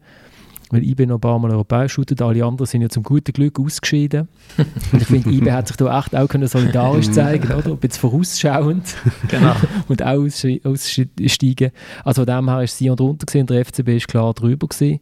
weil 0.71 0.85
IB 0.85 1.07
noch 1.07 1.17
ein 1.17 1.21
paar 1.21 1.39
Mal 1.39 1.51
europäisch 1.51 1.93
shootet, 1.93 2.23
alle 2.23 2.45
anderen 2.45 2.67
sind 2.67 2.83
ja 2.83 2.89
zum 2.89 3.03
guten 3.03 3.33
Glück 3.33 3.59
ausgeschieden. 3.59 4.29
Und 4.93 5.03
ich 5.03 5.09
finde, 5.09 5.31
IB 5.31 5.51
hat 5.51 5.69
sich 5.69 5.77
da 5.77 5.99
echt 5.99 6.15
auch 6.15 6.29
können 6.29 6.49
solidarisch 6.49 7.11
zeigen, 7.11 7.53
oder? 7.53 7.71
Ein 7.71 7.79
bisschen 7.79 8.01
vorausschauend 8.01 8.95
genau. 9.29 9.55
und 9.89 10.03
auch 10.03 10.19
aussteigen. 10.19 11.71
Also 12.05 12.25
von 12.25 12.27
dem 12.27 12.49
her 12.49 12.63
ist 12.63 12.79
Sion 12.79 12.97
drunter 12.97 13.27
gewesen, 13.27 13.47
der 13.47 13.65
FCB 13.65 13.89
ist 13.89 14.09
klar 14.09 14.35
drüber 14.35 14.69
gewesen. 14.69 15.01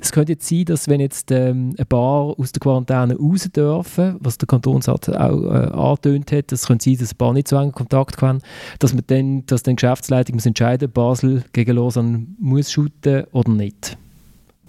Es 0.00 0.12
könnte 0.12 0.32
jetzt 0.32 0.48
sein, 0.48 0.64
dass 0.64 0.88
wenn 0.88 1.00
jetzt 1.00 1.30
ähm, 1.30 1.74
ein 1.78 1.86
paar 1.86 2.38
aus 2.38 2.52
der 2.52 2.60
Quarantäne 2.60 3.16
raus 3.16 3.48
dürfen, 3.54 4.16
was 4.20 4.38
der 4.38 4.46
Kantonsrat 4.46 5.08
auch 5.08 5.44
äh, 5.44 5.70
angetönt 5.72 6.32
hat, 6.32 6.52
das 6.52 6.66
könnte 6.66 6.84
sein, 6.84 6.98
dass 6.98 7.12
ein 7.12 7.18
paar 7.18 7.32
nicht 7.32 7.48
so 7.48 7.56
engen 7.56 7.72
Kontakt 7.72 8.20
haben, 8.22 8.40
dass 8.78 8.92
man 8.94 9.04
dann, 9.06 9.46
dass 9.46 9.62
dann 9.62 9.76
die 9.76 9.82
Geschäftsleitung 9.82 10.36
muss 10.36 10.46
entscheiden, 10.46 10.90
Basel 10.90 11.44
gegen 11.52 11.76
Lausanne 11.76 12.26
muss 12.38 12.70
shooten 12.70 13.24
oder 13.32 13.50
nicht. 13.50 13.96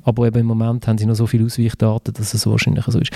Aber 0.05 0.27
eben 0.27 0.39
im 0.39 0.45
Moment 0.45 0.87
haben 0.87 0.97
sie 0.97 1.05
noch 1.05 1.15
so 1.15 1.27
viele 1.27 1.45
Ausweichdaten, 1.45 2.13
dass 2.13 2.33
es 2.33 2.45
wahrscheinlich 2.45 2.85
so 2.85 2.99
ist. 2.99 3.11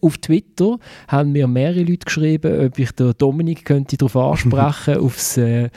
Auf 0.00 0.18
Twitter 0.18 0.78
haben 1.06 1.32
mir 1.32 1.46
mehrere 1.46 1.84
Leute 1.84 2.04
geschrieben, 2.04 2.66
ob 2.66 2.78
ich 2.78 2.92
den 2.92 3.12
Dominik 3.16 3.64
könnte 3.64 3.96
darauf 3.96 4.16
ansprechen, 4.16 4.96
aufs, 5.00 5.36
äh, 5.36 5.70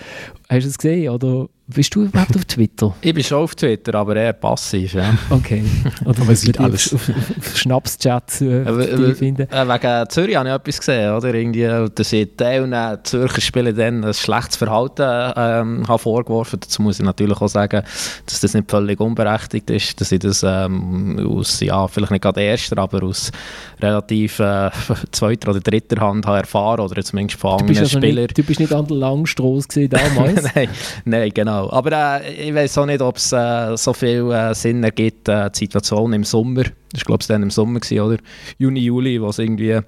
hast 0.49 0.63
du 0.65 0.69
es 0.69 0.77
gesehen, 0.77 1.12
oder 1.12 1.47
bist 1.71 1.95
du 1.95 2.03
überhaupt 2.03 2.36
auf 2.36 2.45
Twitter? 2.45 2.93
Ich 3.01 3.13
bin 3.13 3.23
schon 3.23 3.39
auf 3.39 3.55
Twitter, 3.55 3.95
aber 3.95 4.15
eher 4.15 4.34
passiv, 4.34 4.93
ja. 4.93 5.13
Okay. 5.29 5.63
Oder 6.05 6.27
was 6.27 6.41
du 6.41 6.60
alles 6.60 6.93
auf, 6.93 7.10
auf 7.10 7.57
Schnapschat 7.57 8.41
äh, 8.41 8.62
äh, 8.63 9.15
finden? 9.15 9.49
Äh, 9.49 9.67
wegen 9.67 10.10
Zürich 10.10 10.36
habe 10.36 10.49
ich 10.49 10.55
etwas 10.55 10.77
gesehen, 10.79 11.13
oder? 11.13 11.34
Irgendwie, 11.34 11.89
dass 11.93 12.10
sie 12.10 12.25
Teil 12.25 12.99
Zürcher 13.03 13.41
Spieler 13.41 13.73
dann 13.73 14.03
ein 14.03 14.13
schlechtes 14.13 14.57
Verhalten 14.57 15.34
ähm, 15.36 15.88
haben 15.88 15.99
vorgeworfen. 15.99 16.60
Dazu 16.60 16.81
muss 16.81 16.99
ich 16.99 17.05
natürlich 17.05 17.39
auch 17.41 17.47
sagen, 17.47 17.84
dass 18.25 18.39
das 18.39 18.53
nicht 18.53 18.69
völlig 18.69 18.99
unberechtigt 18.99 19.69
ist, 19.69 19.99
dass 19.99 20.12
ich 20.12 20.19
das 20.19 20.43
ähm, 20.43 21.19
aus, 21.27 21.60
ja, 21.60 21.88
vielleicht 21.88 22.12
nicht 22.12 22.21
gerade 22.21 22.41
erster, 22.41 22.77
aber 22.77 23.03
aus 23.03 23.31
relativ 23.79 24.39
äh, 24.39 24.69
zweiter 25.12 25.51
oder 25.51 25.60
dritter 25.60 26.01
Hand 26.01 26.25
habe 26.25 26.39
erfahren 26.39 26.81
oder 26.81 27.03
zumindest 27.03 27.39
von 27.39 27.60
anderen 27.60 27.77
also 27.77 27.97
Spielern. 27.97 28.27
du 28.34 28.43
bist 28.43 28.60
nicht 28.60 28.73
an 28.73 28.88
der 28.88 28.97
Langstrasse 28.97 29.88
damals? 29.88 30.43
nein, 30.55 30.69
nein, 31.05 31.31
genau. 31.34 31.61
Genau, 31.62 31.74
aber 31.74 32.21
äh, 32.24 32.50
ich 32.50 32.54
weiß 32.54 32.78
auch 32.78 32.86
nicht, 32.86 33.02
ob 33.02 33.17
es 33.17 33.32
äh, 33.32 33.76
so 33.78 33.93
viel 33.93 34.32
äh, 34.32 34.54
Sinn 34.54 34.84
ergibt, 34.84 35.28
äh, 35.28 35.50
die 35.52 35.58
Situation 35.58 36.13
im 36.13 36.24
Sommer, 36.24 36.63
das 36.63 37.02
war 37.02 37.06
glaube 37.06 37.21
ich 37.21 37.28
dann 37.28 37.43
im 37.43 37.52
Sommer, 37.52 37.80
gewesen, 37.80 38.00
oder? 38.02 38.17
Juni, 38.58 38.82
Juli, 38.82 39.21
wo 39.21 39.30
es 39.30 39.39
irgendwie 39.39 39.69
äh, 39.71 39.78
in 39.78 39.84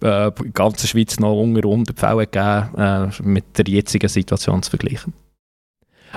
der 0.00 0.32
ganzen 0.52 0.86
Schweiz 0.86 1.18
noch 1.18 1.40
unter 1.40 1.64
100 1.64 1.98
Fälle 1.98 2.26
gegeben 2.26 2.74
äh, 2.76 3.08
mit 3.22 3.58
der 3.58 3.66
jetzigen 3.66 4.08
Situation 4.08 4.62
zu 4.62 4.70
vergleichen. 4.70 5.12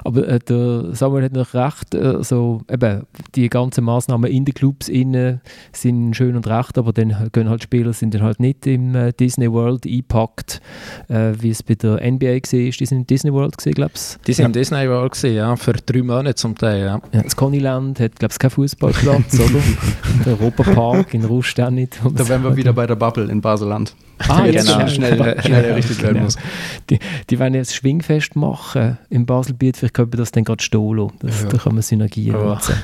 Aber 0.03 0.27
äh, 0.27 0.39
der 0.39 0.95
Samuel 0.95 1.25
hat 1.25 1.33
noch 1.33 1.53
recht, 1.53 1.93
äh, 1.93 2.23
so, 2.23 2.61
eben, 2.69 3.03
die 3.35 3.49
ganzen 3.49 3.83
Massnahmen 3.83 4.31
in 4.31 4.45
den 4.45 4.53
Clubs 4.53 4.89
innen 4.89 5.41
sind 5.71 6.15
schön 6.15 6.35
und 6.35 6.47
recht, 6.47 6.77
aber 6.77 6.93
dann 6.93 7.29
gehen 7.31 7.49
halt 7.49 7.63
Spieler 7.63 7.93
sind 7.93 8.13
dann 8.13 8.23
halt 8.23 8.39
nicht 8.39 8.65
im 8.67 8.95
äh, 8.95 9.13
Disney 9.13 9.51
World 9.51 9.85
eingepackt, 9.85 10.61
äh, 11.09 11.33
wie 11.39 11.49
es 11.49 11.63
bei 11.63 11.75
der 11.75 11.95
NBA 12.11 12.25
war. 12.25 12.41
Die 12.41 12.71
sind 12.71 12.97
in 12.99 13.07
Disney 13.07 13.33
World 13.33 13.57
gesehen, 13.57 13.73
glaube 13.73 13.93
ich. 13.95 14.17
Die 14.25 14.33
sind 14.33 14.43
ja. 14.43 14.47
in 14.47 14.53
Disney 14.53 14.89
World 14.89 15.13
gewesen, 15.13 15.35
ja, 15.35 15.55
für 15.55 15.73
drei 15.73 16.01
Monate 16.01 16.35
zum 16.35 16.57
Teil, 16.57 16.85
ja. 16.85 17.01
ja 17.11 17.21
das 17.23 17.35
Connyland 17.35 17.99
hat, 17.99 18.17
glaube 18.17 18.31
ich, 18.31 18.39
keinen 18.39 18.51
Fußballplatz, 18.51 19.39
oder? 19.39 19.59
der 20.25 20.39
Europapark 20.39 21.13
in 21.13 21.25
Rust 21.25 21.59
auch 21.59 21.69
nicht. 21.69 21.99
Da 22.15 22.27
wären 22.27 22.43
wir 22.43 22.55
wieder 22.55 22.73
bei 22.73 22.87
der 22.87 22.95
Bubble 22.95 23.29
in 23.29 23.41
Baseland. 23.41 23.95
Ah, 24.29 24.45
jetzt 24.45 24.67
genau. 24.67 24.87
schnell, 24.87 25.15
schnell, 25.15 25.41
schnell 25.41 25.65
errichtet 25.65 26.01
werden 26.03 26.23
muss. 26.23 26.37
Die, 26.89 26.99
die 27.29 27.39
werden 27.39 27.53
jetzt 27.53 27.75
Schwingfest 27.75 28.35
machen 28.35 28.97
im 29.09 29.25
Baselbiet, 29.25 29.77
vielleicht 29.77 29.93
können 29.93 30.13
wir 30.13 30.17
das 30.17 30.31
dann 30.31 30.43
gerade 30.43 30.63
stohlen. 30.63 31.11
Das, 31.19 31.43
ja. 31.43 31.49
Da 31.49 31.57
können 31.57 31.75
wir 31.75 31.81
Synergien 31.81 32.35
oh. 32.35 32.45
nutzen. 32.45 32.75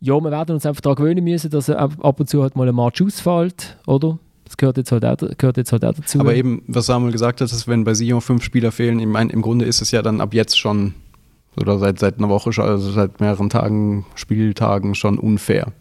ja, 0.00 0.14
wir 0.20 0.30
werden 0.30 0.54
uns 0.54 0.66
einfach 0.66 0.80
daran 0.80 0.96
gewöhnen 0.96 1.24
müssen, 1.24 1.50
dass 1.50 1.70
ab 1.70 2.20
und 2.20 2.28
zu 2.28 2.42
halt 2.42 2.56
mal 2.56 2.68
ein 2.68 2.74
Match 2.74 3.02
ausfällt, 3.02 3.76
oder? 3.86 4.18
Das 4.46 4.56
gehört 4.56 4.76
jetzt, 4.76 4.92
halt 4.92 5.04
auch, 5.04 5.16
gehört 5.16 5.56
jetzt 5.56 5.72
halt 5.72 5.84
auch 5.84 5.94
dazu. 5.94 6.20
Aber 6.20 6.34
eben, 6.34 6.62
was 6.68 6.86
Samuel 6.86 7.10
gesagt 7.10 7.40
hat, 7.40 7.50
ist, 7.50 7.66
wenn 7.66 7.82
bei 7.82 7.94
Sion 7.94 8.20
fünf 8.20 8.44
Spieler 8.44 8.70
fehlen, 8.70 9.00
ich 9.00 9.06
meine, 9.06 9.32
im 9.32 9.42
Grunde 9.42 9.64
ist 9.64 9.82
es 9.82 9.90
ja 9.90 10.02
dann 10.02 10.20
ab 10.20 10.34
jetzt 10.34 10.56
schon, 10.56 10.94
oder 11.60 11.78
seit, 11.78 11.98
seit 11.98 12.18
einer 12.18 12.28
Woche, 12.28 12.50
also 12.62 12.92
seit 12.92 13.20
mehreren 13.20 13.50
Tagen, 13.50 14.06
Spieltagen 14.14 14.94
schon 14.94 15.18
unfair. 15.18 15.72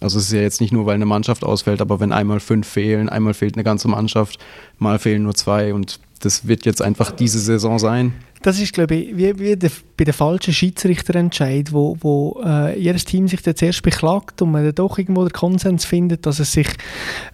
Also 0.00 0.18
es 0.18 0.26
ist 0.26 0.32
ja 0.32 0.40
jetzt 0.40 0.60
nicht 0.60 0.72
nur, 0.72 0.86
weil 0.86 0.96
eine 0.96 1.06
Mannschaft 1.06 1.44
ausfällt, 1.44 1.80
aber 1.80 2.00
wenn 2.00 2.12
einmal 2.12 2.40
fünf 2.40 2.66
fehlen, 2.66 3.08
einmal 3.08 3.34
fehlt 3.34 3.54
eine 3.54 3.64
ganze 3.64 3.88
Mannschaft, 3.88 4.38
mal 4.78 4.98
fehlen 4.98 5.22
nur 5.22 5.34
zwei 5.34 5.72
und 5.72 6.00
das 6.20 6.48
wird 6.48 6.64
jetzt 6.64 6.82
einfach 6.82 7.10
diese 7.10 7.38
Saison 7.38 7.78
sein. 7.78 8.14
Das 8.44 8.60
ist, 8.60 8.74
glaube 8.74 8.94
ich, 8.94 9.16
wie, 9.16 9.38
wie 9.38 9.56
der, 9.56 9.70
bei 9.96 10.04
den 10.04 10.12
falschen 10.12 10.52
Schiedsrichterentscheid, 10.52 11.72
wo, 11.72 11.96
wo 12.00 12.42
äh, 12.44 12.78
jedes 12.78 13.06
Team 13.06 13.26
sich 13.26 13.40
dann 13.40 13.56
zuerst 13.56 13.82
beklagt 13.82 14.42
und 14.42 14.50
man 14.50 14.64
dann 14.64 14.74
doch 14.74 14.98
irgendwo 14.98 15.22
den 15.22 15.32
Konsens 15.32 15.86
findet, 15.86 16.26
dass 16.26 16.40
es 16.40 16.52
sich 16.52 16.68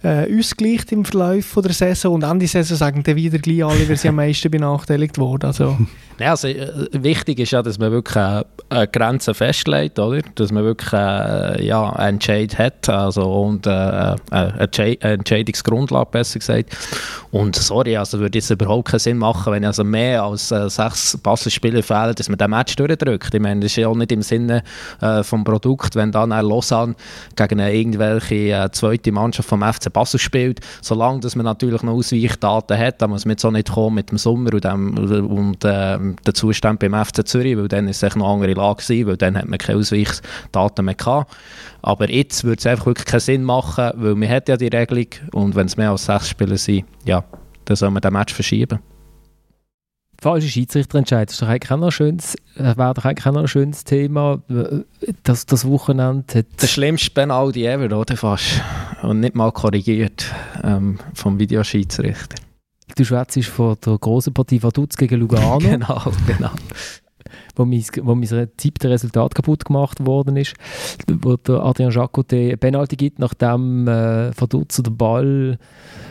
äh, 0.04 0.38
ausgleicht 0.38 0.92
im 0.92 1.04
Verlauf 1.04 1.58
der 1.64 1.72
Saison 1.72 2.14
und 2.14 2.22
Ende 2.22 2.46
Saison 2.46 2.76
sagen 2.76 3.02
dann 3.02 3.16
wieder 3.16 3.38
gleich 3.38 3.64
alle, 3.64 3.88
wer 3.88 3.96
sie 3.96 4.06
am 4.06 4.14
meisten 4.14 4.50
benachteiligt 4.52 5.18
wurde. 5.18 5.48
Also. 5.48 5.76
Ja, 6.20 6.30
also, 6.30 6.46
äh, 6.46 6.68
wichtig 6.92 7.40
ist 7.40 7.50
ja, 7.50 7.62
dass 7.62 7.78
man 7.78 7.90
wirklich 7.90 8.16
äh, 8.16 8.44
eine 8.68 8.86
Grenze 8.86 9.34
festlegt, 9.34 9.98
oder? 9.98 10.22
Dass 10.36 10.52
man 10.52 10.62
wirklich 10.62 10.92
äh, 10.92 11.66
ja, 11.66 11.90
einen 11.94 12.18
Entscheid 12.20 12.56
hat 12.56 12.88
also, 12.88 13.22
und 13.22 13.66
äh, 13.66 13.70
äh 13.70 14.16
eine 14.30 15.00
Entscheidungsgrundlage, 15.00 16.10
besser 16.12 16.38
gesagt. 16.38 16.76
Und 17.32 17.56
sorry, 17.56 17.96
also 17.96 18.20
würde 18.20 18.38
es 18.38 18.50
überhaupt 18.50 18.88
keinen 18.88 19.00
Sinn 19.00 19.18
machen, 19.18 19.52
wenn 19.52 19.64
also 19.64 19.82
mehr 19.82 20.22
als 20.22 20.52
äh, 20.52 20.68
sechs 20.68 20.99
Basel-Spieler 21.22 21.82
fehlen, 21.82 22.14
dass 22.14 22.28
man 22.28 22.38
den 22.38 22.50
Match 22.50 22.76
durchdrückt. 22.76 23.34
Ich 23.34 23.40
meine, 23.40 23.60
das 23.60 23.72
ist 23.72 23.76
ja 23.76 23.88
auch 23.88 23.96
nicht 23.96 24.12
im 24.12 24.22
Sinne 24.22 24.62
äh, 25.00 25.22
vom 25.22 25.44
Produkt, 25.44 25.96
wenn 25.96 26.12
dann 26.12 26.32
ein 26.32 26.44
Lausanne 26.44 26.94
gegen 27.36 27.60
eine 27.60 27.74
irgendwelche 27.74 28.34
äh, 28.34 28.70
zweite 28.70 29.12
Mannschaft 29.12 29.48
vom 29.48 29.62
FC 29.62 29.92
Basel 29.92 30.20
spielt, 30.20 30.60
solange 30.82 31.20
dass 31.20 31.36
man 31.36 31.44
natürlich 31.44 31.82
noch 31.82 31.94
Ausweichdaten 31.94 32.78
hat, 32.78 33.02
dann 33.02 33.10
muss 33.10 33.24
man 33.24 33.32
jetzt 33.32 33.44
auch 33.44 33.50
nicht 33.50 33.70
kommen 33.70 33.96
mit 33.96 34.10
dem 34.10 34.18
Sommer 34.18 34.52
und, 34.54 34.64
dem, 34.64 34.96
und 34.96 35.64
äh, 35.64 35.98
der 36.26 36.34
Zustand 36.34 36.80
beim 36.80 36.94
FC 36.94 37.26
Zürich, 37.26 37.56
weil 37.56 37.68
dann 37.68 37.88
ist 37.88 38.02
es 38.02 38.16
noch 38.16 38.26
eine 38.26 38.34
andere 38.34 38.54
Lage 38.54 38.82
gewesen, 38.82 39.06
weil 39.06 39.16
dann 39.16 39.36
hat 39.36 39.48
man 39.48 39.58
keine 39.58 39.78
Ausweichdaten 39.78 40.84
mehr 40.84 40.94
gehabt. 40.94 41.32
Aber 41.82 42.10
jetzt 42.10 42.44
würde 42.44 42.58
es 42.58 42.66
einfach 42.66 42.86
wirklich 42.86 43.06
keinen 43.06 43.20
Sinn 43.20 43.44
machen, 43.44 43.90
weil 43.94 44.14
man 44.14 44.28
hat 44.28 44.48
ja 44.48 44.56
die 44.56 44.68
Regelung 44.68 45.06
und 45.32 45.54
wenn 45.54 45.66
es 45.66 45.76
mehr 45.76 45.90
als 45.90 46.06
sechs 46.06 46.28
Spieler 46.28 46.58
sind, 46.58 46.84
ja, 47.04 47.24
dann 47.64 47.76
soll 47.76 47.90
man 47.90 48.02
den 48.02 48.12
Match 48.12 48.34
verschieben. 48.34 48.80
Falsche 50.20 50.48
Schiedsrichterentscheid 50.48 51.40
doch 51.40 51.48
eigentlich 51.48 51.70
noch 51.70 51.90
schönes, 51.90 52.34
äh, 52.56 52.76
wäre 52.76 52.94
doch 52.94 53.04
eigentlich 53.04 53.26
auch 53.26 53.32
noch 53.32 53.40
ein 53.40 53.48
schönes 53.48 53.84
Thema. 53.84 54.42
Das, 55.22 55.46
das 55.46 55.64
Wochenende 55.66 56.34
hat... 56.34 56.46
Der 56.60 56.66
schlimmste 56.66 57.10
Penalty 57.10 57.64
ever, 57.64 57.98
oder 57.98 58.16
fast? 58.16 58.60
Und 59.02 59.20
nicht 59.20 59.34
mal 59.34 59.50
korrigiert 59.50 60.26
ähm, 60.62 60.98
vom 61.14 61.38
Videoschiedsrichter. 61.38 62.36
Du 62.96 63.04
schwätzt 63.04 63.42
von 63.46 63.76
der 63.84 63.96
großen 63.96 64.34
Partie 64.34 64.62
Vaduz 64.62 64.96
gegen 64.96 65.20
Lugano. 65.20 65.58
genau, 65.58 66.12
genau 66.26 66.50
wo 67.56 67.64
mein, 67.64 67.84
wo 68.02 68.14
mein 68.14 68.48
siebte 68.60 68.90
Resultat 68.90 69.34
kaputt 69.34 69.64
gemacht 69.64 70.04
worden 70.04 70.36
ist, 70.36 70.54
wo 71.08 71.36
der 71.36 71.62
Adrian 71.64 71.90
Jacote 71.90 72.56
Penalty 72.56 72.96
gibt, 72.96 73.18
nachdem 73.18 73.88
äh, 73.88 74.32
Verdutzer 74.32 74.82
der 74.82 74.90
Ball, 74.90 75.58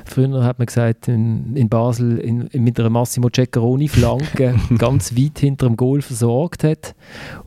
früher 0.05 0.43
hat 0.43 0.59
man 0.59 0.65
gesagt, 0.65 1.07
in, 1.07 1.55
in 1.55 1.69
Basel 1.69 2.17
in, 2.19 2.47
in, 2.47 2.63
mit 2.63 2.79
einer 2.79 2.89
Massimo 2.89 3.29
Ceccaroni-Flanke 3.29 4.55
ganz 4.77 5.15
weit 5.15 5.39
hinter 5.39 5.67
dem 5.67 5.77
Goal 5.77 6.01
versorgt 6.01 6.63
hat. 6.63 6.95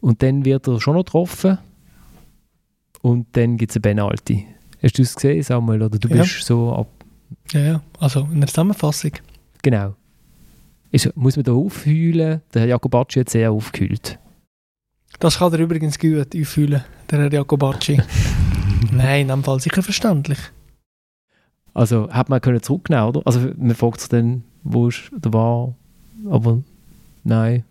Und 0.01 0.23
dann 0.23 0.45
wird 0.45 0.69
er 0.69 0.81
schon 0.81 0.95
noch 0.95 1.05
getroffen 1.05 1.59
und 3.03 3.27
dann 3.33 3.57
gibt 3.57 3.73
es 3.73 3.77
eine 3.77 3.83
Penalty. 3.83 4.47
Hast 4.83 4.99
du 4.99 5.03
es 5.03 5.15
gesehen, 5.15 5.43
Samuel? 5.43 5.83
Oder 5.83 5.99
du 5.99 6.09
ja. 6.09 6.23
bist 6.23 6.45
so 6.45 6.73
ab... 6.73 6.89
Ja, 7.53 7.61
ja, 7.61 7.83
also 7.99 8.29
in 8.33 8.41
der 8.41 8.49
Zusammenfassung. 8.49 9.13
Genau. 9.63 9.95
Ist, 10.93 11.17
muss 11.17 11.37
man 11.37 11.45
da 11.45 11.53
aufheulen? 11.53 12.43
Der 12.53 12.63
Herr 12.63 12.69
Jacobacci 12.69 13.21
hat 13.21 13.31
sehr 13.31 13.51
aufgehüllt. 13.51 14.19
Das 15.19 15.39
kann 15.39 15.53
er 15.53 15.59
übrigens 15.59 15.99
gut 15.99 16.37
aufheulen, 16.37 16.85
der 17.11 17.19
Herr 17.19 17.33
Jacobacci. 17.33 18.01
Nein, 18.93 19.23
in 19.23 19.29
dem 19.29 19.43
Fall 19.43 19.59
sicher 19.59 19.83
verständlich. 19.83 20.39
Also 21.73 22.11
hat 22.11 22.29
man 22.29 22.43
können 22.43 22.63
zurücknehmen, 22.63 23.07
oder? 23.07 23.23
Also 23.25 23.41
man 23.57 23.75
fragt 23.75 24.01
sich 24.01 24.11
dann, 24.11 24.45
wo 24.63 24.89
ist 24.89 25.11
der 25.13 25.33
war, 25.33 25.75
aber 26.29 26.63
nein. 27.25 27.65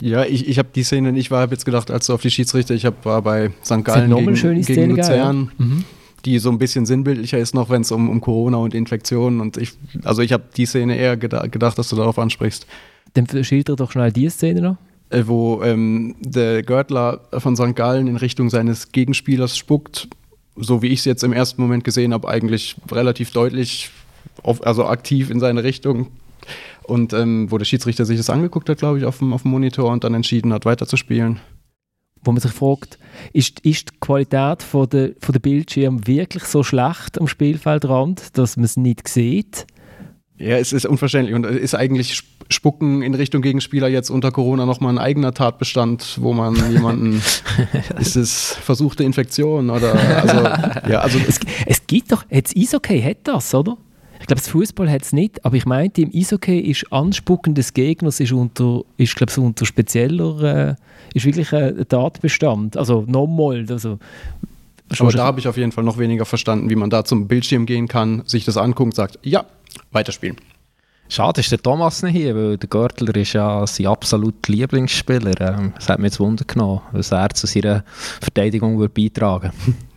Ja, 0.00 0.24
ich, 0.24 0.48
ich 0.48 0.58
habe 0.58 0.70
die 0.74 0.82
Szene, 0.82 1.16
ich 1.16 1.30
war 1.30 1.42
hab 1.42 1.52
jetzt 1.52 1.64
gedacht, 1.64 1.92
als 1.92 2.06
du 2.06 2.14
auf 2.14 2.22
die 2.22 2.30
Schiedsrichter, 2.30 2.74
ich 2.74 2.84
hab, 2.84 3.04
war 3.04 3.22
bei 3.22 3.52
St. 3.64 3.84
Gallen 3.84 4.10
gegen, 4.12 4.34
gegen 4.34 4.62
Szene, 4.64 4.94
Luzern, 4.94 4.96
geil, 4.96 5.16
ja. 5.16 5.32
Mhm. 5.32 5.84
Die 6.24 6.38
so 6.38 6.50
ein 6.50 6.58
bisschen 6.58 6.86
sinnbildlicher 6.86 7.38
ist 7.38 7.54
noch, 7.54 7.70
wenn 7.70 7.82
es 7.82 7.92
um, 7.92 8.08
um 8.08 8.20
Corona 8.20 8.58
und 8.58 8.74
Infektionen 8.74 9.40
und 9.40 9.56
ich, 9.56 9.72
also 10.04 10.22
ich 10.22 10.32
habe 10.32 10.44
die 10.56 10.66
Szene 10.66 10.96
eher 10.96 11.16
geda 11.16 11.46
gedacht, 11.46 11.78
dass 11.78 11.88
du 11.88 11.96
darauf 11.96 12.18
ansprichst. 12.18 12.66
Dann 13.14 13.26
schilder 13.44 13.76
doch 13.76 13.92
schnell 13.92 14.12
die 14.12 14.28
Szene 14.28 14.60
noch. 14.60 14.76
Äh, 15.10 15.24
wo 15.26 15.62
ähm, 15.62 16.14
der 16.20 16.62
Görtler 16.62 17.20
von 17.38 17.56
St. 17.56 17.74
Gallen 17.74 18.06
in 18.06 18.16
Richtung 18.16 18.48
seines 18.48 18.92
Gegenspielers 18.92 19.56
spuckt, 19.56 20.08
so 20.56 20.82
wie 20.82 20.88
ich 20.88 21.00
es 21.00 21.04
jetzt 21.04 21.24
im 21.24 21.32
ersten 21.32 21.60
Moment 21.60 21.82
gesehen 21.82 22.14
habe, 22.14 22.28
eigentlich 22.28 22.76
relativ 22.90 23.32
deutlich, 23.32 23.90
auf, 24.42 24.64
also 24.64 24.86
aktiv 24.86 25.30
in 25.30 25.40
seine 25.40 25.64
Richtung. 25.64 26.08
Und 26.84 27.12
ähm, 27.12 27.50
wo 27.50 27.58
der 27.58 27.64
Schiedsrichter 27.64 28.04
sich 28.04 28.16
das 28.16 28.30
angeguckt 28.30 28.68
hat, 28.68 28.78
glaube 28.78 28.98
ich, 28.98 29.04
auf 29.04 29.18
dem, 29.18 29.32
auf 29.32 29.42
dem 29.42 29.50
Monitor 29.50 29.90
und 29.90 30.04
dann 30.04 30.14
entschieden 30.14 30.52
hat, 30.52 30.64
weiterzuspielen. 30.64 31.40
Wo 32.22 32.32
man 32.32 32.40
sich 32.40 32.52
fragt, 32.52 32.98
ist, 33.32 33.60
ist 33.60 33.90
die 33.90 34.00
Qualität 34.00 34.62
von 34.62 34.88
der, 34.88 35.12
von 35.20 35.32
der 35.32 35.40
Bildschirm 35.40 36.06
wirklich 36.06 36.44
so 36.44 36.62
schlecht 36.62 37.18
am 37.18 37.28
Spielfeldrand, 37.28 38.36
dass 38.36 38.56
man 38.56 38.64
es 38.64 38.76
nicht 38.76 39.08
sieht? 39.08 39.66
Ja, 40.40 40.56
es 40.56 40.72
ist 40.72 40.86
unverständlich 40.86 41.34
und 41.34 41.44
ist 41.44 41.74
eigentlich 41.74 42.22
Spucken 42.48 43.02
in 43.02 43.14
Richtung 43.14 43.42
Gegenspieler 43.42 43.88
jetzt 43.88 44.08
unter 44.08 44.32
Corona 44.32 44.64
nochmal 44.64 44.94
ein 44.94 44.98
eigener 44.98 45.34
Tatbestand, 45.34 46.18
wo 46.20 46.32
man 46.32 46.54
jemanden, 46.72 47.22
ist 47.98 48.16
es 48.16 48.54
versuchte 48.54 49.04
Infektion 49.04 49.68
oder, 49.68 49.94
also, 49.94 50.90
ja, 50.90 51.00
also. 51.00 51.18
Es, 51.28 51.40
es 51.66 51.86
gibt 51.86 52.10
doch, 52.10 52.24
jetzt 52.30 52.56
Eishockey 52.56 53.02
hat 53.02 53.18
das, 53.24 53.54
oder? 53.54 53.76
Ich 54.18 54.26
glaube, 54.26 54.40
das 54.40 54.48
Fußball 54.48 54.90
hat 54.90 55.02
es 55.02 55.12
nicht, 55.12 55.44
aber 55.44 55.56
ich 55.56 55.66
meinte, 55.66 56.00
im 56.00 56.10
Eishockey 56.14 56.58
ist 56.58 56.90
Anspucken 56.90 57.54
des 57.54 57.74
Gegners 57.74 58.18
ist 58.18 58.32
unter, 58.32 58.82
ist, 58.96 59.16
glaube 59.16 59.32
so 59.32 59.42
unter 59.42 59.66
spezieller, 59.66 60.42
äh, 60.70 60.74
ist 61.14 61.24
wirklich 61.24 61.52
ein 61.52 61.86
Tatbestand. 61.88 62.76
Also 62.76 63.04
nochmal, 63.06 63.66
also 63.68 63.98
aber 64.98 65.12
da 65.12 65.24
habe 65.24 65.38
ich 65.38 65.46
auf 65.46 65.56
jeden 65.56 65.70
Fall 65.70 65.84
noch 65.84 65.98
weniger 65.98 66.24
verstanden, 66.24 66.68
wie 66.68 66.74
man 66.74 66.90
da 66.90 67.04
zum 67.04 67.28
Bildschirm 67.28 67.64
gehen 67.64 67.86
kann, 67.86 68.22
sich 68.26 68.44
das 68.44 68.56
anguckt, 68.56 68.96
sagt, 68.96 69.20
ja, 69.22 69.44
weiterspielen. 69.92 70.36
Schade 71.08 71.40
ist 71.40 71.50
der 71.50 71.60
Thomas 71.60 72.02
nicht 72.02 72.16
hier, 72.16 72.34
weil 72.36 72.56
der 72.56 72.68
Görtler 72.68 73.14
ist 73.16 73.32
ja 73.32 73.66
sein 73.66 73.86
absoluter 73.86 74.52
Lieblingsspieler. 74.52 75.40
Ähm, 75.40 75.72
das 75.74 75.88
hat 75.88 75.98
mich 75.98 76.12
jetzt 76.12 76.20
Wunder 76.20 76.44
genommen, 76.44 76.82
was 76.92 77.10
er 77.12 77.30
zu 77.30 77.46
seiner 77.46 77.84
Verteidigung 78.20 78.78
würde 78.78 78.94
beitragen 78.94 79.52
würde. 79.66 79.76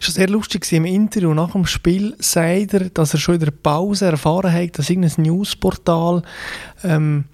Es 0.00 0.08
war 0.08 0.14
sehr 0.14 0.28
lustig, 0.30 0.70
im 0.72 0.86
Interview 0.86 1.34
nach 1.34 1.52
dem 1.52 1.66
Spiel 1.66 2.14
sagt 2.18 2.72
er, 2.72 2.88
dass 2.88 3.12
er 3.12 3.20
schon 3.20 3.34
in 3.34 3.42
der 3.42 3.50
Pause 3.50 4.06
erfahren 4.06 4.50
hat, 4.50 4.78
dass 4.78 4.88
irgendein 4.88 5.22
Newsportal 5.22 6.22
ähm, 6.82 7.24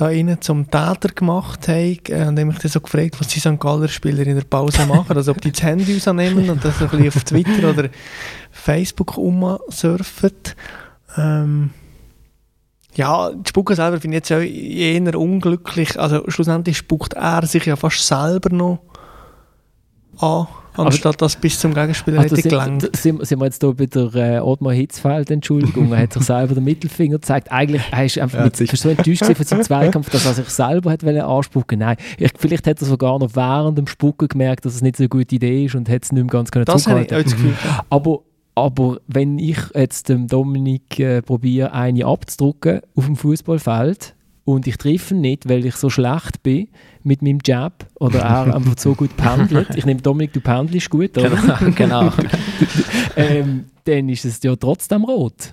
da 0.00 0.10
innen 0.10 0.40
zum 0.40 0.70
Täter 0.70 1.08
gemacht 1.14 1.68
hat. 1.68 2.08
Äh, 2.08 2.26
und 2.26 2.38
ich 2.38 2.44
mich 2.44 2.58
dann 2.58 2.70
so 2.70 2.80
gefragt, 2.80 3.20
was 3.20 3.28
die 3.28 3.40
St. 3.40 3.58
Galler 3.58 3.88
Spieler 3.88 4.26
in 4.26 4.36
der 4.36 4.44
Pause 4.44 4.86
machen. 4.86 5.16
Also 5.16 5.32
ob 5.32 5.40
die 5.40 5.52
das 5.52 5.62
Handy 5.62 5.94
rausnehmen 5.94 6.48
und 6.48 6.64
das 6.64 6.80
ein 6.80 6.88
bisschen 6.88 7.08
auf 7.08 7.24
Twitter 7.24 7.70
oder 7.70 7.88
Facebook 8.50 9.16
umsurfen. 9.18 10.32
Ähm, 11.16 11.70
ja, 12.94 13.30
die 13.30 13.48
Spucke 13.48 13.74
selber 13.74 14.00
finde 14.00 14.16
ich 14.16 14.28
jetzt 14.28 14.32
auch 14.32 14.40
eher 14.40 15.18
unglücklich. 15.18 15.98
Also 15.98 16.24
schlussendlich 16.28 16.78
spuckt 16.78 17.14
er 17.14 17.46
sich 17.46 17.66
ja 17.66 17.76
fast 17.76 18.06
selber 18.06 18.54
noch 18.54 18.80
an, 20.18 20.46
anstatt 20.76 21.20
dass 21.20 21.36
bis 21.36 21.58
zum 21.58 21.74
Gegenspieler 21.74 22.20
also 22.20 22.36
hätte 22.36 22.48
gelangt. 22.48 22.96
Sind, 22.96 23.26
sind 23.26 23.38
wir 23.38 23.46
jetzt 23.46 23.62
hier 23.62 23.74
bei 23.74 23.86
der 23.86 24.14
äh, 24.14 24.40
Ottmar 24.40 24.72
Hitzfeld, 24.72 25.30
Entschuldigung, 25.30 25.92
er 25.92 26.02
hat 26.02 26.12
sich 26.12 26.22
selber 26.22 26.54
den 26.54 26.64
Mittelfinger 26.64 27.16
gezeigt. 27.16 27.50
Eigentlich 27.50 27.82
er 27.90 28.04
ist 28.04 28.18
einfach 28.18 28.38
Ja, 28.38 28.44
mit, 28.44 28.56
so 28.56 28.88
enttäuscht 28.88 29.24
von 29.24 29.44
seinem 29.44 29.62
Zweikampf, 29.62 30.10
dass 30.10 30.26
er 30.26 30.34
sich 30.34 30.48
selber 30.48 30.90
hat 30.90 31.04
anspucken 31.04 31.78
Nein, 31.80 31.96
ich, 32.18 32.32
vielleicht 32.36 32.66
hat 32.66 32.80
er 32.80 32.86
sogar 32.86 33.18
noch 33.18 33.34
während 33.34 33.78
dem 33.78 33.86
Spucken 33.86 34.28
gemerkt, 34.28 34.64
dass 34.64 34.74
es 34.74 34.82
nicht 34.82 34.96
so 34.96 35.02
eine 35.02 35.08
gute 35.08 35.34
Idee 35.34 35.64
ist 35.64 35.74
und 35.74 35.88
hat 35.88 36.04
es 36.04 36.12
nicht 36.12 36.22
mehr 36.22 36.30
ganz 36.30 36.50
können 36.50 36.64
Das 36.64 36.86
habe 36.86 37.02
ich 37.02 37.14
auch 37.14 37.22
das 37.22 37.32
Gefühl. 37.32 37.54
Aber, 37.88 38.20
aber 38.54 38.98
wenn 39.06 39.38
ich 39.38 39.58
jetzt 39.74 40.08
dem 40.08 40.26
Dominik 40.26 40.98
äh, 40.98 41.22
probiere, 41.22 41.72
eine 41.72 42.04
abzudrucken 42.04 42.80
auf 42.94 43.06
dem 43.06 43.16
Fußballfeld 43.16 44.14
und 44.44 44.66
ich 44.66 44.76
treffe 44.76 45.14
ihn 45.14 45.20
nicht, 45.20 45.48
weil 45.48 45.64
ich 45.64 45.76
so 45.76 45.90
schlecht 45.90 46.42
bin 46.42 46.68
mit 47.02 47.22
meinem 47.22 47.38
Jab 47.44 47.86
oder 47.98 48.20
er 48.20 48.54
einfach 48.54 48.74
so 48.78 48.94
gut 48.94 49.16
pendelt. 49.16 49.74
Ich 49.76 49.86
nehme 49.86 50.00
Dominik, 50.02 50.32
du 50.32 50.40
pendelst 50.40 50.90
gut, 50.90 51.16
oder? 51.16 51.30
genau. 51.30 51.70
genau. 51.74 52.12
ähm, 53.16 53.66
dann 53.84 54.08
ist 54.08 54.24
es 54.24 54.42
ja 54.42 54.54
trotzdem 54.56 55.04
rot. 55.04 55.52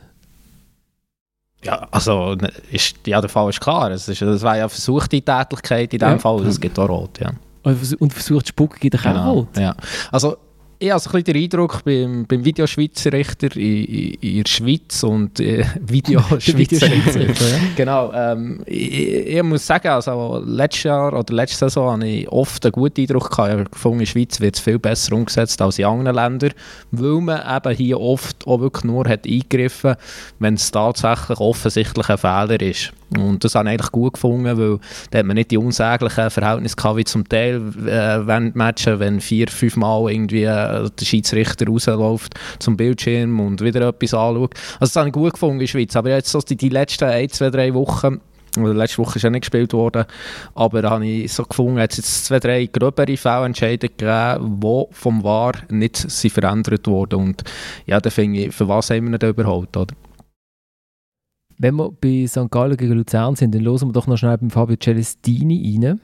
Ja, 1.64 1.88
also 1.92 2.36
ne, 2.36 2.52
ist, 2.72 2.96
ja, 3.08 3.20
der 3.20 3.30
Fall 3.30 3.50
ist 3.50 3.60
klar. 3.60 3.90
Es 3.92 4.08
ist, 4.08 4.22
das 4.22 4.42
war 4.44 4.58
ja 4.58 4.70
versuchte 4.70 5.22
Tätigkeit 5.22 5.92
in 5.94 6.00
dem 6.00 6.10
Ja. 6.10 6.20
Fall. 6.20 6.46
Es 6.46 6.60
gibt 6.60 6.78
auch 6.78 6.88
Rot, 6.88 7.20
ja. 7.20 7.32
Und 7.64 7.76
vers- 7.78 7.94
Und 7.96 8.14
versucht 8.14 8.48
spucken, 8.50 8.78
gibt 8.80 9.06
auch 9.06 9.26
rot. 9.36 9.58
Ja. 9.58 9.76
Also, 10.12 10.38
ich 10.80 10.92
habe 10.92 11.00
so 11.00 11.10
ein 11.10 11.24
bisschen 11.24 11.34
den 11.34 11.44
Eindruck 11.44 11.84
beim, 11.84 12.26
beim 12.28 12.46
Videoschweizerichter 12.46 13.56
in, 13.56 13.86
in, 13.86 14.14
in 14.14 14.44
der 14.44 14.50
Schweiz 14.50 15.04
und 15.04 15.40
äh, 15.40 15.66
Videoschweizerichter. 15.82 17.22
ja. 17.22 17.58
Genau, 17.76 18.12
ähm, 18.14 18.62
ich, 18.66 19.28
ich 19.28 19.44
muss 19.44 19.66
sagen, 19.66 19.88
also 19.88 20.42
letztes 20.46 20.84
Jahr 20.84 21.14
oder 21.14 21.34
letzte 21.34 21.58
Saison 21.58 21.94
hatte 21.94 22.06
ich 22.06 22.30
oft 22.30 22.66
einen 22.66 22.72
guten 22.74 23.02
Eindruck 23.02 23.32
gehabt. 23.32 23.50
Ich 23.50 23.60
habe 23.60 23.70
gefunden, 23.70 24.00
in 24.00 24.06
der 24.06 24.12
Schweiz 24.12 24.40
wird 24.40 24.56
es 24.56 24.62
viel 24.62 24.80
besser 24.80 25.14
umgesetzt 25.16 25.62
als 25.62 25.80
in 25.80 25.86
anderen 25.86 26.16
Ländern, 26.16 26.54
weil 26.92 27.22
man 27.22 27.58
eben 27.58 27.76
hier 27.76 28.00
oft 28.00 28.46
auch 28.46 28.60
wirklich 28.60 28.84
nur 28.84 29.08
hat 29.08 29.26
eingegriffen 29.26 29.96
wenn 30.40 30.56
es 30.56 30.72
tatsächlich 30.72 31.40
offensichtlich 31.40 32.10
ein 32.10 32.18
Fehler 32.18 32.62
ist. 32.62 32.92
Und 33.16 33.44
das 33.44 33.56
habe 33.56 33.70
ich 33.70 33.74
eigentlich 33.74 33.92
gut 33.92 34.14
gefunden, 34.14 34.58
weil 34.58 34.80
da 35.12 35.20
hat 35.20 35.26
man 35.26 35.36
nicht 35.36 35.52
die 35.52 35.58
unsäglichen 35.58 36.30
Verhältnisse 36.30 36.76
gehabt, 36.76 36.98
wie 36.98 37.06
zum 37.06 37.28
Teil 37.28 37.56
äh, 37.86 38.28
während 38.28 38.56
Matchen, 38.56 39.00
wenn 39.00 39.22
vier, 39.22 39.48
fünf 39.48 39.78
Mal 39.78 40.12
irgendwie 40.12 40.44
äh, 40.44 40.90
der 40.90 41.06
Schiedsrichter 41.06 41.68
rausläuft 41.68 42.34
zum 42.60 42.76
Bildschirm 42.76 43.40
und 43.40 43.62
wieder 43.62 43.88
etwas 43.88 44.14
anschaut. 44.14 44.54
Also 44.80 44.92
das 44.92 44.96
habe 44.98 45.08
ich 45.08 45.14
gut 45.14 45.34
gefunden 45.34 45.56
in 45.56 45.60
der 45.60 45.68
Schweiz. 45.68 45.96
Aber 45.96 46.10
jetzt 46.10 46.32
so 46.32 46.40
die, 46.40 46.58
die 46.58 46.70
letzten 46.70 47.06
ein, 47.06 47.30
zwei, 47.30 47.50
drei 47.50 47.74
Wochen 47.74 48.20
oder 48.58 48.74
letzte 48.74 48.98
Woche 49.00 49.18
ist 49.18 49.24
ja 49.24 49.30
nicht 49.30 49.42
gespielt 49.42 49.72
worden, 49.74 50.06
aber 50.56 50.84
habe 50.90 51.06
ich 51.06 51.32
so 51.32 51.44
gefunden, 51.44 51.78
es 51.78 51.98
jetzt 51.98 52.26
zwei, 52.26 52.40
drei 52.40 52.66
gröbere 52.66 53.16
Fehlentscheide 53.16 53.90
gegeben, 53.90 54.60
die 54.60 54.84
vom 54.92 55.24
VAR 55.24 55.54
nicht 55.70 55.98
sind 55.98 56.34
verändert 56.34 56.88
wurden. 56.88 57.20
Und 57.20 57.44
ja, 57.86 58.00
da 58.00 58.10
finde 58.10 58.46
ich, 58.46 58.56
für 58.56 58.68
was 58.68 58.90
haben 58.90 59.12
wir 59.12 59.22
ihn 59.22 59.30
überhaupt, 59.30 59.78
oder? 59.78 59.94
Wenn 61.60 61.74
wir 61.76 61.90
bei 61.90 62.28
St. 62.28 62.52
Gallen 62.52 62.78
gegen 62.78 62.94
Luzern 62.94 63.36
sind, 63.36 63.56
dann 63.56 63.66
hören 63.66 63.82
wir 63.82 63.92
doch 63.92 64.06
noch 64.06 64.16
schnell 64.16 64.38
beim 64.38 64.52
Fabio 64.52 64.78
Celestini 64.80 65.80
rein. 65.82 66.00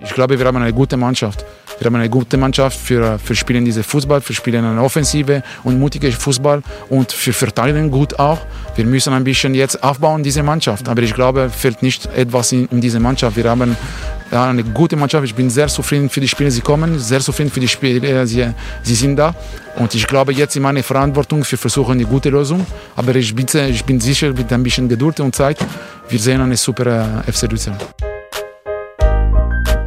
Ich 0.00 0.14
glaube, 0.14 0.38
wir 0.38 0.46
haben 0.46 0.56
eine 0.58 0.72
gute 0.72 0.96
Mannschaft. 0.96 1.44
Wir 1.80 1.86
haben 1.86 1.96
eine 1.96 2.08
gute 2.08 2.36
Mannschaft 2.36 2.78
für, 2.78 3.18
für 3.18 3.34
Spielen 3.34 3.64
diese 3.64 3.82
Fußball, 3.82 4.20
für 4.20 4.34
Spielen 4.34 4.64
eine 4.64 4.80
offensive 4.80 5.42
und 5.64 5.80
mutige 5.80 6.12
Fußball 6.12 6.62
und 6.90 7.10
für 7.10 7.32
Verteidigen 7.32 7.90
gut 7.90 8.16
auch. 8.20 8.38
Wir 8.76 8.84
müssen 8.84 9.12
ein 9.12 9.24
bisschen 9.24 9.56
jetzt 9.56 9.82
aufbauen, 9.82 10.22
diese 10.22 10.44
Mannschaft. 10.44 10.88
Aber 10.88 11.02
ich 11.02 11.12
glaube, 11.12 11.50
fehlt 11.50 11.82
nicht 11.82 12.06
etwas 12.14 12.52
in, 12.52 12.68
in 12.68 12.80
diese 12.80 13.00
Mannschaft. 13.00 13.36
Wir 13.36 13.50
haben 13.50 13.76
eine 14.42 14.64
gute 14.64 14.96
Mannschaft. 14.96 15.24
Ich 15.24 15.34
bin 15.34 15.50
sehr 15.50 15.68
zufrieden 15.68 16.08
für 16.10 16.20
die 16.20 16.28
Spiele, 16.28 16.50
sie 16.50 16.60
kommen, 16.60 16.98
sehr 16.98 17.20
zufrieden 17.20 17.50
für 17.50 17.60
die 17.60 17.68
Spiele, 17.68 18.26
sie, 18.26 18.46
sie 18.82 18.94
sind 18.94 19.16
da. 19.16 19.34
Und 19.76 19.94
ich 19.94 20.06
glaube, 20.06 20.32
jetzt 20.32 20.56
in 20.56 20.62
meine 20.62 20.82
Verantwortung, 20.82 21.44
wir 21.48 21.58
versuchen 21.58 21.92
eine 21.92 22.04
gute 22.04 22.30
Lösung. 22.30 22.66
Aber 22.96 23.14
ich 23.14 23.34
bin, 23.34 23.46
ich 23.68 23.84
bin 23.84 24.00
sicher, 24.00 24.32
mit 24.32 24.52
ein 24.52 24.62
bisschen 24.62 24.88
Geduld 24.88 25.20
und 25.20 25.34
Zeit, 25.34 25.58
wir 26.08 26.18
sehen 26.18 26.40
eine 26.40 26.56
super 26.56 27.22
äh, 27.26 27.32
FC 27.32 27.50
Luzern. 27.50 27.76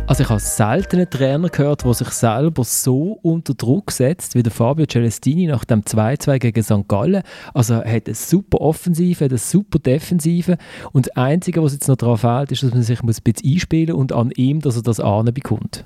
Also 0.07 0.23
ich 0.23 0.29
habe 0.29 0.39
selten 0.39 0.95
einen 0.95 1.09
Trainer 1.09 1.49
gehört, 1.49 1.83
der 1.83 1.93
sich 1.93 2.07
selber 2.11 2.63
so 2.63 3.19
unter 3.23 3.53
Druck 3.53 3.91
setzt 3.91 4.35
wie 4.35 4.41
der 4.41 4.53
Fabio 4.53 4.85
Celestini 4.85 5.47
nach 5.47 5.65
dem 5.65 5.81
2-2 5.81 6.39
gegen 6.39 6.63
St. 6.63 6.87
Gallen. 6.87 7.23
Also 7.53 7.73
er 7.73 7.93
hat 7.93 8.07
eine 8.07 8.15
super 8.15 8.61
Offensive, 8.61 9.25
eine 9.25 9.37
super 9.37 9.79
Defensive 9.79 10.57
und 10.93 11.07
das 11.07 11.17
Einzige, 11.17 11.61
was 11.61 11.73
jetzt 11.73 11.89
noch 11.89 11.97
daran 11.97 12.17
fehlt, 12.17 12.53
ist, 12.53 12.63
dass 12.63 12.73
man 12.73 12.83
sich 12.83 13.01
ein 13.01 13.05
bisschen 13.05 13.53
einspielen 13.53 13.93
muss 13.93 13.99
und 13.99 14.13
an 14.13 14.31
ihm, 14.31 14.61
dass 14.61 14.77
er 14.77 14.81
das 14.83 15.01
bekommt. 15.33 15.83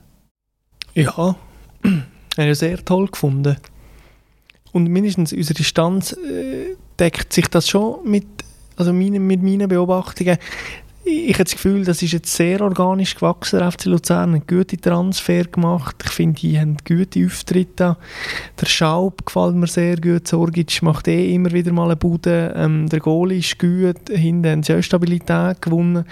Ja, 0.93 1.35
ich 2.37 2.59
sehr 2.59 2.85
toll 2.85 3.07
gefunden. 3.07 3.57
Und 4.71 4.87
mindestens 4.87 5.33
unsere 5.33 5.55
Distanz 5.55 6.13
äh, 6.13 6.75
deckt 6.99 7.33
sich 7.33 7.47
das 7.47 7.67
schon 7.67 8.07
mit, 8.07 8.27
also 8.75 8.93
meine, 8.93 9.19
mit 9.19 9.41
meinen 9.41 9.67
Beobachtungen. 9.67 10.37
Ich 11.13 11.33
habe 11.33 11.43
das 11.43 11.53
Gefühl, 11.53 11.83
das 11.83 12.01
ist 12.01 12.13
jetzt 12.13 12.33
sehr 12.33 12.61
organisch 12.61 13.15
gewachsen, 13.15 13.59
der 13.59 13.69
FC 13.69 13.85
Luzern 13.85 14.35
hat 14.35 14.47
gute 14.47 14.77
Transfer 14.77 15.43
gemacht. 15.43 15.97
Ich 16.05 16.11
finde, 16.11 16.39
die 16.39 16.57
haben 16.57 16.77
gute 16.87 17.25
Auftritte. 17.25 17.97
Der 18.59 18.65
Schaub 18.65 19.25
gefällt 19.25 19.55
mir 19.55 19.67
sehr 19.67 19.97
gut. 19.97 20.27
Sorgic 20.27 20.81
macht 20.81 21.09
eh 21.09 21.33
immer 21.33 21.51
wieder 21.51 21.73
mal 21.73 21.85
eine 21.85 21.97
Bude. 21.97 22.53
Ähm, 22.55 22.87
der 22.87 23.01
Goalie 23.01 23.39
ist 23.39 23.59
gut. 23.59 24.09
Hinten 24.09 24.49
haben 24.49 24.63
sie 24.63 24.73
auch 24.73 24.81
Stabilität 24.81 25.61
gewonnen. 25.61 26.05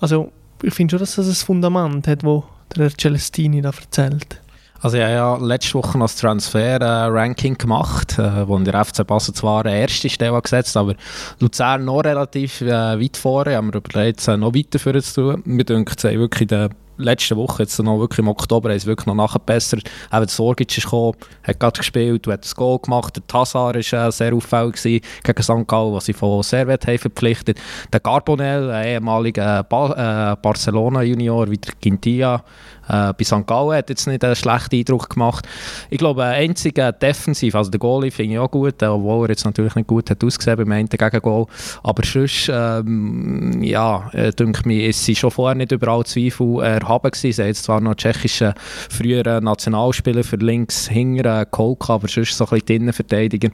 Also 0.00 0.32
ich 0.62 0.74
finde 0.74 0.92
schon, 0.92 0.98
dass 1.00 1.14
das 1.14 1.28
ein 1.28 1.46
Fundament 1.46 2.08
hat, 2.08 2.24
wo 2.24 2.44
der 2.76 2.90
Celestini 2.90 3.62
da 3.62 3.70
erzählt. 3.70 4.40
Also 4.82 4.96
ich 4.96 5.02
habe 5.02 5.12
ja 5.12 5.36
letzte 5.36 5.74
Woche 5.74 5.98
noch 5.98 6.06
das 6.06 6.16
Transfer-Ranking 6.16 7.58
gemacht, 7.58 8.18
äh, 8.18 8.48
wo 8.48 8.58
der 8.58 8.82
FC 8.82 9.06
Basel 9.06 9.34
zwar 9.34 9.66
eine 9.66 9.78
erste 9.78 10.08
Stelle 10.08 10.40
gesetzt 10.40 10.74
aber 10.74 10.94
Luzern 11.38 11.84
noch 11.84 12.00
relativ 12.00 12.62
äh, 12.62 12.68
weit 12.98 13.16
vorne. 13.18 13.50
Ich 13.50 13.56
habe 13.56 13.66
mir 13.66 13.74
überlegt, 13.74 14.26
äh, 14.26 14.38
noch 14.38 14.54
weiter 14.54 14.78
für 14.78 14.98
zu 15.02 15.32
tun. 15.32 15.42
Mir 15.44 15.64
denkt, 15.64 16.02
es 16.02 16.04
wirklich 16.04 16.42
in 16.42 16.48
der 16.48 16.70
letzten 17.00 17.36
Woche, 17.36 17.62
jetzt 17.62 17.78
noch 17.78 17.98
wirklich 17.98 18.20
im 18.20 18.28
Oktober, 18.28 18.74
ist 18.74 18.86
wirklich 18.86 19.06
noch 19.06 19.14
nachgebessert. 19.14 19.82
Eben 20.12 20.28
Sorgic 20.28 20.76
ist 20.76 20.84
gekommen, 20.84 21.16
hat 21.42 21.60
gerade 21.60 21.78
gespielt, 21.78 22.26
hat 22.26 22.44
das 22.44 22.54
Goal 22.54 22.78
gemacht. 22.78 23.16
Der 23.16 23.26
Tassar 23.26 23.74
war 23.74 23.76
äh, 23.76 24.12
sehr 24.12 24.34
auffällig 24.34 24.82
gegen 24.82 25.42
St. 25.42 25.66
Gallen, 25.66 25.92
was 25.92 26.04
sie 26.06 26.12
von 26.12 26.42
Servet 26.42 26.86
haben 26.86 26.98
verpflichtet. 26.98 27.60
Der 27.92 28.00
Carbonell, 28.00 28.70
ein 28.70 28.86
ehemaliger 28.86 29.62
ba 29.64 30.32
äh, 30.32 30.36
Barcelona-Junior, 30.40 31.50
wie 31.50 31.58
der 31.58 31.74
Quintilla, 31.80 32.44
äh, 32.90 33.12
bei 33.16 33.24
St. 33.24 33.46
Gallen 33.46 33.76
hat 33.76 33.88
jetzt 33.88 34.06
nicht 34.06 34.24
einen 34.24 34.34
schlechten 34.34 34.76
Eindruck 34.76 35.10
gemacht. 35.10 35.46
Ich 35.90 35.98
glaube, 35.98 36.24
ein 36.24 36.50
einziger 36.50 36.92
Defensiv, 36.92 37.54
also 37.54 37.70
der 37.70 37.78
Goalie 37.78 38.10
finde 38.10 38.34
ich 38.34 38.38
auch 38.38 38.50
gut, 38.50 38.82
obwohl 38.82 39.26
er 39.26 39.30
jetzt 39.30 39.44
natürlich 39.44 39.74
nicht 39.74 39.86
gut 39.86 40.10
hat 40.10 40.22
ausgesehen 40.24 40.56
beim 40.56 40.72
einen 40.72 40.88
Gegengol. 40.88 41.46
Aber 41.82 42.04
sonst, 42.04 42.50
ähm, 42.52 43.62
ja, 43.62 44.10
äh, 44.12 44.32
denke 44.32 44.66
mir, 44.66 44.88
ist 44.88 45.04
sie 45.04 45.14
schon 45.14 45.30
vorher 45.30 45.54
nicht 45.54 45.72
überall 45.72 46.04
Zweifel 46.04 46.62
erhaben 46.62 47.10
gewesen. 47.10 47.32
Sie 47.32 47.42
haben 47.42 47.48
jetzt 47.48 47.64
zwar 47.64 47.80
noch 47.80 47.94
tschechische 47.94 48.54
frühere 48.90 49.40
Nationalspieler 49.40 50.24
für 50.24 50.36
links 50.36 50.88
hinten 50.88 51.46
geholt, 51.50 51.78
aber 51.88 52.08
sonst 52.08 52.36
so 52.36 52.44
ein 52.44 52.50
bisschen 52.50 52.66
die 52.66 52.76
Innenverteidiger, 52.76 53.50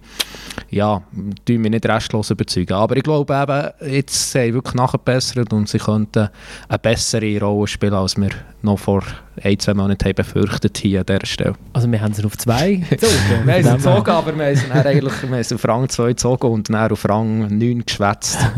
ja, 0.70 1.03
tun 1.45 1.61
mich 1.61 1.70
nicht 1.70 1.87
restlos 1.87 2.30
überzeugen. 2.30 2.74
Aber 2.74 2.97
ich 2.97 3.03
glaube 3.03 3.34
eben, 3.34 3.93
jetzt 3.93 4.32
sind 4.32 4.47
sie 4.47 4.55
wirklich 4.55 4.74
nachgebessert 4.74 5.53
und 5.53 5.68
sie 5.68 5.78
könnten 5.78 6.28
eine 6.68 6.78
bessere 6.78 7.41
Rolle 7.41 7.66
spielen, 7.66 7.95
als 7.95 8.16
wir 8.16 8.30
noch 8.62 8.78
vor 8.78 9.03
ein, 9.43 9.59
zwei 9.59 9.74
Monaten 9.74 10.05
haben 10.05 10.14
befürchtet 10.14 10.78
hier 10.78 11.01
an 11.01 11.07
dieser 11.07 11.26
Stelle. 11.26 11.55
Also 11.72 11.91
wir 11.91 12.01
haben 12.01 12.14
sie 12.14 12.24
auf 12.24 12.37
zwei 12.39 12.76
gezogen. 12.91 13.12
wir 13.45 13.55
haben 13.55 13.62
sie 13.62 13.70
gezogen, 13.70 14.11
aber 14.11 14.37
wir 14.37 14.47
haben 14.47 14.57
sie 14.57 14.70
eigentlich 14.72 15.22
wir 15.22 15.30
haben 15.30 15.55
auf 15.55 15.68
Rang 15.68 15.89
2 15.89 16.09
gezogen 16.09 16.47
und 16.47 16.68
dann 16.70 16.93
auf 16.93 17.09
Rang 17.09 17.59
9 17.59 17.84
geschwätzt. 17.84 18.39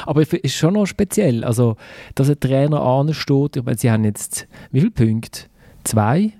aber 0.06 0.22
es 0.22 0.32
ist 0.32 0.54
schon 0.54 0.74
noch 0.74 0.86
speziell, 0.86 1.44
also 1.44 1.76
dass 2.14 2.30
ein 2.30 2.40
Trainer 2.40 2.80
ansteht, 2.80 3.56
ich 3.56 3.64
meine, 3.64 3.78
sie 3.78 3.90
haben 3.90 4.04
jetzt, 4.04 4.46
wie 4.70 4.80
viele 4.80 4.92
Punkte? 4.92 5.42
Zwei? 5.84 6.32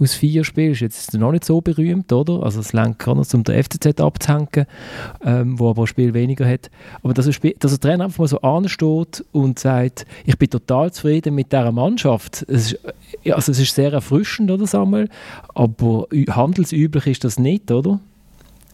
Aus 0.00 0.14
vier 0.14 0.44
Spielen 0.44 0.72
ist 0.72 0.80
jetzt 0.80 1.14
noch 1.14 1.32
nicht 1.32 1.44
so 1.44 1.60
berühmt, 1.60 2.12
oder? 2.12 2.42
Also 2.42 2.60
es 2.60 2.72
lenkt 2.72 3.06
nicht, 3.06 3.34
um 3.34 3.44
den 3.44 3.62
FCZ 3.62 4.00
abzuhängen, 4.00 4.66
ähm, 5.24 5.58
wo 5.58 5.70
aber 5.70 5.82
ein 5.82 5.86
Spiel 5.86 6.14
weniger 6.14 6.48
hat. 6.48 6.70
Aber 7.02 7.14
dass 7.14 7.26
ein, 7.26 7.52
dass 7.58 7.72
ein 7.72 7.80
Trainer 7.80 8.04
einfach 8.04 8.18
mal 8.18 8.28
so 8.28 8.40
ansteht 8.40 9.24
und 9.32 9.58
sagt, 9.58 10.06
ich 10.24 10.38
bin 10.38 10.50
total 10.50 10.92
zufrieden 10.92 11.34
mit 11.34 11.52
dieser 11.52 11.72
Mannschaft. 11.72 12.44
Es 12.48 12.72
ist, 12.72 12.80
also 13.32 13.52
es 13.52 13.58
ist 13.58 13.74
sehr 13.74 13.92
erfrischend, 13.92 14.50
oder 14.50 14.66
Samuel? 14.66 15.08
Aber 15.54 16.06
handelsüblich 16.30 17.06
ist 17.06 17.24
das 17.24 17.38
nicht, 17.38 17.70
oder? 17.70 18.00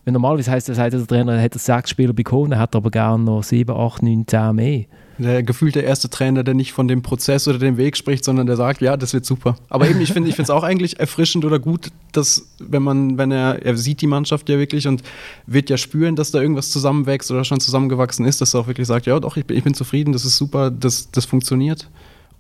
Normalerweise 0.06 0.50
heißt 0.50 0.68
das, 0.68 0.76
der 0.76 1.06
Trainer 1.06 1.40
hat 1.40 1.54
sechs 1.54 1.90
Spieler 1.90 2.12
bekommen, 2.12 2.58
hat 2.58 2.76
aber 2.76 2.90
gerne 2.90 3.24
noch 3.24 3.42
sieben, 3.42 3.74
acht, 3.74 4.02
neun, 4.02 4.26
zehn 4.26 4.54
mehr 4.54 4.84
der 5.18 5.42
gefühlte 5.42 5.80
erste 5.80 6.10
Trainer, 6.10 6.42
der 6.42 6.54
nicht 6.54 6.72
von 6.72 6.88
dem 6.88 7.02
Prozess 7.02 7.46
oder 7.46 7.58
dem 7.58 7.76
Weg 7.76 7.96
spricht, 7.96 8.24
sondern 8.24 8.46
der 8.46 8.56
sagt, 8.56 8.80
ja, 8.80 8.96
das 8.96 9.12
wird 9.14 9.24
super. 9.24 9.56
Aber 9.68 9.88
eben, 9.88 10.00
ich 10.00 10.12
finde 10.12 10.30
es 10.30 10.50
auch 10.50 10.64
eigentlich 10.64 10.98
erfrischend 10.98 11.44
oder 11.44 11.58
gut, 11.58 11.88
dass, 12.12 12.48
wenn 12.58 12.82
man, 12.82 13.16
wenn 13.16 13.30
er, 13.30 13.64
er 13.64 13.76
sieht 13.76 14.00
die 14.00 14.06
Mannschaft 14.06 14.48
ja 14.48 14.58
wirklich 14.58 14.88
und 14.88 15.02
wird 15.46 15.70
ja 15.70 15.76
spüren, 15.76 16.16
dass 16.16 16.30
da 16.30 16.40
irgendwas 16.40 16.70
zusammenwächst 16.70 17.30
oder 17.30 17.44
schon 17.44 17.60
zusammengewachsen 17.60 18.24
ist, 18.24 18.40
dass 18.40 18.54
er 18.54 18.60
auch 18.60 18.66
wirklich 18.66 18.88
sagt, 18.88 19.06
ja, 19.06 19.20
doch, 19.20 19.36
ich 19.36 19.46
bin, 19.46 19.56
ich 19.56 19.64
bin 19.64 19.74
zufrieden, 19.74 20.12
das 20.12 20.24
ist 20.24 20.36
super, 20.36 20.70
das, 20.70 21.10
das 21.10 21.24
funktioniert. 21.24 21.88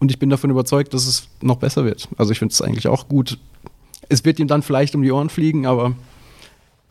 Und 0.00 0.10
ich 0.10 0.18
bin 0.18 0.28
davon 0.28 0.50
überzeugt, 0.50 0.92
dass 0.94 1.06
es 1.06 1.28
noch 1.40 1.56
besser 1.56 1.84
wird. 1.84 2.08
Also 2.18 2.32
ich 2.32 2.38
finde 2.38 2.52
es 2.52 2.60
eigentlich 2.60 2.88
auch 2.88 3.08
gut. 3.08 3.38
Es 4.08 4.24
wird 4.24 4.40
ihm 4.40 4.48
dann 4.48 4.62
vielleicht 4.62 4.94
um 4.94 5.02
die 5.02 5.12
Ohren 5.12 5.30
fliegen, 5.30 5.66
aber 5.66 5.94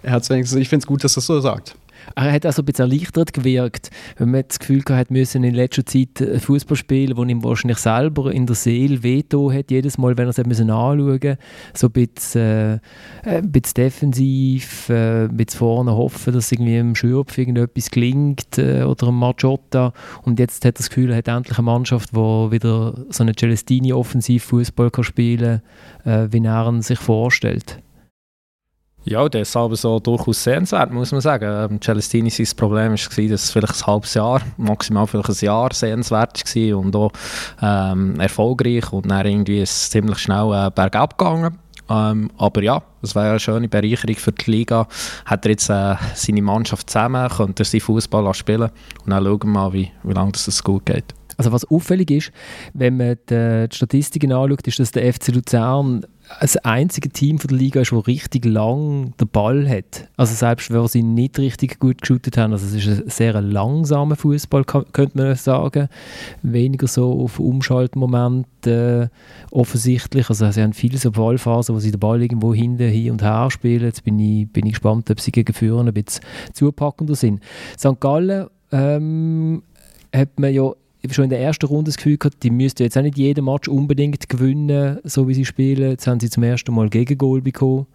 er 0.02 0.14
hat 0.14 0.30
wenigstens, 0.30 0.60
ich 0.60 0.70
finde 0.70 0.84
es 0.84 0.88
gut, 0.88 1.04
dass 1.04 1.18
er 1.18 1.20
es 1.20 1.26
so 1.26 1.40
sagt. 1.42 1.76
Er 2.16 2.32
hat 2.32 2.45
auch 2.45 2.54
so 2.54 2.62
ein 2.62 2.66
bisschen 2.66 2.91
erleichtert 2.91 3.34
gewirkt, 3.34 3.89
wenn 4.18 4.32
man 4.32 4.43
das 4.47 4.60
Gefühl 4.60 4.84
hat, 4.89 5.12
müssen 5.12 5.43
in 5.43 5.54
letzter 5.54 5.86
Zeit 5.86 6.24
Fußball 6.39 6.78
spielen, 6.78 7.18
wo 7.18 7.24
ihm 7.24 7.43
wahrscheinlich 7.43 7.78
selber 7.78 8.32
in 8.32 8.45
der 8.45 8.56
Seele 8.56 9.04
veto 9.04 9.51
hat, 9.51 9.72
jedes 9.72 9.97
Mal, 9.97 10.18
wenn 10.18 10.28
er 10.28 10.30
es 10.30 10.39
anschauen 10.39 10.97
musste. 11.08 11.38
So 11.74 11.88
ein 11.88 11.91
bisschen, 11.91 12.41
äh, 12.41 12.80
ein 13.24 13.51
bisschen 13.51 13.74
defensiv, 13.76 14.89
äh, 14.89 15.26
ein 15.26 15.38
bisschen 15.38 15.60
vorne 15.60 15.95
hoffen, 15.95 16.34
dass 16.34 16.51
irgendwie 16.51 16.78
im 16.78 16.95
Schürpf 16.95 17.38
irgendetwas 17.38 17.89
gelingt 17.89 18.58
äh, 18.58 18.84
oder 18.84 19.08
im 19.08 19.20
Maggiotta. 19.20 19.93
Und 20.24 20.39
jetzt 20.39 20.66
hat 20.66 20.76
er 20.76 20.78
das 20.78 20.89
Gefühl, 20.89 21.12
er 21.12 21.18
hat 21.18 21.28
endlich 21.28 21.58
eine 21.58 21.66
Mannschaft, 21.66 22.12
die 22.12 22.16
wieder 22.16 23.06
so 23.10 23.24
eine 23.24 23.34
Celestini-Offensiv-Fußball 23.34 24.91
spielen 25.01 25.62
kann, 26.04 26.26
äh, 26.26 26.34
wie 26.34 26.43
er 26.43 26.82
sich 26.82 26.99
vorstellt. 26.99 27.80
Ja, 29.06 29.28
der 29.28 29.41
ist 29.41 29.56
aber 29.58 29.76
so 29.76 29.99
durchaus 29.99 30.43
sehenswert, 30.43 30.91
muss 30.91 31.12
man 31.12 31.20
sagen. 31.20 31.72
Ähm, 31.72 31.82
Celestini 31.82 32.30
sein 32.30 32.47
Problem 32.56 32.91
war, 32.91 33.28
dass 33.30 33.43
es 33.43 33.51
vielleicht 33.51 33.82
ein 33.82 33.88
halbes 33.88 34.14
Jahr, 34.14 34.41
maximal 34.58 35.08
vielleicht 35.08 35.30
ein 35.30 35.45
Jahr 35.45 35.74
sehenswert 35.74 36.43
war 36.56 36.78
und 36.78 36.95
auch 36.95 37.12
ähm, 37.62 38.20
erfolgreich 38.20 38.91
und 38.93 39.10
dann 39.12 39.26
irgendwie 39.26 39.62
ist 39.62 39.72
es 39.72 39.89
ziemlich 39.89 40.20
schnell 40.20 40.51
äh, 40.54 40.72
bergab 40.72 41.18
gegangen. 41.18 41.58
Ähm, 41.89 42.32
aber 42.38 42.64
ja, 42.64 42.82
es 43.01 43.14
wäre 43.14 43.32
eine 43.32 43.39
schöne 43.39 43.68
Bereicherung 43.68 44.16
für 44.16 44.32
die 44.32 44.51
Liga. 44.51 44.88
Hat 45.26 45.45
er 45.45 45.51
jetzt 45.51 45.70
äh, 45.70 45.95
seine 46.16 46.41
Mannschaft 46.41 46.89
zusammen, 46.89 47.28
könnte 47.30 47.64
er 47.64 47.66
seinen 47.66 47.82
Fußball 47.82 48.34
spielen 48.34 48.70
und 49.04 49.10
dann 49.10 49.24
schauen 49.24 49.39
wir 49.43 49.49
mal, 49.49 49.74
wie, 49.74 49.91
wie 50.04 50.14
lange 50.14 50.32
das 50.32 50.64
gut 50.64 50.86
geht. 50.86 51.14
Also 51.38 51.51
was 51.51 51.66
auffällig 51.66 52.12
ist, 52.12 52.32
wenn 52.74 52.97
man 52.97 53.18
die 53.30 53.68
Statistiken 53.72 54.32
anschaut, 54.32 54.68
ist, 54.68 54.80
dass 54.80 54.91
der 54.91 55.12
FC 55.12 55.30
Luzern 55.30 56.06
das 56.40 56.58
einzige 56.58 57.10
Team 57.10 57.38
von 57.38 57.50
der 57.50 57.58
Liga 57.58 57.82
ist, 57.82 57.92
das 57.92 58.08
richtig 58.08 58.46
lang 58.46 59.14
den 59.20 59.28
Ball 59.28 59.68
hat. 59.70 60.10
Also 60.18 60.34
selbst 60.34 60.72
wenn 60.72 60.88
sie 60.88 61.04
nicht 61.04 61.38
richtig 61.38 61.80
gut 61.80 62.02
geshootet 62.02 62.38
haben, 62.38 62.54
also 62.54 62.66
es 62.66 62.74
ist 62.74 62.88
ein 62.88 63.10
sehr 63.10 63.42
langsamer 63.42 64.16
Fußball, 64.16 64.64
könnte 64.64 65.18
man 65.18 65.36
sagen. 65.36 65.90
Weniger 66.42 66.88
so 66.88 67.24
auf 67.24 67.40
Umschaltmomente 67.40 69.10
äh, 69.12 69.56
offensichtlich. 69.56 70.30
Also 70.30 70.50
sie 70.50 70.62
haben 70.62 70.74
viele 70.74 70.98
so 70.98 71.12
Ballphasen, 71.12 71.76
wo 71.76 71.80
sie 71.80 71.92
den 71.92 72.00
Ball 72.00 72.22
irgendwo 72.22 72.54
hinten 72.54 72.90
hin 72.90 73.12
und 73.12 73.22
her 73.22 73.50
spielen. 73.52 73.84
Jetzt 73.84 74.04
bin 74.04 74.20
ich, 74.20 74.52
bin 74.52 74.66
ich 74.66 74.74
gespannt, 74.74 75.10
ob 75.12 75.20
sie 75.20 75.32
gegen 75.32 75.54
Führer 75.54 75.82
ein 75.84 75.94
bisschen 75.94 76.24
zupackender 76.54 77.16
sind. 77.16 77.42
St. 77.78 78.00
Gallen 78.00 78.48
ähm, 78.72 79.64
hat 80.14 80.40
man 80.40 80.54
ja 80.54 80.72
schon 81.12 81.26
in 81.26 81.30
der 81.30 81.41
ersten 81.41 81.66
Runde 81.66 81.89
das 81.89 81.97
Gefühl 81.97 82.18
gehabt, 82.18 82.43
die 82.43 82.49
müssten 82.49 82.84
jetzt 82.84 82.97
auch 82.97 83.01
nicht 83.01 83.18
jeden 83.18 83.45
Match 83.45 83.68
unbedingt 83.68 84.30
gewinnen, 84.30 84.99
so 85.04 85.28
wie 85.28 85.34
sie 85.34 85.45
spielen. 85.45 85.91
Jetzt 85.91 86.08
haben 86.08 86.20
sie 86.20 86.30
zum 86.30 86.43
ersten 86.43 86.74
Mal 86.74 86.89
Gegengol 86.89 87.41
bekommen. 87.41 87.88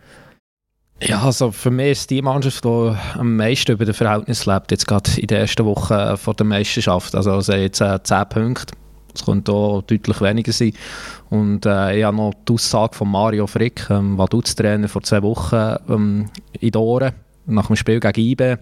Ja, 1.00 1.22
also 1.22 1.52
für 1.52 1.70
mich 1.70 1.92
ist 1.92 2.10
die 2.10 2.22
Mannschaft, 2.22 2.64
die 2.64 2.92
am 3.14 3.36
meisten 3.36 3.72
über 3.72 3.84
das 3.84 3.96
Verhältnis 3.96 4.46
lebt, 4.46 4.72
jetzt 4.72 4.86
gerade 4.86 5.08
in 5.20 5.28
der 5.28 5.40
ersten 5.40 5.64
Woche 5.64 6.16
vor 6.16 6.34
der 6.34 6.44
Meisterschaft. 6.44 7.14
Also 7.14 7.40
sie 7.40 7.52
haben 7.52 7.60
jetzt 7.60 7.80
äh, 7.80 8.02
10 8.02 8.28
Punkte. 8.28 8.74
Es 9.14 9.24
könnte 9.24 9.52
auch 9.52 9.82
deutlich 9.82 10.20
weniger 10.20 10.52
sein. 10.52 10.72
Und 11.30 11.66
äh, 11.66 11.98
ich 11.98 12.04
habe 12.04 12.16
noch 12.16 12.34
die 12.48 12.52
Aussage 12.52 12.96
von 12.96 13.10
Mario 13.10 13.46
Frick, 13.46 13.88
ähm, 13.90 14.18
Vaduz-Trainer 14.18 14.88
vor 14.88 15.02
zwei 15.02 15.22
Wochen, 15.22 15.76
ähm, 15.88 16.30
in 16.58 16.70
den 16.70 16.80
Ohren, 16.80 17.12
nach 17.46 17.68
dem 17.68 17.76
Spiel 17.76 18.00
gegen 18.00 18.20
IBE 18.20 18.58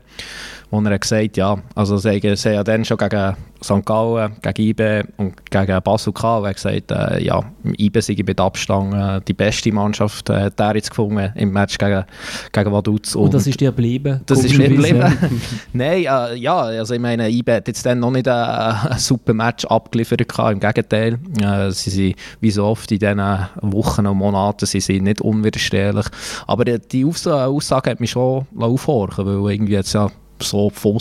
wo 0.70 0.80
er 0.80 0.98
gesagt 0.98 1.22
hat, 1.22 1.36
ja, 1.36 1.58
also 1.74 1.96
sie, 1.96 2.20
sie 2.34 2.52
ja 2.52 2.64
dann 2.64 2.84
schon 2.84 2.96
gegen 2.98 3.36
St. 3.62 3.84
Gallen, 3.84 4.36
gegen 4.42 4.68
IBE 4.68 5.04
und 5.16 5.50
gegen 5.50 5.82
Basel 5.82 6.12
gehabt, 6.12 6.40
und 6.40 6.46
er 6.46 6.54
gesagt, 6.54 6.90
äh, 6.90 7.22
ja, 7.22 7.42
IBE 7.78 8.02
sei 8.02 8.16
mit 8.26 8.40
Abstand 8.40 8.94
äh, 8.94 9.20
die 9.26 9.32
beste 9.32 9.72
Mannschaft, 9.72 10.28
äh, 10.28 10.50
er 10.56 10.76
jetzt 10.76 10.90
gefunden 10.90 11.32
im 11.36 11.52
Match 11.52 11.78
gegen, 11.78 12.04
gegen 12.52 12.72
Vaduz. 12.72 13.14
Und, 13.14 13.26
und 13.26 13.34
das 13.34 13.46
ist 13.46 13.60
dir 13.60 13.70
geblieben? 13.70 14.20
Das 14.26 14.44
ist 14.44 14.56
mir 14.58 14.68
geblieben. 14.68 15.04
Nein, 15.72 16.04
äh, 16.04 16.34
ja, 16.34 16.58
also 16.58 16.94
ich 16.94 17.00
meine, 17.00 17.30
IBE 17.30 17.56
hat 17.56 17.68
jetzt 17.68 17.86
dann 17.86 18.00
noch 18.00 18.10
nicht 18.10 18.28
ein, 18.28 18.98
super 18.98 19.34
Match 19.34 19.64
abgeliefert 19.66 20.28
gehabt, 20.28 20.52
im 20.52 20.60
Gegenteil. 20.60 21.18
Äh, 21.40 21.70
sie 21.70 21.90
sind, 21.90 22.16
wie 22.40 22.50
so 22.50 22.64
oft 22.64 22.90
in 22.90 22.98
diesen 22.98 23.20
Wochen 23.62 24.06
und 24.06 24.18
Monaten, 24.18 24.66
sie 24.66 24.80
sind 24.80 25.04
nicht 25.04 25.20
unwiderstehlich. 25.20 26.06
Aber 26.46 26.64
die, 26.64 26.78
die 26.78 27.04
Aussage 27.04 27.90
hat 27.90 28.00
mich 28.00 28.10
schon 28.10 28.46
aufhorchen, 28.58 29.26
weil 29.26 29.52
irgendwie 29.52 29.74
jetzt 29.74 29.92
ja 29.92 30.10
so 30.42 30.70
von 30.70 30.98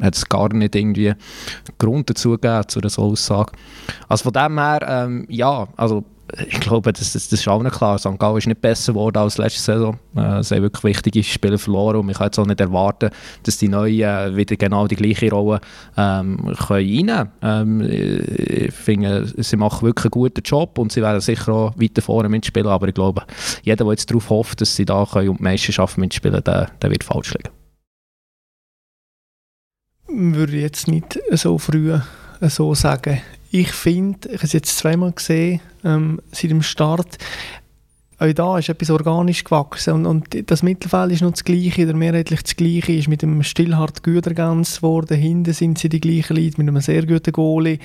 hat 0.00 0.16
es 0.16 0.28
gar 0.28 0.52
nicht 0.52 0.74
irgendwie 0.74 1.14
Grund 1.78 2.10
dazu 2.10 2.32
gegeben, 2.32 2.64
zu 2.68 2.80
dieser 2.80 3.02
Aussage. 3.02 3.52
Also 4.08 4.24
von 4.24 4.32
dem 4.32 4.58
her, 4.58 4.80
ähm, 4.88 5.26
ja, 5.28 5.68
also 5.76 6.04
ich 6.48 6.60
glaube, 6.60 6.92
das, 6.92 7.12
das, 7.12 7.28
das 7.28 7.40
ist 7.40 7.48
allen 7.48 7.70
klar. 7.70 7.98
St. 7.98 8.18
Gallen 8.18 8.38
ist 8.38 8.46
nicht 8.46 8.60
besser 8.60 8.92
geworden 8.92 9.18
als 9.18 9.38
letzte 9.38 9.60
Saison. 9.60 9.98
Äh, 10.16 10.42
sie 10.42 10.56
haben 10.56 10.62
wirklich 10.62 10.96
wichtige 10.96 11.22
Spiele 11.22 11.58
verloren 11.58 11.96
und 11.96 12.06
man 12.06 12.14
kann 12.14 12.26
jetzt 12.26 12.38
auch 12.38 12.46
nicht 12.46 12.60
erwarten, 12.60 13.10
dass 13.42 13.58
die 13.58 13.68
Neuen 13.68 14.00
äh, 14.00 14.34
wieder 14.34 14.56
genau 14.56 14.86
die 14.86 14.96
gleiche 14.96 15.30
Rolle 15.30 15.60
ähm, 15.96 16.52
können 16.66 17.30
ähm, 17.42 17.80
Ich 17.82 18.72
finde, 18.72 19.26
sie 19.36 19.56
machen 19.56 19.86
wirklich 19.86 20.06
einen 20.06 20.22
guten 20.22 20.42
Job 20.42 20.78
und 20.78 20.92
sie 20.92 21.02
werden 21.02 21.20
sicher 21.20 21.52
auch 21.52 21.74
weiter 21.76 22.02
vorne 22.02 22.28
mitspielen, 22.28 22.68
aber 22.68 22.88
ich 22.88 22.94
glaube, 22.94 23.22
jeder, 23.62 23.84
der 23.84 23.92
jetzt 23.92 24.10
darauf 24.10 24.30
hofft, 24.30 24.60
dass 24.60 24.74
sie 24.74 24.86
da 24.86 25.06
können 25.10 25.28
um 25.28 25.36
die 25.36 25.42
Meisterschaft 25.42 25.98
mitspielen 25.98 26.42
der, 26.42 26.70
der 26.80 26.90
wird 26.90 27.04
falsch 27.04 27.34
liegen 27.34 27.63
würde 30.14 30.56
ich 30.56 30.62
jetzt 30.62 30.88
nicht 30.88 31.18
so 31.32 31.58
früh 31.58 31.98
so 32.40 32.74
sagen. 32.74 33.20
ich 33.50 33.70
finde, 33.70 34.28
ich 34.28 34.36
habe 34.36 34.46
es 34.46 34.52
jetzt 34.52 34.76
zweimal 34.76 35.12
gesehen, 35.12 35.60
ähm, 35.84 36.20
seit 36.32 36.50
dem 36.50 36.62
Start, 36.62 37.18
auch 38.18 38.32
da 38.32 38.58
ist 38.58 38.68
etwas 38.68 38.90
organisch 38.90 39.44
gewachsen 39.44 39.94
und, 39.94 40.06
und 40.06 40.50
das 40.50 40.62
Mittelfeld 40.62 41.12
ist 41.12 41.22
noch 41.22 41.32
das 41.32 41.44
Gleiche, 41.44 41.84
oder 41.84 41.94
mehrheitlich 41.94 42.42
das 42.42 42.56
Gleiche, 42.56 42.92
ist 42.92 43.08
mit 43.08 43.22
dem 43.22 43.42
Stillhart 43.42 44.02
Gütergans 44.02 44.78
geworden, 44.78 45.16
hinten 45.16 45.52
sind 45.52 45.78
sie 45.78 45.88
die 45.88 46.00
gleichen 46.00 46.36
Leute 46.36 46.58
mit 46.58 46.68
einem 46.68 46.80
sehr 46.80 47.06
guten 47.06 47.32
Goalie. 47.32 47.78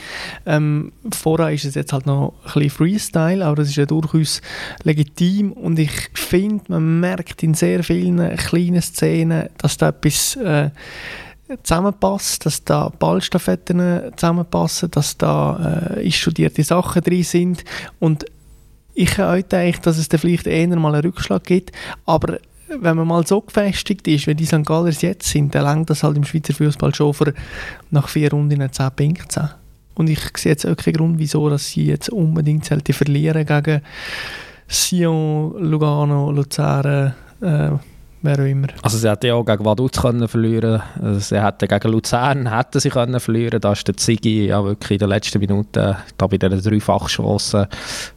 Ähm, 0.45 0.91
vorher 1.11 1.51
ist 1.51 1.65
es 1.65 1.75
jetzt 1.75 1.93
halt 1.93 2.05
noch 2.05 2.33
ein 2.45 2.53
bisschen 2.53 2.69
Freestyle, 2.69 3.45
aber 3.45 3.57
das 3.57 3.69
ist 3.69 3.75
ja 3.75 3.85
durchaus 3.85 4.41
legitim 4.83 5.51
und 5.51 5.77
ich 5.77 6.09
finde, 6.13 6.63
man 6.69 6.99
merkt 6.99 7.43
in 7.43 7.53
sehr 7.53 7.83
vielen 7.83 8.35
kleinen 8.37 8.81
Szenen, 8.81 9.49
dass 9.57 9.77
da 9.77 9.89
etwas 9.89 10.35
äh, 10.35 10.69
zusammenpasst, 11.63 12.45
dass 12.45 12.63
da 12.63 12.89
Ballstaffetten 12.89 14.11
zusammenpassen, 14.15 14.91
dass 14.91 15.17
da 15.17 15.95
äh, 15.95 16.11
studierte 16.11 16.63
Sachen 16.63 17.01
drin 17.01 17.23
sind 17.23 17.63
und 17.99 18.25
ich 18.93 19.17
habe 19.17 19.43
gedacht, 19.43 19.85
dass 19.85 19.97
es 19.97 20.09
dann 20.09 20.19
vielleicht 20.19 20.47
eher 20.47 20.67
mal 20.77 20.93
einen 20.93 21.03
Rückschlag 21.03 21.43
gibt, 21.45 21.71
aber 22.05 22.39
wenn 22.69 22.97
man 22.97 23.07
mal 23.07 23.25
so 23.25 23.41
gefestigt 23.41 24.07
ist, 24.07 24.27
wie 24.27 24.35
die 24.35 24.45
St. 24.45 24.65
Gallers 24.65 25.01
jetzt 25.01 25.29
sind, 25.29 25.55
dann 25.55 25.63
langt 25.63 25.89
das 25.89 26.03
halt 26.03 26.17
im 26.17 26.23
Schweizer 26.23 26.53
Fußball 26.53 26.93
schon 26.93 27.13
für 27.13 27.33
nach 27.91 28.07
vier 28.07 28.31
Runden 28.31 28.71
10 28.71 28.91
Punkte 28.95 29.51
Und 29.95 30.09
ich 30.09 30.19
sehe 30.37 30.51
jetzt 30.51 30.65
auch 30.65 30.75
keinen 30.75 30.95
Grund, 30.95 31.19
wieso 31.19 31.49
dass 31.49 31.69
sie 31.69 31.85
jetzt 31.85 32.09
unbedingt 32.09 32.65
verlieren 32.65 33.45
gegen 33.45 33.81
Sion, 34.67 35.55
Lugano, 35.63 36.31
Luzern, 36.31 37.15
äh, 37.41 37.71
wer 38.21 38.39
auch 38.39 38.45
immer. 38.45 38.67
Also 38.81 38.97
sie 38.97 39.09
hätten 39.09 39.27
ja 39.27 39.35
auch 39.35 39.45
gegen 39.45 39.65
Vaduz 39.65 40.01
können 40.01 40.27
verlieren 40.27 40.81
also 41.01 41.19
Sie 41.19 41.41
hätten 41.41 41.67
gegen 41.67 41.91
Luzern 41.91 42.55
hätten 42.55 42.79
sie 42.79 42.89
können 42.89 43.19
verlieren 43.19 43.61
Da 43.61 43.73
ist 43.73 43.87
der 43.87 43.97
Ziggy 43.97 44.47
ja 44.47 44.63
wirklich 44.63 44.91
in 44.91 44.99
den 44.99 45.09
letzten 45.09 45.39
Minuten, 45.39 45.95
da 46.17 46.27
bei 46.27 46.37
den 46.37 46.61
Dreifachchancen, 46.61 47.67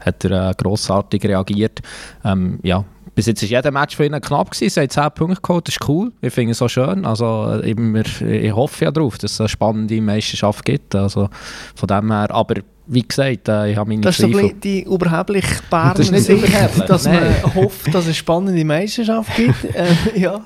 hat 0.00 0.24
er 0.24 0.50
äh, 0.50 0.54
grossartig 0.56 1.24
reagiert. 1.24 1.80
Ähm, 2.24 2.58
ja, 2.62 2.84
bis 3.14 3.26
jetzt 3.26 3.42
war 3.42 3.48
jeder 3.48 3.70
Match 3.70 3.96
für 3.96 4.06
ihn 4.06 4.18
knapp 4.20 4.50
gewesen. 4.50 4.70
Sie 4.70 4.80
haben 4.80 4.90
10 4.90 5.10
Punkte 5.14 5.42
geholt, 5.42 5.68
das 5.68 5.74
ist 5.74 5.88
cool. 5.88 6.12
Ich 6.20 6.32
finde 6.32 6.52
es 6.52 6.58
so 6.58 6.68
schön. 6.68 7.04
Also, 7.04 7.60
ich 7.62 8.52
hoffe 8.52 8.84
ja 8.84 8.90
darauf, 8.90 9.18
dass 9.18 9.32
es 9.32 9.40
eine 9.40 9.48
spannende 9.48 10.00
Meisterschaft 10.00 10.64
gibt. 10.64 10.94
Also, 10.94 11.28
von 11.74 11.86
dem 11.86 12.10
her, 12.10 12.30
aber 12.30 12.54
wie 12.86 13.02
gesagt, 13.02 13.48
äh, 13.48 13.70
ich 13.70 13.76
habe 13.76 13.88
meine 13.88 14.02
Das 14.02 14.18
ist 14.18 14.30
so 14.30 14.38
ein 14.38 14.60
die 14.60 14.82
überheblich 14.82 15.44
Berner 15.70 16.02
Sicht, 16.02 16.88
dass 16.88 17.04
Nein. 17.04 17.34
man 17.42 17.54
hofft, 17.54 17.86
dass 17.88 18.02
es 18.02 18.06
eine 18.06 18.14
spannende 18.14 18.64
Meisterschaft 18.64 19.34
gibt. 19.36 19.64
äh, 19.74 20.18
ja. 20.18 20.44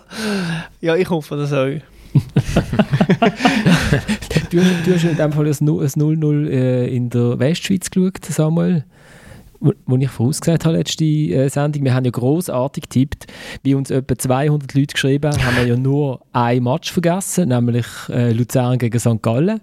ja, 0.80 0.96
ich 0.96 1.08
hoffe 1.08 1.36
das 1.36 1.52
auch. 1.52 1.66
du, 4.50 4.60
du, 4.84 4.94
hast 4.94 5.04
in 5.04 5.16
dem 5.16 5.32
Fall 5.32 5.46
ein 5.46 5.52
0-0 5.52 6.48
äh, 6.48 6.86
in 6.88 7.10
der 7.10 7.38
Westschweiz 7.38 7.90
geschaut, 7.90 8.24
Samuel. 8.24 8.84
Wo 9.60 9.96
ich 9.96 10.10
vorausgesagt 10.10 10.64
habe, 10.64 10.76
letzte 10.76 11.04
äh, 11.04 11.48
Sendung, 11.48 11.84
wir 11.84 11.94
haben 11.94 12.04
ja 12.04 12.10
großartig 12.10 12.84
getippt. 12.84 13.26
Wie 13.62 13.74
uns 13.74 13.90
etwa 13.90 14.16
200 14.16 14.74
Leute 14.74 14.92
geschrieben 14.92 15.32
haben, 15.32 15.44
haben 15.44 15.56
wir 15.56 15.66
ja 15.66 15.76
nur 15.76 16.20
ein 16.32 16.62
Match 16.62 16.92
vergessen, 16.92 17.48
nämlich 17.48 17.86
äh, 18.10 18.32
Luzern 18.32 18.78
gegen 18.78 18.98
St. 18.98 19.22
Gallen 19.22 19.60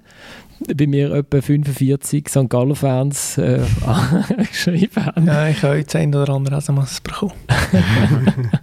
bei 0.75 0.87
mir 0.87 1.13
etwa 1.13 1.41
45 1.41 2.29
St. 2.29 2.49
Gallen-Fans 2.49 3.37
äh, 3.37 3.59
geschrieben 4.49 5.05
haben. 5.05 5.27
Ja, 5.27 5.47
ich 5.49 5.61
habe 5.63 5.77
jetzt 5.77 5.95
ein 5.95 6.13
oder 6.13 6.33
andere 6.33 6.57
SMS 6.57 7.01
bekommen. 7.01 7.33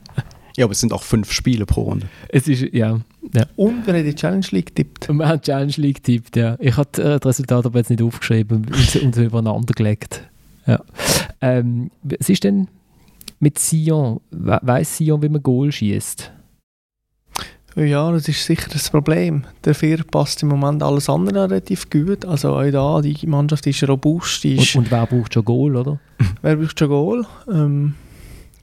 ja, 0.56 0.64
aber 0.64 0.72
es 0.72 0.80
sind 0.80 0.92
auch 0.92 1.02
fünf 1.02 1.32
Spiele 1.32 1.66
pro 1.66 1.82
Runde. 1.82 2.08
Es 2.28 2.48
ist, 2.48 2.62
ja. 2.72 3.00
ja. 3.34 3.46
Und 3.56 3.86
wir 3.86 3.94
haben 3.94 4.04
die 4.04 4.14
Challenge 4.14 4.46
League 4.50 4.74
getippt. 4.74 5.08
wir 5.08 5.28
haben 5.28 5.40
die 5.40 5.46
Challenge 5.46 5.74
League 5.76 6.02
getippt, 6.02 6.36
ja. 6.36 6.56
Ich 6.60 6.76
habe 6.76 6.88
das 6.92 7.24
Resultat 7.26 7.66
aber 7.66 7.78
jetzt 7.78 7.90
nicht 7.90 8.02
aufgeschrieben 8.02 8.66
und, 8.66 8.96
und 8.96 9.16
übereinander 9.16 9.74
gelegt. 9.74 10.29
Ja. 10.70 10.80
Ähm, 11.40 11.90
was 12.02 12.28
ist 12.28 12.44
denn 12.44 12.68
mit 13.40 13.58
Sion? 13.58 14.20
Weiß 14.30 14.98
Sion, 14.98 15.20
wie 15.22 15.28
man 15.28 15.42
Goal 15.42 15.72
schießt? 15.72 16.30
Ja, 17.76 18.10
das 18.12 18.28
ist 18.28 18.44
sicher 18.44 18.68
das 18.72 18.90
Problem. 18.90 19.44
Dafür 19.62 19.98
passt 20.04 20.42
im 20.42 20.48
Moment 20.48 20.82
alles 20.82 21.08
andere 21.08 21.50
relativ 21.50 21.90
gut. 21.90 22.24
Also 22.24 22.54
auch 22.54 22.70
da, 22.70 23.00
die 23.00 23.26
Mannschaft 23.26 23.66
ist 23.66 23.88
robust. 23.88 24.44
Ist 24.44 24.76
und, 24.76 24.84
und, 24.84 24.90
wer 24.90 25.06
braucht 25.06 25.34
schon 25.34 25.44
Goal, 25.44 25.76
oder? 25.76 25.98
wer 26.42 26.56
braucht 26.56 26.78
schon 26.78 26.88
Goal? 26.88 27.26
Ähm, 27.50 27.94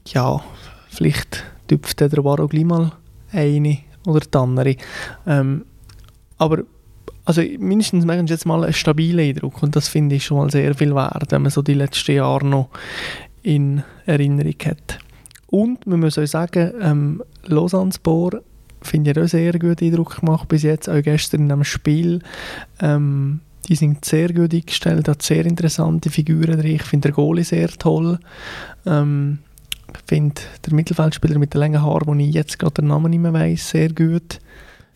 ja, 0.07 0.41
vielleicht 0.89 1.43
tüpft 1.67 1.99
der 1.99 2.09
Barro 2.09 2.47
gleich 2.47 2.65
mal 2.65 2.93
eine 3.31 3.79
oder 4.05 4.21
die 4.21 4.37
andere. 4.37 4.75
Ähm, 5.25 5.65
aber 6.37 6.63
also 7.27 7.41
mindestens 7.41 8.05
machen 8.05 8.25
sie 8.25 8.33
jetzt 8.33 8.45
mal 8.45 8.63
einen 8.63 8.71
stabilen 8.71 9.19
Eindruck 9.19 9.61
und 9.61 9.75
das 9.75 9.89
finde 9.89 10.15
ich 10.15 10.23
schon 10.23 10.37
mal 10.37 10.49
sehr 10.49 10.73
viel 10.75 10.95
wert, 10.95 11.29
wenn 11.29 11.41
man 11.41 11.51
so 11.51 11.61
die 11.61 11.73
letzten 11.73 12.13
Jahre 12.13 12.45
noch 12.45 12.69
in 13.43 13.83
Erinnerung 14.05 14.55
hat. 14.63 14.99
Und 15.47 15.85
man 15.85 15.99
muss 15.99 16.17
auch 16.17 16.25
sagen, 16.25 16.71
ähm, 16.81 17.23
Lausanne-Spor 17.43 18.41
finde 18.81 19.11
ich, 19.11 19.19
auch 19.19 19.27
sehr 19.27 19.51
guten 19.59 19.83
Eindruck 19.83 20.21
gemacht 20.21 20.47
bis 20.47 20.63
jetzt, 20.63 20.87
auch 20.87 21.01
gestern 21.01 21.41
in 21.41 21.51
einem 21.51 21.63
Spiel. 21.65 22.21
Ähm, 22.79 23.41
die 23.67 23.75
sind 23.75 24.05
sehr 24.05 24.31
gut 24.31 24.53
eingestellt, 24.53 25.09
hat 25.09 25.21
sehr 25.21 25.45
interessante 25.45 26.09
Figuren 26.09 26.61
drin. 26.61 26.75
Ich 26.75 26.83
finde 26.83 27.09
den 27.09 27.15
Goalie 27.15 27.43
sehr 27.43 27.67
toll. 27.67 28.19
Ähm, 28.85 29.39
ich 29.93 29.99
finde 30.07 30.41
der 30.65 30.73
Mittelfeldspieler 30.73 31.39
mit 31.39 31.53
den 31.53 31.59
langen 31.59 31.81
Haaren, 31.81 32.07
wo 32.07 32.13
ich 32.13 32.33
jetzt 32.33 32.57
gerade 32.57 32.75
den 32.75 32.87
Namen 32.87 33.09
nicht 33.09 33.19
mehr 33.19 33.33
weiss, 33.33 33.69
sehr 33.69 33.89
gut. 33.89 34.39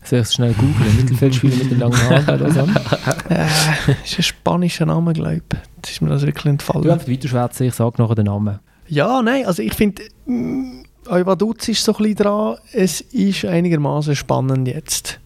Soll 0.04 0.18
ich 0.20 0.26
es 0.26 0.34
schnell 0.34 0.52
googeln? 0.54 0.96
Mittelfeldspieler 0.96 1.56
mit 1.56 1.70
den 1.70 1.78
langen 1.78 1.96
Haaren 2.08 2.40
Lausanne? 2.40 2.74
äh, 3.28 3.46
ist 4.04 4.18
ein 4.18 4.22
spanischer 4.22 4.86
Name, 4.86 5.12
glaube 5.12 5.36
ich. 5.36 5.58
Das 5.80 5.92
ist 5.92 6.00
mir 6.00 6.08
das 6.08 6.22
wirklich 6.22 6.46
entfallen. 6.46 6.82
Du 6.82 6.92
einfach 6.92 7.08
weiter 7.08 7.64
ich 7.64 7.74
sage 7.74 8.02
nachher 8.02 8.14
den 8.14 8.26
Namen. 8.26 8.58
Ja, 8.88 9.22
nein, 9.22 9.46
also 9.46 9.62
ich 9.62 9.74
finde... 9.74 10.02
Mm, 10.26 10.82
Euwaduz 11.08 11.68
ist 11.68 11.84
so 11.84 11.92
ein 11.92 11.98
bisschen 11.98 12.16
dran. 12.16 12.56
Es 12.72 13.00
ist 13.00 13.44
einigermaßen 13.44 14.14
spannend 14.14 14.68
jetzt. 14.68 15.20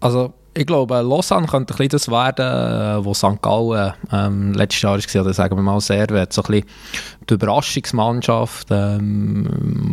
Also, 0.00 0.34
ich 0.56 0.66
glaube, 0.66 1.00
Lausanne 1.02 1.46
könnte 1.46 1.74
ein 1.74 1.76
bisschen 1.76 1.90
das 1.90 2.10
werden, 2.10 3.04
wo 3.04 3.12
St. 3.12 3.42
Gallen 3.42 3.92
ähm, 4.10 4.54
letztes 4.54 4.82
Jahr 4.82 4.98
war, 4.98 5.22
oder 5.22 5.34
sagen 5.34 5.56
wir 5.56 5.62
mal 5.62 5.80
Servet. 5.80 6.32
So 6.32 6.42
ein 6.42 6.46
bisschen 6.50 6.66
die 7.28 7.34
Überraschungsmannschaft, 7.34 8.68
ähm, 8.70 9.48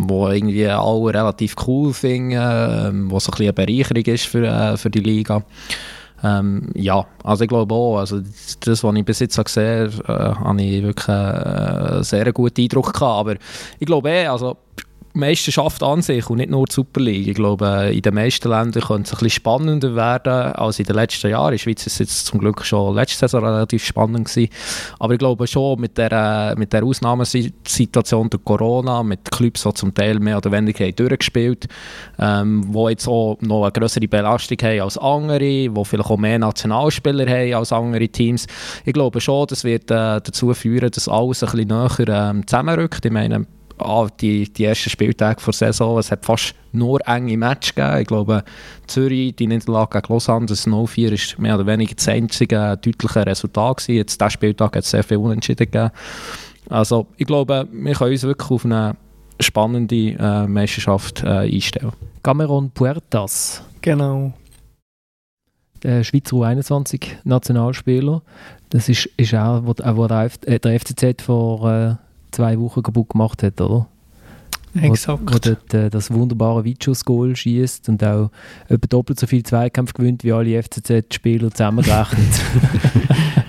wo 0.08 0.30
irgendwie 0.30 0.68
alle 0.68 1.14
relativ 1.14 1.56
cool 1.68 1.94
finden, 1.94 2.40
ähm, 2.40 3.12
wo 3.12 3.20
so 3.20 3.32
ein 3.32 3.38
bisschen 3.38 3.46
eine 3.46 3.54
Bereicherung 3.54 4.06
ist 4.06 4.26
für, 4.26 4.46
äh, 4.46 4.78
für 4.78 4.90
die 4.90 5.02
Liga. 5.02 5.44
Ähm, 6.24 6.70
ja, 6.74 7.06
also 7.24 7.44
ich 7.44 7.50
glaube 7.50 7.76
auch, 7.76 7.98
also 7.98 8.22
das, 8.62 8.84
was 8.84 8.96
ich 8.96 9.06
bis 9.06 9.20
jetzt 9.20 9.44
gesehen 9.44 9.92
habe, 10.08 10.14
äh, 10.14 10.36
habe 10.36 10.62
ich 10.62 10.82
wirklich 10.82 11.08
äh, 11.10 11.12
einen 11.12 12.04
sehr 12.04 12.32
guten 12.32 12.62
Eindruck 12.62 12.94
gehabt, 12.94 13.02
aber 13.20 13.36
ich 13.80 13.86
glaube 13.86 14.10
eh, 14.10 14.28
also 14.28 14.56
Meisterschaft 15.14 15.84
an 15.84 16.02
sich 16.02 16.28
und 16.30 16.38
nicht 16.38 16.50
nur 16.50 16.66
die 16.66 16.74
Super 16.74 17.00
League. 17.00 17.28
Ich 17.28 17.36
glaube, 17.36 17.92
in 17.94 18.02
den 18.02 18.16
meisten 18.16 18.50
Ländern 18.50 18.82
könnte 18.82 19.04
es 19.04 19.12
ein 19.12 19.20
bisschen 19.20 19.30
spannender 19.30 19.96
werden 19.96 20.54
als 20.54 20.80
in 20.80 20.86
den 20.86 20.96
letzten 20.96 21.30
Jahren. 21.30 21.50
In 21.50 21.52
der 21.52 21.58
Schweiz 21.60 21.86
ist 21.86 22.02
es 22.02 22.26
zum 22.26 22.40
Glück 22.40 22.66
schon 22.66 22.96
letzte 22.96 23.20
Saison 23.20 23.46
relativ 23.46 23.86
spannend 23.86 24.28
gewesen. 24.28 24.50
Aber 25.00 25.14
ich 25.14 25.20
glaube 25.20 25.46
schon 25.46 25.80
mit 25.80 25.98
der, 25.98 26.56
mit 26.58 26.74
der 26.74 26.84
Ausnahmesituation 26.84 28.30
durch 28.30 28.44
Corona, 28.44 29.04
mit 29.04 29.32
Clubs, 29.32 29.64
die 29.64 29.74
zum 29.74 29.94
Teil 29.94 30.20
mehr 30.20 30.38
oder 30.38 30.52
weniger 30.52 30.92
durchgespielt 30.92 31.68
haben, 32.18 32.64
ähm, 32.64 32.74
die 32.74 32.90
jetzt 32.90 33.08
auch 33.08 33.38
noch 33.42 33.64
eine 33.64 33.72
größere 33.72 34.08
Belastung 34.08 34.58
haben 34.64 34.82
als 34.82 34.98
andere, 34.98 35.40
die 35.40 35.72
vielleicht 35.84 36.10
auch 36.10 36.18
mehr 36.18 36.40
Nationalspieler 36.40 37.28
haben 37.28 37.54
als 37.54 37.72
andere 37.72 38.10
Teams. 38.10 38.48
Ich 38.84 38.94
glaube 38.94 39.22
schon, 39.22 39.46
das 39.48 39.64
wird 39.64 39.92
äh, 39.92 40.22
dazu 40.22 40.54
führen, 40.54 40.90
dass 40.90 41.08
alles 41.08 41.44
ein 41.44 41.52
bisschen 41.52 41.68
näher 41.68 42.32
ähm, 42.32 42.48
zusammenrückt. 42.48 43.06
Ich 43.06 43.12
meine, 43.12 43.46
ah, 43.78 44.08
die, 44.20 44.52
die 44.52 44.66
ersten 44.66 44.90
Spieltage 44.90 45.42
der 45.44 45.54
Saison, 45.54 45.98
es 45.98 46.12
hat 46.12 46.26
fast 46.26 46.56
nur 46.72 47.00
enge 47.08 47.38
Matches 47.38 47.76
gegeben. 47.76 48.02
Ich 48.02 48.08
glaube, 48.08 48.44
Zürich, 48.88 49.36
die 49.36 49.48
Niederlage 49.48 50.02
gegen 50.02 50.14
Lausanne, 50.14 50.46
das 50.46 50.68
0-4 50.68 51.12
ist 51.12 51.40
mehr 51.40 51.56
oder 51.56 51.66
weniger 51.66 51.96
das 51.96 52.08
einzige 52.08 52.78
deutliche 52.82 53.26
Resultat 53.26 53.78
gewesen. 53.78 53.96
Jetzt, 53.96 54.20
diesen 54.20 54.32
Spieltag 54.32 54.76
hat 54.76 54.84
es 54.84 54.92
sehr 54.92 55.04
viel 55.04 55.18
Unentschieden 55.18 55.70
gegeben. 55.70 55.92
Also, 56.70 57.08
ich 57.18 57.28
glaube, 57.28 57.68
wir 57.72 57.94
können 57.94 58.12
uns 58.12 58.24
wirklich 58.24 58.52
auf 58.52 58.66
eine 58.66 58.96
spannende 59.40 60.16
äh, 60.20 60.48
Meisterschaft 60.48 61.24
äh, 61.24 61.28
einstellen. 61.28 61.92
Cameron 62.24 62.72
Puertas. 62.72 63.64
Genau. 63.82 64.34
Der 65.84 66.04
Schweizer 66.04 66.38
U21-Nationalspieler. 66.38 68.22
Das 68.70 68.88
ist, 68.88 69.06
ist 69.18 69.36
auch, 69.36 69.62
wo, 69.66 69.74
wo 69.98 70.08
der, 70.08 70.32
äh, 70.46 70.60
der 70.60 70.80
FCZ 70.80 71.22
vor 71.22 71.70
äh, 71.70 71.96
zwei 72.34 72.60
Wochen 72.60 72.84
kaputt 72.84 73.10
gemacht 73.10 73.44
hat, 73.44 73.62
oder? 73.62 73.88
Exakt. 74.76 75.22
Wo, 75.26 75.36
wo 75.36 75.40
dort, 75.40 75.74
äh, 75.74 75.90
das 75.90 76.12
wunderbare 76.12 76.64
Vichos-Goal 76.64 77.36
schießt 77.36 77.90
und 77.90 78.04
auch 78.04 78.32
etwa 78.68 78.88
doppelt 78.88 79.20
so 79.20 79.28
viel 79.28 79.44
Zweikampf 79.44 79.94
gewinnt 79.94 80.24
wie 80.24 80.32
alle 80.32 80.62
FCZ-Spieler 80.62 81.52
zusammengerechnet. 81.52 82.18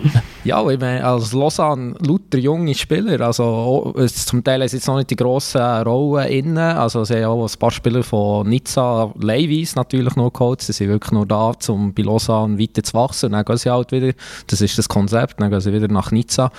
Ja, 0.44 0.68
ich 0.68 0.78
meine, 0.78 1.02
als 1.02 1.32
Lausanne 1.32 1.94
lauter 2.06 2.36
junge 2.36 2.74
Spieler, 2.74 3.18
also 3.22 3.94
zum 4.06 4.44
Teil 4.44 4.68
sie 4.68 4.76
jetzt 4.76 4.86
noch 4.86 4.98
nicht 4.98 5.08
die 5.08 5.16
grossen 5.16 5.62
Rollen 5.62 6.28
innen, 6.28 6.58
also 6.58 7.02
sie 7.04 7.24
haben 7.24 7.40
auch 7.40 7.50
ein 7.50 7.58
paar 7.58 7.70
Spieler 7.70 8.02
von 8.02 8.46
Nizza 8.46 9.10
leihweise 9.18 9.76
natürlich 9.76 10.14
noch 10.16 10.30
geholt, 10.30 10.60
sie 10.60 10.72
sind 10.72 10.90
wirklich 10.90 11.12
nur 11.12 11.24
da, 11.24 11.52
um 11.68 11.94
bei 11.94 12.02
Lausanne 12.02 12.58
weiter 12.58 12.82
zu 12.82 12.92
wachsen, 12.92 13.32
dann 13.32 13.42
gehen 13.42 13.56
sie 13.56 13.70
halt 13.70 13.90
wieder, 13.90 14.12
das 14.46 14.60
ist 14.60 14.76
das 14.76 14.86
Konzept, 14.86 15.40
dann 15.40 15.50
gehen 15.50 15.60
sie 15.60 15.72
wieder 15.72 15.88
nach 15.88 16.10
Nizza, 16.10 16.52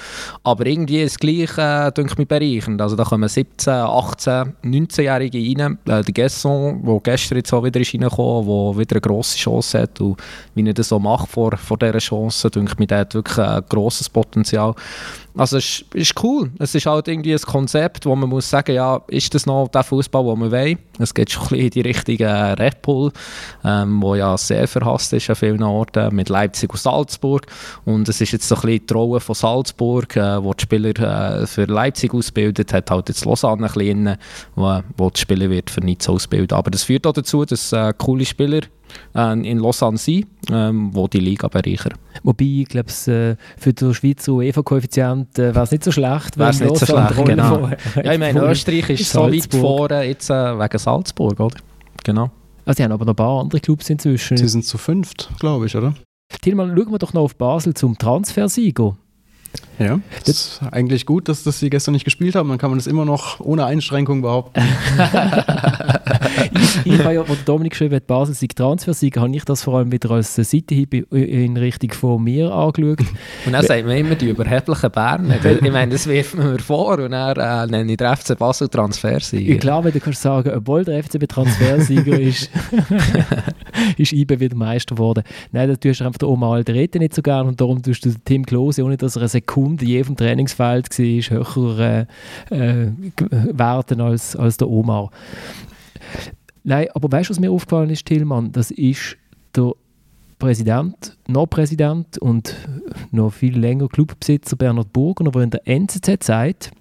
aber 0.43 0.65
irgendwie 0.65 1.03
ist 1.03 1.11
es 1.11 1.19
gleich, 1.19 1.55
äh, 1.57 1.91
denke 1.91 2.15
ich, 2.17 2.27
bereichernd, 2.27 2.81
also 2.81 2.95
da 2.95 3.03
kommen 3.03 3.29
17, 3.29 3.71
18, 3.71 4.53
19-Jährige 4.63 5.37
rein, 5.37 5.77
äh, 5.85 6.01
der 6.01 6.13
Gesson, 6.13 6.83
der 6.83 6.99
gestern 7.03 7.37
jetzt 7.37 7.53
auch 7.53 7.63
wieder 7.63 7.79
ist 7.79 7.93
reingekommen, 7.93 8.47
der 8.47 8.79
wieder 8.79 8.95
eine 8.95 9.01
grosse 9.01 9.37
Chance 9.37 9.81
hat. 9.81 10.01
Und 10.01 10.17
wie 10.55 10.67
er 10.67 10.73
das 10.73 10.89
so 10.89 10.99
macht 10.99 11.29
vor, 11.29 11.55
vor 11.57 11.77
dieser 11.77 11.99
Chance, 11.99 12.49
denke 12.49 12.75
ich, 12.79 12.87
der 12.87 12.99
hat 12.99 13.13
wirklich 13.13 13.37
grosses 13.75 14.09
Potenzial. 14.09 14.73
Also 15.37 15.57
es 15.57 15.83
ist, 15.93 16.23
cool. 16.23 16.49
Es 16.59 16.75
ist 16.75 16.85
halt 16.85 17.09
irgendwie 17.09 17.33
ein 17.33 17.41
Konzept, 17.41 18.05
wo 18.05 18.15
man 18.15 18.29
muss 18.29 18.49
sagen, 18.49 18.73
ja, 18.73 19.01
ist 19.07 19.33
das 19.33 19.45
noch 19.45 19.67
der 19.67 19.83
Fußball, 19.83 20.23
den 20.23 20.39
wir 20.39 20.51
wollen? 20.51 20.79
Es 20.97 21.13
geht 21.13 21.29
schon 21.29 21.43
ein 21.43 21.49
bisschen 21.49 21.65
in 21.65 21.69
die 21.71 21.81
Richtige 21.81 22.55
Red 22.57 22.81
Bull, 22.81 23.11
ähm, 23.65 24.01
wo 24.01 24.15
ja 24.15 24.37
sehr 24.37 24.67
verhasst 24.67 25.11
ist 25.11 25.29
an 25.29 25.35
vielen 25.35 25.63
Orten, 25.63 26.15
mit 26.15 26.29
Leipzig 26.29 26.71
und 26.71 26.79
Salzburg. 26.79 27.47
Und 27.83 28.07
es 28.07 28.21
ist 28.21 28.31
jetzt 28.31 28.47
so 28.47 28.55
ein 28.55 28.61
bisschen 28.61 28.87
die 28.87 28.93
Rolle 28.93 29.19
von 29.19 29.35
Salzburg, 29.35 30.15
äh, 30.15 30.41
wo 30.41 30.53
die 30.53 30.61
Spieler 30.61 31.41
äh, 31.41 31.45
für 31.45 31.65
Leipzig 31.65 32.13
ausbildet, 32.13 32.71
hat 32.71 32.89
halt 32.89 33.09
jetzt 33.09 33.25
Lausanne 33.25 33.67
ein 33.67 33.73
bisschen, 33.73 34.17
wo, 34.55 34.79
wo 34.95 35.09
die 35.09 35.19
Spieler 35.19 35.49
wird 35.49 35.69
für 35.69 35.81
Nizza 35.81 36.13
ausbilden. 36.13 36.57
Aber 36.57 36.71
das 36.71 36.83
führt 36.83 37.05
auch 37.05 37.13
dazu, 37.13 37.43
dass 37.43 37.73
äh, 37.73 37.93
coole 37.97 38.25
Spieler 38.25 38.59
äh, 38.59 38.74
in 39.13 39.59
Lausanne 39.59 39.97
sind, 39.97 40.27
ähm, 40.51 40.89
wo 40.93 41.07
die 41.07 41.19
Liga 41.19 41.47
bereichern. 41.47 41.93
Wobei, 42.23 42.45
ich 42.45 42.67
glaube, 42.67 42.89
äh, 42.89 43.35
für 43.57 43.73
den 43.73 43.93
Schweizer 43.93 44.33
UEFA-Koeffizient 44.33 45.39
äh, 45.39 45.55
wäre 45.55 45.63
es 45.63 45.71
nicht 45.71 45.83
so 45.83 45.91
schlecht. 45.91 46.37
Wäre 46.37 46.49
es 46.49 46.59
nicht 46.59 46.77
so 46.77 46.85
schlecht, 46.85 47.25
genau. 47.25 47.69
ja, 48.03 48.11
ich 48.13 48.19
meine, 48.19 48.41
Österreich 48.51 48.89
ist 48.89 49.11
so 49.11 49.31
weit 49.31 49.53
vorne, 49.53 50.03
jetzt 50.03 50.29
äh, 50.29 50.33
wegen 50.33 50.77
Salzburg, 50.77 51.39
oder? 51.39 51.57
Genau. 52.03 52.31
Also, 52.65 52.77
sie 52.77 52.83
haben 52.83 52.91
aber 52.91 53.05
noch 53.05 53.13
ein 53.13 53.17
paar 53.17 53.41
andere 53.41 53.61
Clubs 53.61 53.89
inzwischen. 53.89 54.37
Sie 54.37 54.47
sind 54.47 54.65
zu 54.65 54.77
fünft, 54.77 55.29
glaube 55.39 55.67
ich, 55.67 55.75
oder? 55.75 55.93
Tilman, 56.41 56.75
schauen 56.75 56.91
wir 56.91 56.99
doch 56.99 57.13
noch 57.13 57.23
auf 57.23 57.35
Basel 57.35 57.73
zum 57.73 57.97
Transfersieger. 57.97 58.97
Ja, 59.79 59.99
das 60.25 60.29
ist 60.29 60.61
eigentlich 60.71 61.05
gut, 61.05 61.27
dass, 61.27 61.43
dass 61.43 61.59
sie 61.59 61.69
gestern 61.69 61.93
nicht 61.93 62.05
gespielt 62.05 62.35
haben. 62.35 62.49
Dann 62.49 62.57
kann 62.57 62.69
man 62.69 62.79
das 62.79 62.87
immer 62.87 63.05
noch 63.05 63.39
ohne 63.39 63.65
Einschränkung 63.65 64.21
behaupten. 64.21 64.61
ich, 66.53 66.85
ich 66.85 66.99
habe 67.03 67.13
ja, 67.13 67.21
als 67.21 67.43
Dominik 67.45 67.71
geschrieben 67.71 67.95
hat, 67.95 68.07
Basel 68.07 68.35
sei 68.35 68.47
Transfersieger, 68.47 69.21
habe 69.21 69.35
ich 69.35 69.45
das 69.45 69.63
vor 69.63 69.77
allem 69.77 69.91
wieder 69.91 70.11
als 70.11 70.35
Seitenhieb 70.35 70.93
in 71.11 71.57
Richtung 71.57 71.91
von 71.91 72.23
mir 72.23 72.51
angeschaut. 72.53 72.99
Und 73.45 73.51
dann 73.51 73.65
sagt 73.65 73.85
man 73.85 73.97
immer 73.97 74.15
die 74.15 74.29
überheblichen 74.29 74.91
Berner. 74.91 75.35
Ich 75.65 75.71
meine, 75.71 75.93
das 75.93 76.05
wirft 76.07 76.35
man 76.35 76.51
mir 76.53 76.59
vor 76.59 76.99
und 76.99 77.11
dann 77.11 77.37
äh, 77.37 77.71
nenne 77.71 77.91
ich 77.91 77.97
den 77.97 78.15
FC 78.15 78.37
Basel 78.37 78.67
Transfersieger. 78.67 79.53
Ja, 79.53 79.59
klar, 79.59 79.83
wenn 79.83 79.93
du 79.93 79.99
kannst 79.99 80.21
sagen, 80.21 80.51
obwohl 80.55 80.83
der 80.83 81.03
FCB 81.03 81.27
Transfersieger 81.27 82.19
ist, 82.19 82.49
ist 83.97 84.13
IBE 84.13 84.39
wieder 84.39 84.55
Meister 84.55 84.95
geworden. 84.95 85.23
Nein, 85.51 85.69
da 85.69 85.75
tust 85.75 86.01
du 86.01 86.05
einfach 86.05 86.19
den 86.19 86.29
Omar 86.29 86.53
Alderete 86.53 86.99
nicht 86.99 87.13
so 87.13 87.21
gerne 87.21 87.49
und 87.49 87.59
darum 87.59 87.81
tust 87.81 88.05
du 88.05 88.11
Tim 88.25 88.45
Klose, 88.45 88.83
ohne 88.83 88.97
dass 88.97 89.15
er 89.15 89.23
eine 89.23 89.41
Sekunde 89.45 89.85
je 89.85 90.03
vom 90.03 90.15
Trainingsfeld 90.15 90.89
war, 90.89 91.55
höher 91.55 92.07
äh, 92.49 92.85
äh, 92.85 92.91
werden 93.51 94.01
als, 94.01 94.35
als 94.35 94.57
der 94.57 94.67
Omar. 94.67 95.11
Nein, 96.63 96.87
aber 96.93 97.11
weißt 97.11 97.29
du, 97.29 97.31
was 97.31 97.39
mir 97.39 97.51
aufgefallen 97.51 97.91
ist, 97.91 98.05
Tillmann? 98.05 98.51
Das 98.51 98.71
ist 98.71 99.17
der 99.55 99.73
Präsident, 100.39 101.15
noch 101.27 101.45
Präsident 101.45 102.17
und 102.17 102.55
noch 103.11 103.31
viel 103.31 103.57
länger 103.57 103.87
Clubbesitzer 103.87 104.55
Bernhard 104.55 104.91
Burger, 104.91 105.29
der 105.31 105.41
in 105.43 105.49
der 105.51 105.67
NZZ 105.67 106.23
sagt, 106.23 106.71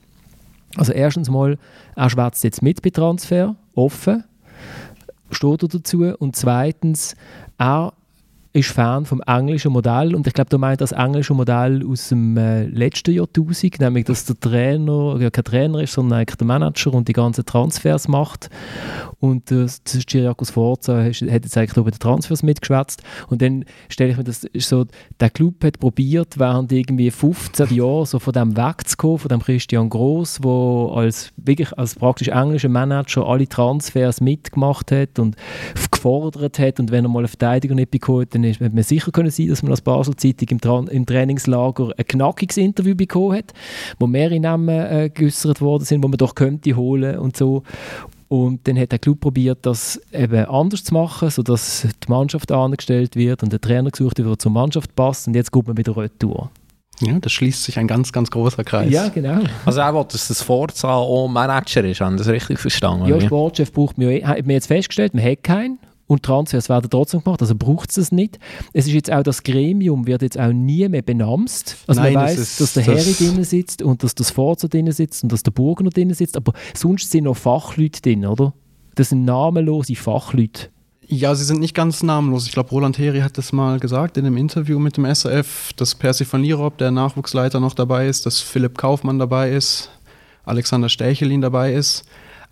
also 0.77 0.93
erstens 0.93 1.31
mal, 1.31 1.59
er 1.95 2.11
schwätzt 2.11 2.43
jetzt 2.43 2.62
mit 2.62 2.83
bei 2.83 2.91
Transfer, 2.91 3.55
offen, 3.75 4.25
steht 5.31 5.62
er 5.62 5.69
dazu, 5.69 6.03
und 6.19 6.35
zweitens, 6.35 7.15
er 7.59 7.93
ist 8.55 8.71
Fan 8.71 9.05
vom 9.05 9.21
englischen 9.27 9.73
Modell. 9.73 10.15
Und 10.15 10.29
ich 10.29 10.33
glaube, 10.33 10.49
du 10.49 10.59
meinst 10.59 10.81
das 10.81 10.93
englische 10.93 11.35
Modell 11.35 11.85
aus 11.85 12.11
dem 12.11 12.37
äh, 12.37 12.67
letzten 12.67 13.13
Jahrtausend, 13.13 13.81
nämlich 13.81 14.05
dass 14.05 14.27
der 14.27 14.39
Trainer 14.39 15.17
ja 15.19 15.29
kein 15.31 15.43
Trainer 15.43 15.83
ist, 15.83 15.95
sondern 15.95 16.21
eigentlich 16.21 16.37
der 16.37 16.47
Manager 16.47 16.95
und 16.95 17.09
die 17.09 17.13
ganzen 17.13 17.45
Transfers 17.45 18.07
macht. 18.07 18.49
Und 19.19 19.51
äh, 19.51 19.65
das 19.65 19.81
ist 19.93 20.07
Giriakos 20.07 20.51
Forza 20.51 21.03
hat 21.03 21.21
jetzt 21.21 21.59
eigentlich 21.59 21.77
über 21.77 21.91
die 21.91 21.99
Transfers 21.99 22.45
mitgeschwätzt. 22.45 23.03
Und 23.29 23.43
dann 23.43 23.65
stelle 23.89 24.13
ich 24.13 24.17
mir 24.19 24.25
das 24.25 24.45
ist 24.45 24.69
so, 24.69 24.87
der 25.19 25.31
Club 25.31 25.65
hat 25.65 25.81
probiert 25.81 26.39
während 26.39 26.71
irgendwie 26.71 27.11
15 27.11 27.75
Jahren 27.75 28.07
so 28.07 28.21
von 28.21 28.33
dem 28.33 28.57
wegzukommen, 28.57 29.19
von 29.19 29.31
dem 29.31 29.43
Christian 29.43 29.91
Gross, 29.91 30.39
wo 30.43 30.93
als 30.95 31.33
wirklich 31.37 31.77
als 31.77 31.97
praktisch 31.97 32.29
englischer 32.29 32.69
Manager 32.69 33.27
alle 33.27 33.49
Transfers 33.49 34.21
mitgemacht 34.21 34.93
hat 34.93 35.19
und 35.19 35.35
gefordert 35.91 36.59
hat. 36.61 36.79
Und 36.79 36.93
wenn 36.93 37.05
er 37.05 37.09
mal 37.09 37.21
einen 37.21 37.29
Verteidiger 37.29 37.75
nicht 37.75 37.91
bekommen 37.91 38.23
hat, 38.23 38.35
dann 38.35 38.44
dann 38.45 38.53
hätte 38.53 38.75
man 38.75 38.85
sicher 38.85 39.11
können 39.11 39.31
sein, 39.31 39.49
dass 39.49 39.63
man 39.63 39.73
als 39.73 39.81
Basel-Zeitung 39.81 40.49
im, 40.49 40.61
Tra 40.61 40.85
im 40.91 41.07
Trainingslager 41.07 41.91
ein 41.97 42.07
knackiges 42.07 42.57
Interview 42.57 42.95
bekommen 42.95 43.37
hat, 43.37 43.53
wo 43.99 44.07
mehrere 44.07 44.41
Namen 44.41 44.69
äh, 44.69 45.11
geäußert 45.13 45.61
worden 45.61 45.85
sind, 45.85 46.03
wo 46.03 46.09
man 46.09 46.19
doch 46.19 46.35
könnte 46.35 46.77
holen 46.77 47.19
und 47.19 47.37
so. 47.37 47.63
Und 48.29 48.67
dann 48.67 48.79
hat 48.79 48.91
der 48.91 48.99
Club 48.99 49.21
probiert, 49.21 49.59
das 49.63 50.01
eben 50.13 50.45
anders 50.47 50.83
zu 50.83 50.95
machen, 50.95 51.31
sodass 51.31 51.87
die 51.87 52.11
Mannschaft 52.11 52.51
angestellt 52.51 53.17
wird 53.17 53.43
und 53.43 53.53
der 53.53 53.61
Trainer 53.61 53.91
gesucht 53.91 54.19
wird, 54.19 54.29
der 54.29 54.39
zur 54.39 54.51
Mannschaft 54.51 54.95
passt. 54.97 55.29
Und 55.29 55.35
jetzt 55.35 55.53
geht 55.53 55.67
man 55.67 55.77
wieder 55.77 55.97
retour. 55.97 56.51
Ja, 57.01 57.19
das 57.19 57.33
schließt 57.33 57.65
sich 57.65 57.79
ein 57.79 57.87
ganz, 57.87 58.13
ganz 58.13 58.31
großer 58.31 58.63
Kreis. 58.65 58.91
Ja, 58.91 59.09
genau. 59.09 59.41
Also 59.67 59.81
er 59.81 59.95
will, 59.95 60.05
dass 60.11 60.29
das 60.29 60.43
Forza 60.43 60.95
auch 60.95 61.29
Manager 61.29 61.85
ist, 61.85 62.01
haben 62.01 62.17
das 62.17 62.29
richtig 62.29 62.59
verstanden? 62.59 63.07
Ja, 63.09 63.21
Sportchef 63.21 63.73
braucht 63.73 63.99
man, 63.99 64.09
hat 64.27 64.43
man 64.43 64.51
jetzt 64.51 64.67
festgestellt, 64.67 65.15
man 65.15 65.25
hat 65.25 65.43
keinen 65.43 65.79
und 66.07 66.23
Transfers 66.23 66.69
werden 66.69 66.91
trotzdem 66.91 67.23
gemacht, 67.23 67.41
also 67.41 67.55
braucht 67.55 67.91
es 67.91 67.97
das 67.97 68.13
nicht. 68.13 68.39
Es 68.73 68.87
ist 68.87 68.93
jetzt 68.93 69.13
auch 69.13 69.23
das 69.23 69.43
Gremium 69.43 70.07
wird 70.07 70.23
jetzt 70.23 70.39
auch 70.39 70.53
nie 70.53 70.89
mehr 70.89 71.03
benamst. 71.03 71.77
Also 71.87 72.01
Nein, 72.01 72.15
man 72.15 72.25
weiß, 72.25 72.57
dass 72.59 72.75
der 72.75 72.83
Heri 72.83 73.15
drin 73.15 73.43
sitzt 73.45 73.83
und 73.83 74.03
dass 74.03 74.15
das 74.15 74.31
Forza 74.31 74.69
drin 74.69 74.91
sitzt 74.93 75.23
und 75.23 75.33
dass 75.33 75.43
der 75.43 75.53
Burgener 75.53 75.91
drin 75.91 76.13
sitzt, 76.13 76.37
aber 76.37 76.53
sonst 76.75 77.11
sind 77.11 77.25
noch 77.25 77.37
Fachleute 77.37 78.03
drin, 78.03 78.27
oder? 78.27 78.53
Das 78.95 79.09
sind 79.09 79.25
namenlose 79.25 79.97
Fachleute. 79.97 80.69
Ja, 81.07 81.35
sie 81.35 81.45
sind 81.45 81.61
nicht 81.61 81.75
ganz 81.75 82.03
namenlos. 82.03 82.47
Ich 82.47 82.53
glaube, 82.53 82.71
Roland 82.71 82.99
Heri 82.99 83.21
hat 83.21 83.37
das 83.37 83.53
mal 83.53 83.79
gesagt 83.79 84.17
in 84.17 84.25
einem 84.25 84.37
Interview 84.37 84.79
mit 84.79 84.97
dem 84.97 85.05
SRF, 85.05 85.73
dass 85.77 85.95
Percy 85.95 86.27
van 86.31 86.43
Lierop, 86.43 86.79
der 86.79 86.91
Nachwuchsleiter, 86.91 87.61
noch 87.61 87.75
dabei 87.75 88.09
ist, 88.09 88.25
dass 88.25 88.41
Philipp 88.41 88.79
Kaufmann 88.79 89.19
dabei 89.19 89.51
ist, 89.51 89.91
Alexander 90.45 90.89
Stechelin 90.89 91.43
dabei 91.43 91.75
ist. 91.75 92.05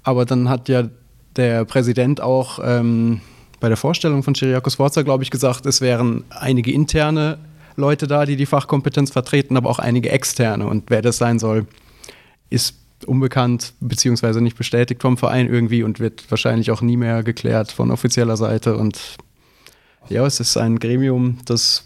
Aber 0.03 0.26
dann 0.26 0.48
hat 0.48 0.68
ja 0.68 0.88
der 1.36 1.64
Präsident 1.64 2.20
auch 2.20 2.59
ähm, 2.62 3.20
bei 3.62 3.68
der 3.68 3.76
Vorstellung 3.76 4.24
von 4.24 4.34
Chiriakos 4.34 4.74
Forza, 4.74 5.02
glaube 5.02 5.22
ich, 5.22 5.30
gesagt, 5.30 5.66
es 5.66 5.80
wären 5.80 6.24
einige 6.30 6.72
interne 6.72 7.38
Leute 7.76 8.08
da, 8.08 8.26
die 8.26 8.34
die 8.34 8.44
Fachkompetenz 8.44 9.12
vertreten, 9.12 9.56
aber 9.56 9.70
auch 9.70 9.78
einige 9.78 10.10
externe. 10.10 10.66
Und 10.66 10.90
wer 10.90 11.00
das 11.00 11.16
sein 11.16 11.38
soll, 11.38 11.66
ist 12.50 12.74
unbekannt 13.06 13.74
beziehungsweise 13.78 14.40
nicht 14.40 14.58
bestätigt 14.58 15.00
vom 15.00 15.16
Verein 15.16 15.48
irgendwie 15.48 15.84
und 15.84 16.00
wird 16.00 16.28
wahrscheinlich 16.28 16.72
auch 16.72 16.82
nie 16.82 16.96
mehr 16.96 17.22
geklärt 17.22 17.70
von 17.70 17.92
offizieller 17.92 18.36
Seite. 18.36 18.76
Und 18.76 18.98
ja, 20.08 20.26
es 20.26 20.40
ist 20.40 20.56
ein 20.56 20.80
Gremium, 20.80 21.38
das 21.44 21.84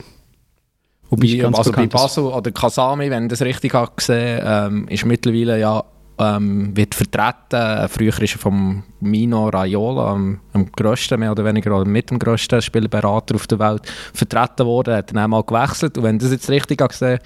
Wobei, 1.11 1.45
also 1.45 1.71
bei 1.73 1.87
Basel 1.87 2.25
oder 2.25 2.51
Kasami, 2.51 3.11
wenn 3.11 3.25
ich 3.25 3.31
das 3.31 3.43
richtig 3.43 3.75
habe 3.75 3.93
gesehen, 3.95 4.43
ähm, 4.43 4.89
ist 4.89 5.05
mittlerweile 5.05 5.61
ja 5.61 5.85
ähm, 6.19 6.77
wird 6.77 6.95
vertreten. 6.95 7.89
Früher 7.89 8.21
ist 8.21 8.35
er 8.35 8.39
vom 8.39 8.83
Mino 9.01 9.49
Raiola, 9.49 10.13
am, 10.13 10.41
am 10.57 10.73
grössten, 10.73 11.21
mehr 11.21 11.33
oder 11.33 11.45
weniger, 11.45 11.77
oder 11.77 11.89
mit 11.89 12.11
dem 12.11 12.19
grössten 12.19 12.61
Spielberater 12.61 13.35
auf 13.35 13.47
der 13.47 13.59
Welt, 13.59 13.83
vertreten 14.13 14.67
worden. 14.67 14.91
Er 14.91 14.99
hat 14.99 15.11
dann 15.11 15.19
einmal 15.19 15.43
gewechselt. 15.43 15.97
Und 15.97 16.05
wenn 16.05 16.17
ich 16.17 16.23
das 16.23 16.33
jetzt 16.33 16.51
richtig 16.51 16.79
gesehen 16.79 17.19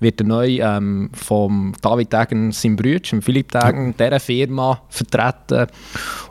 wird 0.00 0.20
er 0.20 0.26
neu 0.26 0.58
ähm, 0.60 1.10
vom 1.12 1.72
David 1.80 2.12
Degen, 2.12 2.52
seinem 2.52 2.76
Bruder, 2.76 3.20
Philipp 3.20 3.52
Degen, 3.52 3.94
dieser 3.96 4.20
Firma 4.20 4.80
vertreten. 4.88 5.66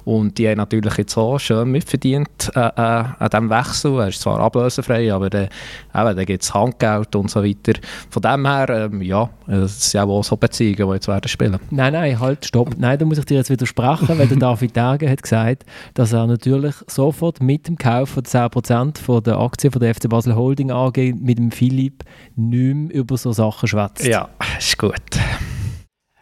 Und 0.05 0.37
die 0.37 0.47
haben 0.47 0.57
natürlich 0.57 0.95
jetzt 0.97 1.17
auch 1.17 1.37
schön 1.37 1.69
mitverdient 1.69 2.49
äh, 2.55 2.59
äh, 2.59 2.71
an 2.81 3.29
diesem 3.29 3.49
Wechsel. 3.49 3.99
Er 3.99 4.07
ist 4.07 4.21
zwar 4.21 4.39
ablösefrei, 4.39 5.13
aber 5.13 5.29
dann, 5.29 5.49
da 5.91 6.23
gibt 6.23 6.43
es 6.43 6.53
Handgeld 6.53 7.13
und 7.15 7.29
so 7.29 7.43
weiter. 7.43 7.73
Von 8.09 8.21
dem 8.21 8.45
her, 8.45 8.69
ähm, 8.69 9.01
ja, 9.01 9.29
es 9.47 9.91
sind 9.91 10.01
auch 10.01 10.23
so 10.23 10.37
Beziehungen, 10.37 10.87
die 10.87 10.93
jetzt 10.93 11.07
werden 11.07 11.27
spielen. 11.27 11.59
Nein, 11.71 11.93
nein, 11.93 12.19
halt, 12.19 12.45
stopp. 12.45 12.75
Nein, 12.77 12.97
da 12.97 13.05
muss 13.05 13.17
ich 13.17 13.25
dir 13.25 13.35
jetzt 13.35 13.49
widersprechen, 13.49 14.17
weil 14.17 14.27
der 14.27 14.37
David 14.37 14.73
Tage 14.73 15.09
hat 15.09 15.21
gesagt, 15.21 15.65
dass 15.93 16.13
er 16.13 16.36
natürlich 16.37 16.75
sofort 16.87 17.41
mit 17.41 17.67
dem 17.67 17.77
Kauf 17.77 18.09
von 18.09 18.23
10% 18.23 18.99
von 18.99 19.23
der 19.23 19.39
Aktie 19.39 19.71
von 19.71 19.81
der 19.81 19.93
FC 19.93 20.07
Basel 20.07 20.35
Holding 20.35 20.71
AG 20.71 20.97
mit 21.19 21.37
dem 21.37 21.51
Philipp 21.51 22.03
nicht 22.35 22.75
mehr 22.75 22.95
über 22.95 23.17
so 23.17 23.33
Sachen 23.33 23.67
schwätzt. 23.67 24.05
Ja, 24.05 24.29
ist 24.57 24.77
gut. 24.77 24.93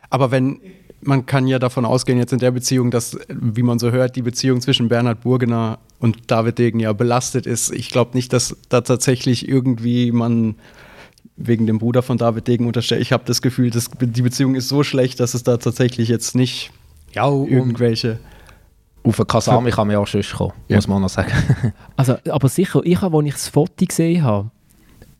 Aber 0.09 0.31
wenn 0.31 0.61
man 1.01 1.25
kann 1.25 1.45
ja 1.45 1.59
davon 1.59 1.85
ausgehen, 1.85 2.17
jetzt 2.17 2.33
in 2.33 2.39
der 2.39 2.51
Beziehung, 2.51 2.89
dass, 2.89 3.17
wie 3.27 3.61
man 3.61 3.77
so 3.77 3.91
hört, 3.91 4.15
die 4.15 4.21
Beziehung 4.21 4.61
zwischen 4.61 4.87
Bernhard 4.87 5.21
Burgener 5.21 5.77
und 5.99 6.31
David 6.31 6.57
Degen 6.57 6.79
ja 6.79 6.93
belastet 6.93 7.45
ist. 7.45 7.71
Ich 7.71 7.91
glaube 7.91 8.11
nicht, 8.15 8.33
dass 8.33 8.57
da 8.69 8.81
tatsächlich 8.81 9.47
irgendwie 9.47 10.11
man 10.11 10.55
wegen 11.37 11.67
dem 11.67 11.77
Bruder 11.77 12.01
von 12.01 12.17
David 12.17 12.47
Degen 12.47 12.65
unterstellt. 12.65 13.01
Ich 13.01 13.11
habe 13.11 13.23
das 13.25 13.41
Gefühl, 13.41 13.69
dass 13.69 13.89
die 13.99 14.21
Beziehung 14.21 14.55
ist 14.55 14.67
so 14.67 14.83
schlecht, 14.83 15.19
dass 15.19 15.33
es 15.33 15.43
da 15.43 15.57
tatsächlich 15.57 16.09
jetzt 16.09 16.33
nicht 16.33 16.71
Ja, 17.13 17.25
und 17.25 17.51
irgendwelche. 17.51 18.19
Auf 19.05 19.15
den 19.17 19.27
Kasami 19.27 19.71
kann 19.71 19.87
man 19.87 19.93
ja 19.93 19.99
auch 19.99 20.07
sonst 20.07 20.33
kommen, 20.33 20.53
Ja. 20.67 20.77
muss 20.77 20.87
man 20.87 21.01
noch 21.01 21.09
sagen. 21.09 21.31
Also, 21.95 22.15
aber 22.29 22.49
sicher, 22.49 22.81
ich 22.83 22.99
habe, 23.01 23.17
als 23.17 23.25
ich 23.27 23.33
das 23.33 23.47
Foto 23.49 23.85
gesehen 23.85 24.23
habe, 24.23 24.51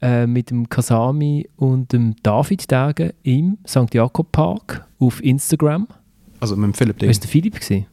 äh, 0.02 0.28
mit 0.28 0.50
dem 0.50 0.68
Kasami 0.70 1.48
und 1.56 1.94
dem 1.94 2.16
David 2.24 2.70
Degen 2.70 3.14
im 3.24 3.58
St. 3.68 3.94
Jakob 3.94 4.32
Park 4.32 4.86
auf 5.00 5.24
Instagram. 5.24 5.88
Also 6.40 6.56
mit 6.56 6.66
dem 6.66 6.74
Philipp 6.74 6.96
War 6.98 7.00
Degen. 7.00 7.12
es 7.12 7.20
der 7.20 7.30
Philipp? 7.30 7.56
Gewesen? 7.56 7.86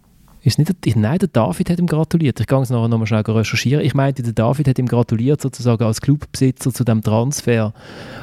Ist 0.45 0.59
nicht 0.59 0.85
der, 0.85 0.97
nein, 0.97 1.19
der 1.21 1.29
David 1.29 1.71
hat 1.71 1.79
ihm 1.79 1.87
gratuliert. 1.87 2.41
Ich 2.41 2.49
gehe 2.49 2.59
es 2.59 2.69
nachher 2.71 2.89
nochmal 2.89 3.07
schnell 3.07 3.21
recherchieren. 3.23 3.85
Ich 3.85 3.95
meinte, 3.95 4.25
der 4.25 4.33
David 4.33 4.67
hat 4.67 4.77
ihm 4.81 4.89
gratuliert, 4.89 5.41
sozusagen 5.41 5.85
als 5.85 6.01
Clubbesitzer 6.01 6.73
zu 6.75 6.83
dem 6.83 7.01
Transfer. 7.01 7.73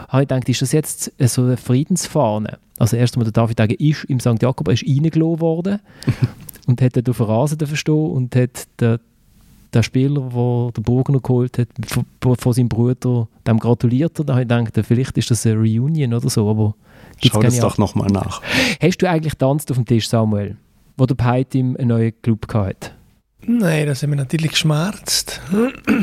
Habe 0.09 0.24
ich 0.24 0.28
gedacht, 0.28 0.49
ist 0.49 0.61
das 0.61 0.74
jetzt 0.74 1.13
so 1.17 1.43
eine 1.43 1.55
Friedensfahne? 1.55 2.57
Also 2.78 2.97
erst 2.97 3.15
einmal, 3.15 3.32
der 3.32 3.41
David 3.41 3.57
Degen 3.59 3.76
ist 3.89 4.03
im 4.05 4.20
St. 4.20 4.41
Jakob, 4.41 4.67
er 4.67 4.74
ist 4.74 4.84
reingelassen 4.86 5.39
worden 5.39 5.80
und 6.70 6.84
hat 6.84 6.95
dort 6.95 7.09
auf 7.09 7.17
den 7.17 7.26
Rasen 7.26 7.76
stehen 7.76 8.11
und 8.11 8.36
hat 8.36 8.67
der, 8.80 8.99
der 9.74 9.82
Spieler, 9.82 10.30
der 10.30 10.72
der 10.72 10.82
Burgener 10.84 11.20
geholt 11.20 11.57
hat, 11.57 11.67
von, 11.88 12.05
von 12.36 12.53
seinem 12.53 12.70
Bruder, 12.70 13.28
dem 13.47 13.59
gratuliert. 13.59 14.20
Und 14.20 14.30
da 14.30 14.34
habe 14.34 14.43
ich 14.43 14.47
gedacht, 14.47 14.86
vielleicht 14.86 15.17
ist 15.17 15.32
das 15.32 15.47
eine 15.47 15.55
Reunion 15.55 16.13
oder 16.13 16.30
so, 16.30 16.47
aber 16.47 16.76
gibt's 17.20 17.36
Schau 17.36 17.41
das 17.41 17.59
doch 17.59 17.78
nochmal 17.80 18.09
nach. 18.11 18.43
Hast 18.80 19.01
du 19.01 19.09
eigentlich 19.09 19.34
tanzt 19.34 19.72
auf 19.72 19.78
dem 19.78 19.86
Tisch, 19.86 20.07
Samuel? 20.07 20.57
Wo 20.95 21.07
der 21.07 21.15
Peitim 21.15 21.76
einen 21.78 21.88
neuen 21.88 22.13
Club 22.22 22.45
hatte? 22.53 22.91
Nein, 23.47 23.88
das 23.88 24.03
hat 24.03 24.09
mich 24.09 24.20
natürlich 24.20 24.51
geschmerzt. 24.51 25.41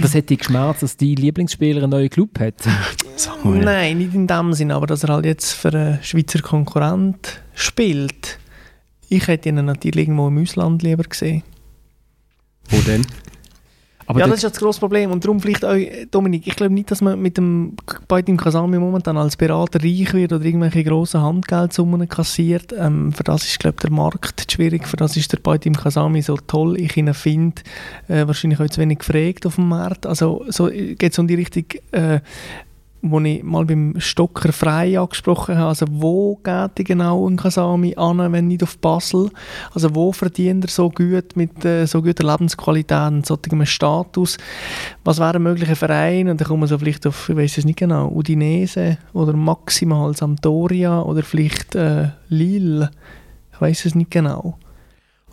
Was 0.01 0.15
hat 0.17 0.31
dich 0.31 0.39
geschmerzt, 0.39 0.83
dass 0.83 0.97
dein 0.97 1.15
Lieblingsspieler 1.15 1.83
einen 1.83 1.91
neuen 1.91 2.11
Club 2.11 2.41
hat? 2.41 2.55
Samuel. 3.17 3.65
Nein, 3.65 3.99
nicht 3.99 4.15
in 4.15 4.27
dem 4.27 4.53
Sinn, 4.53 4.73
aber 4.73 4.89
dass 4.89 5.05
er 5.05 5.11
halt 5.11 5.27
jetzt 5.27 5.53
für 5.53 5.69
einen 5.69 6.03
Schweizer 6.03 6.41
Konkurrent 6.41 7.41
spielt. 7.55 8.41
Ich 9.09 9.29
hätte 9.29 9.49
ihn 9.49 9.65
natürlich 9.65 10.09
irgendwo 10.09 10.29
im 10.29 10.39
Ausland 10.39 10.83
lieber 10.83 11.05
gesehen. 11.05 11.43
Wo 12.69 12.81
denn? 12.81 13.07
Aber 14.09 14.21
ja, 14.21 14.27
das 14.27 14.37
ist 14.37 14.43
ja 14.45 14.51
das 14.51 14.59
grosse 14.59 14.79
Problem. 14.79 15.11
Und 15.11 15.25
darum 15.25 15.41
vielleicht 15.41 15.65
auch, 15.65 15.77
Dominik, 16.13 16.47
ich 16.47 16.55
glaube 16.55 16.73
nicht, 16.73 16.91
dass 16.91 17.01
man 17.01 17.21
mit 17.21 17.37
dem 17.37 17.75
bei 18.07 18.23
dem 18.23 18.37
Kasami 18.37 18.79
momentan 18.79 19.17
als 19.17 19.37
Berater 19.37 19.83
reich 19.83 20.13
wird 20.15 20.33
oder 20.33 20.45
irgendwelche 20.45 20.85
grossen 20.85 21.23
Handgeldsummen 21.23 22.09
kassiert. 22.09 22.73
Ähm, 22.79 23.13
für 23.13 23.25
das 23.25 23.45
ist, 23.45 23.59
glaube 23.59 23.77
ich, 23.79 23.83
der 23.83 23.91
Markt 23.91 24.51
schwierig. 24.53 24.87
Für 24.87 24.97
das 24.97 25.17
ist 25.17 25.33
der 25.33 25.39
bei 25.39 25.59
dem 25.59 25.75
Kasami 25.75 26.23
so 26.23 26.37
toll. 26.37 26.79
Ich 26.79 26.97
ihn 26.97 27.13
finde, 27.15 27.63
äh, 28.07 28.27
wahrscheinlich 28.27 28.61
auch 28.61 28.69
zu 28.69 28.81
wenig 28.81 29.01
gefragt 29.01 29.45
auf 29.45 29.57
dem 29.57 29.69
Markt. 29.69 30.07
Also 30.07 30.45
so 30.49 30.69
geht 30.69 31.13
es 31.13 31.19
um 31.19 31.27
die 31.27 31.35
Richtung, 31.35 31.65
äh, 31.91 32.21
wo 33.03 33.21
ich 33.21 33.43
mal 33.43 33.65
beim 33.65 33.95
Stocker 33.99 34.53
frei 34.53 34.99
angesprochen 34.99 35.57
habe. 35.57 35.69
Also 35.69 35.87
wo 35.89 36.37
geht 36.37 36.79
die 36.79 36.85
genau 36.85 37.29
ein 37.29 37.37
Kasami 37.37 37.95
an, 37.97 38.33
wenn 38.33 38.49
nicht 38.49 38.63
auf 38.63 38.79
Basel? 38.79 39.31
Also 39.73 39.95
wo 39.95 40.13
verdient 40.13 40.65
er 40.65 40.71
so 40.71 40.89
gut 40.91 41.37
mit 41.37 41.65
äh, 41.65 41.87
so 41.87 42.03
guter 42.03 42.25
Lebensqualität 42.25 43.09
und 43.09 43.27
so 43.27 43.39
einem 43.51 43.67
Status? 43.67 44.39
Was 45.05 45.19
wäre 45.19 45.37
ein 45.37 45.43
möglicher 45.43 45.77
Verein? 45.77 46.29
Und 46.29 46.41
dann 46.41 46.49
kommen 46.49 46.67
so 46.67 46.79
vielleicht 46.79 47.07
auf, 47.07 47.29
ich 47.29 47.37
weiß 47.37 47.59
es 47.59 47.65
nicht 47.65 47.79
genau, 47.79 48.09
Udinese 48.09 48.99
oder 49.13 49.35
maximal 49.35 50.15
Sampdoria 50.17 51.03
oder 51.03 51.23
vielleicht 51.23 51.75
äh, 51.75 52.09
Lille. 52.29 52.91
Ich 53.53 53.61
weiß 53.61 53.85
es 53.87 53.95
nicht 53.95 54.11
genau. 54.11 54.59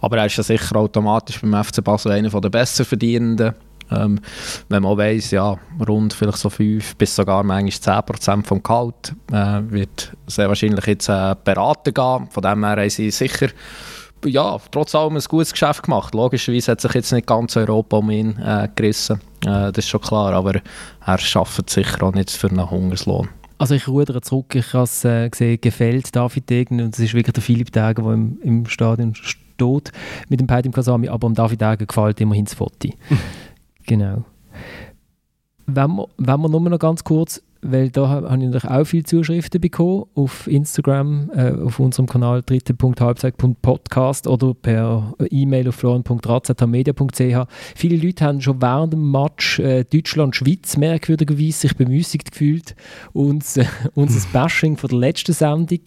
Aber 0.03 0.17
er 0.17 0.25
ist 0.25 0.35
ja 0.35 0.43
sicher 0.43 0.75
automatisch 0.75 1.39
beim 1.39 1.63
FC 1.63 1.81
Basel 1.81 2.11
einer 2.11 2.29
der 2.29 2.49
besser 2.49 2.83
verdienenden. 2.83 3.53
Ähm, 3.95 4.19
wenn 4.69 4.83
man 4.83 4.97
weiss, 4.97 5.31
ja, 5.31 5.57
rund 5.87 6.13
vielleicht 6.13 6.37
so 6.37 6.49
5 6.49 6.95
bis 6.95 7.15
sogar 7.15 7.43
manchmal 7.43 8.01
10% 8.01 8.45
vom 8.45 8.63
Gehalt 8.63 9.13
äh, 9.31 9.61
wird 9.69 10.13
sehr 10.27 10.47
wahrscheinlich 10.47 10.85
jetzt 10.85 11.09
äh, 11.09 11.35
beraten 11.43 11.93
gehen. 11.93 12.27
Von 12.29 12.43
dem 12.43 12.63
her 12.65 12.77
haben 12.77 12.89
sie 12.89 13.11
sicher 13.11 13.49
ja, 14.25 14.57
trotz 14.71 14.95
allem 14.95 15.15
ein 15.15 15.23
gutes 15.27 15.51
Geschäft 15.51 15.83
gemacht. 15.83 16.13
Logischerweise 16.13 16.71
hat 16.71 16.81
sich 16.81 16.93
jetzt 16.93 17.11
nicht 17.11 17.27
ganz 17.27 17.57
Europa 17.57 17.97
um 17.97 18.09
ihn 18.09 18.37
äh, 18.37 18.69
gerissen, 18.73 19.19
äh, 19.41 19.71
das 19.71 19.79
ist 19.79 19.89
schon 19.89 20.01
klar, 20.01 20.33
aber 20.33 20.61
er 21.05 21.17
schafft 21.17 21.69
sicher 21.69 22.03
auch 22.03 22.13
nicht 22.13 22.31
für 22.31 22.49
einen 22.49 22.69
Hungerslohn. 22.69 23.29
Also 23.57 23.75
ich 23.75 23.87
rudere 23.87 24.21
zurück, 24.21 24.55
ich 24.55 24.73
habe 24.73 24.83
es 24.83 25.05
äh, 25.05 25.29
gesehen, 25.29 25.59
gefällt 25.61 26.15
David 26.15 26.49
Degen 26.49 26.81
und 26.81 26.93
es 26.93 26.99
ist 26.99 27.13
wirklich 27.13 27.33
der 27.33 27.43
Philipp 27.43 27.71
Degen, 27.71 28.03
der 28.03 28.13
im, 28.13 28.37
im 28.41 28.65
Stadion 28.65 29.15
steht 29.15 29.91
mit 30.27 30.39
dem 30.39 30.47
Peitim 30.47 30.71
Kasami, 30.71 31.07
aber 31.07 31.27
dem 31.27 31.35
David 31.35 31.61
Degen 31.61 31.87
gefällt 31.87 32.19
immerhin 32.19 32.45
das 32.45 32.55
Foto. 32.55 32.89
genau. 33.85 34.23
Wenn 35.65 35.91
wir, 35.91 36.07
wenn 36.17 36.41
wir 36.41 36.49
nur 36.49 36.61
noch 36.61 36.79
ganz 36.79 37.03
kurz, 37.03 37.41
weil 37.63 37.89
da 37.89 38.07
ha- 38.09 38.29
habe 38.29 38.37
ich 38.37 38.49
natürlich 38.49 38.65
auch 38.69 38.83
viele 38.85 39.03
Zuschriften 39.03 39.61
bekommen 39.61 40.05
auf 40.15 40.47
Instagram, 40.47 41.29
äh, 41.35 41.51
auf 41.51 41.79
unserem 41.79 42.07
Kanal 42.07 42.41
dritte.halbzeit.podcast 42.45 44.27
oder 44.27 44.53
per 44.53 45.13
E-Mail 45.29 45.67
auf 45.69 45.75
florian.razatamedia.ch. 45.75 47.47
Viele 47.75 47.97
Leute 47.97 48.25
haben 48.25 48.41
schon 48.41 48.61
während 48.61 48.93
dem 48.93 49.11
Match 49.11 49.59
äh, 49.59 49.83
Deutschland-Schweiz 49.83 50.77
merkwürdigerweise 50.77 51.51
sich 51.59 51.75
bemüßigt 51.75 52.31
gefühlt, 52.31 52.75
uns 53.13 53.57
äh, 53.57 53.65
unser 53.95 54.27
Bashing 54.31 54.77
von 54.77 54.89
der 54.89 54.99
letzten 54.99 55.33
Sendung, 55.33 55.79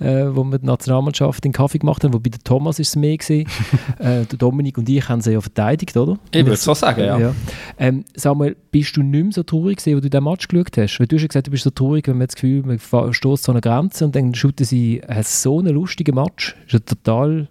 äh, 0.00 0.26
wo 0.30 0.44
wir 0.44 0.58
die 0.58 0.66
Nationalmannschaft 0.66 1.44
in 1.46 1.52
Kaffee 1.52 1.78
gemacht 1.78 2.04
haben, 2.04 2.12
wobei 2.14 2.30
der 2.30 2.40
Thomas 2.40 2.78
ist 2.78 2.88
es 2.88 2.96
mehr 2.96 3.16
gewesen. 3.16 3.48
äh, 3.98 4.24
der 4.24 4.38
Dominik 4.38 4.78
und 4.78 4.88
ich 4.88 5.08
haben 5.08 5.20
sie 5.20 5.32
ja 5.32 5.40
verteidigt, 5.40 5.96
oder? 5.96 6.18
Ich 6.32 6.44
würde 6.44 6.56
so 6.56 6.74
sagen, 6.74 7.00
ja. 7.04 7.34
Ähm, 7.78 8.04
Samuel, 8.14 8.56
bist 8.70 8.96
du 8.96 9.02
nicht 9.02 9.22
mehr 9.22 9.32
so 9.32 9.42
traurig 9.42 9.78
gewesen, 9.78 9.94
als 9.96 10.02
du 10.02 10.10
den 10.10 10.24
Match 10.24 10.48
geschaut 10.48 10.76
hast? 10.76 10.92
Du 11.14 11.18
hast 11.18 11.22
ja 11.22 11.28
gesagt, 11.28 11.46
du 11.46 11.52
bist 11.52 11.62
so 11.62 11.70
traurig, 11.70 12.08
wenn 12.08 12.18
man 12.18 12.26
das 12.26 12.34
Gefühl 12.34 12.64
man 12.64 13.12
stößt 13.12 13.44
so 13.44 13.52
eine 13.52 13.60
Grenze 13.60 14.04
und 14.04 14.16
dann 14.16 14.34
shooten 14.34 14.66
sie 14.66 14.98
äh, 14.98 15.22
so 15.22 15.60
einen 15.60 15.72
lustigen 15.72 16.16
Match. 16.16 16.56
Ist 16.66 16.72
ja 16.72 16.78
total, 16.80 17.46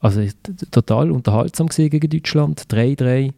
also 0.00 0.20
total 0.70 1.10
unterhaltsam 1.10 1.68
gegen 1.68 2.10
Deutschland. 2.10 2.64
3-3. 2.70 3.32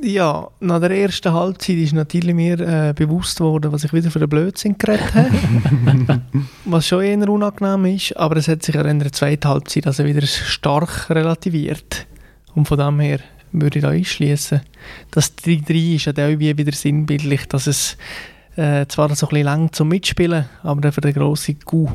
Ja, 0.00 0.48
nach 0.60 0.78
der 0.78 0.92
ersten 0.92 1.32
Halbzeit 1.32 1.74
ist 1.74 1.92
natürlich 1.92 2.36
mir 2.36 2.60
äh, 2.60 2.94
bewusst 2.94 3.40
worden, 3.40 3.72
was 3.72 3.82
ich 3.82 3.92
wieder 3.92 4.12
für 4.12 4.20
einen 4.20 4.28
Blödsinn 4.28 4.78
geredet 4.78 5.12
habe. 5.12 6.22
was 6.64 6.86
schon 6.86 7.02
eher 7.02 7.28
unangenehm 7.28 7.96
ist, 7.96 8.16
aber 8.16 8.36
es 8.36 8.46
hat 8.46 8.62
sich 8.62 8.76
ja 8.76 8.82
in 8.82 9.00
der 9.00 9.10
zweiten 9.10 9.48
Halbzeit 9.48 9.88
also 9.88 10.04
wieder 10.04 10.24
stark 10.24 11.10
relativiert. 11.10 12.06
Und 12.54 12.68
von 12.68 12.78
dem 12.78 13.00
her 13.00 13.18
würde 13.50 13.80
ich 13.80 13.82
da 13.82 13.90
einschließen. 13.90 14.60
Das 15.10 15.36
3-3 15.36 15.96
ist 15.96 16.04
ja 16.06 16.12
irgendwie 16.16 16.56
wieder 16.56 16.72
sinnbildlich, 16.72 17.46
dass 17.48 17.66
es 17.66 17.96
äh, 18.58 18.86
zwar 18.88 19.14
so 19.14 19.26
ein 19.26 19.30
bisschen 19.30 19.44
lang 19.44 19.72
zum 19.72 19.88
Mitspielen, 19.88 20.46
aber 20.62 20.90
für 20.90 21.00
den 21.00 21.14
grossen 21.14 21.60
Coup 21.60 21.90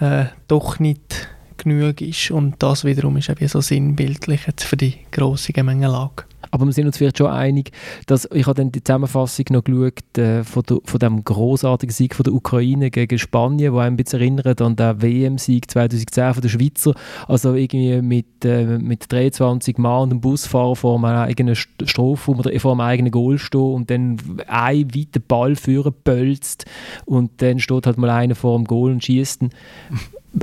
äh, 0.00 0.24
doch 0.48 0.80
nicht 0.80 1.28
genug 1.56 2.00
ist. 2.00 2.32
Und 2.32 2.56
das 2.58 2.84
wiederum 2.84 3.16
ist 3.16 3.28
eben 3.28 3.46
so 3.46 3.60
sinnbildlich 3.60 4.46
jetzt 4.46 4.64
für 4.64 4.76
die 4.76 4.94
grosse 5.12 5.52
Gemengelage. 5.52 6.24
Aber 6.50 6.66
wir 6.66 6.72
sind 6.72 6.86
uns 6.86 6.96
vielleicht 6.98 7.18
schon 7.18 7.28
einig, 7.28 7.70
dass 8.06 8.28
ich 8.32 8.46
habe 8.46 8.54
dann 8.54 8.72
die 8.72 8.82
Zusammenfassung 8.82 9.46
noch 9.50 9.64
geschaut 9.64 10.18
äh, 10.18 10.44
von, 10.44 10.62
der, 10.62 10.78
von 10.84 10.98
dem 11.00 11.24
großartigen 11.24 11.92
Sieg 11.92 12.14
von 12.14 12.24
der 12.24 12.32
Ukraine 12.34 12.90
gegen 12.90 13.18
Spanien, 13.18 13.72
wo 13.72 13.78
einem 13.78 13.94
ein 13.94 13.96
bisschen 13.96 14.20
erinnert 14.20 14.60
an 14.62 14.76
den 14.76 15.02
WM-Sieg 15.02 15.70
2010 15.70 16.34
von 16.34 16.42
der 16.42 16.48
Schweizer. 16.48 16.94
Also 17.26 17.54
irgendwie 17.54 18.00
mit, 18.02 18.44
äh, 18.44 18.78
mit 18.78 19.10
23 19.12 19.78
Mann 19.78 20.02
und 20.04 20.10
einem 20.12 20.20
Busfahrer 20.20 20.76
vor 20.76 20.96
einem 20.96 21.04
eigenen 21.18 21.54
St- 21.54 21.86
Strafraum 21.86 22.38
oder 22.38 22.58
vor 22.60 22.72
einem 22.72 22.80
eigenen 22.80 23.10
Goal 23.12 23.38
stehen 23.38 23.60
und 23.74 23.90
dann 23.90 24.18
ein 24.46 24.94
weiter 24.94 25.20
Ball 25.20 25.56
führen 25.56 25.94
pölzt 26.04 26.64
und 27.04 27.30
dann 27.42 27.58
steht 27.58 27.86
halt 27.86 27.98
mal 27.98 28.10
einer 28.10 28.34
vor 28.34 28.56
dem 28.56 28.64
Goal 28.64 28.92
und 28.92 29.04
schießt. 29.04 29.42
ihn. 29.42 29.50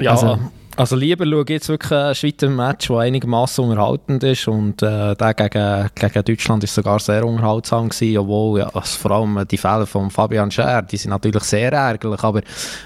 Ja, 0.02 0.12
Also- 0.12 0.40
also, 0.78 0.96
lieber 0.96 1.26
schaue 1.26 1.44
ich 1.44 1.50
jetzt 1.50 1.70
wirklich 1.70 1.92
ein 1.92 2.16
Schweizer 2.16 2.50
Match, 2.50 2.88
das 2.90 2.98
einigermaßen 2.98 3.64
unterhaltend 3.64 4.24
ist 4.24 4.48
und 4.48 4.82
äh, 4.82 5.16
der 5.16 5.34
gegen, 5.34 5.90
gegen 5.96 6.24
Deutschland 6.26 6.64
ist 6.66 6.76
sogar 6.76 7.00
sehr 7.00 7.26
unterhaltsam 7.26 7.88
gewesen, 7.88 8.18
obwohl 8.18 8.60
ja, 8.60 8.68
also 8.68 9.00
vor 9.00 9.12
allem 9.12 9.48
die 9.48 9.58
Fälle 9.58 9.86
von 9.86 10.10
Fabian 10.10 10.52
Scher, 10.52 10.82
die 10.82 10.98
sind 10.98 11.12
natürlich 11.12 11.44
sehr 11.44 11.72
ärgerlich, 11.72 12.22
aber 12.24 12.42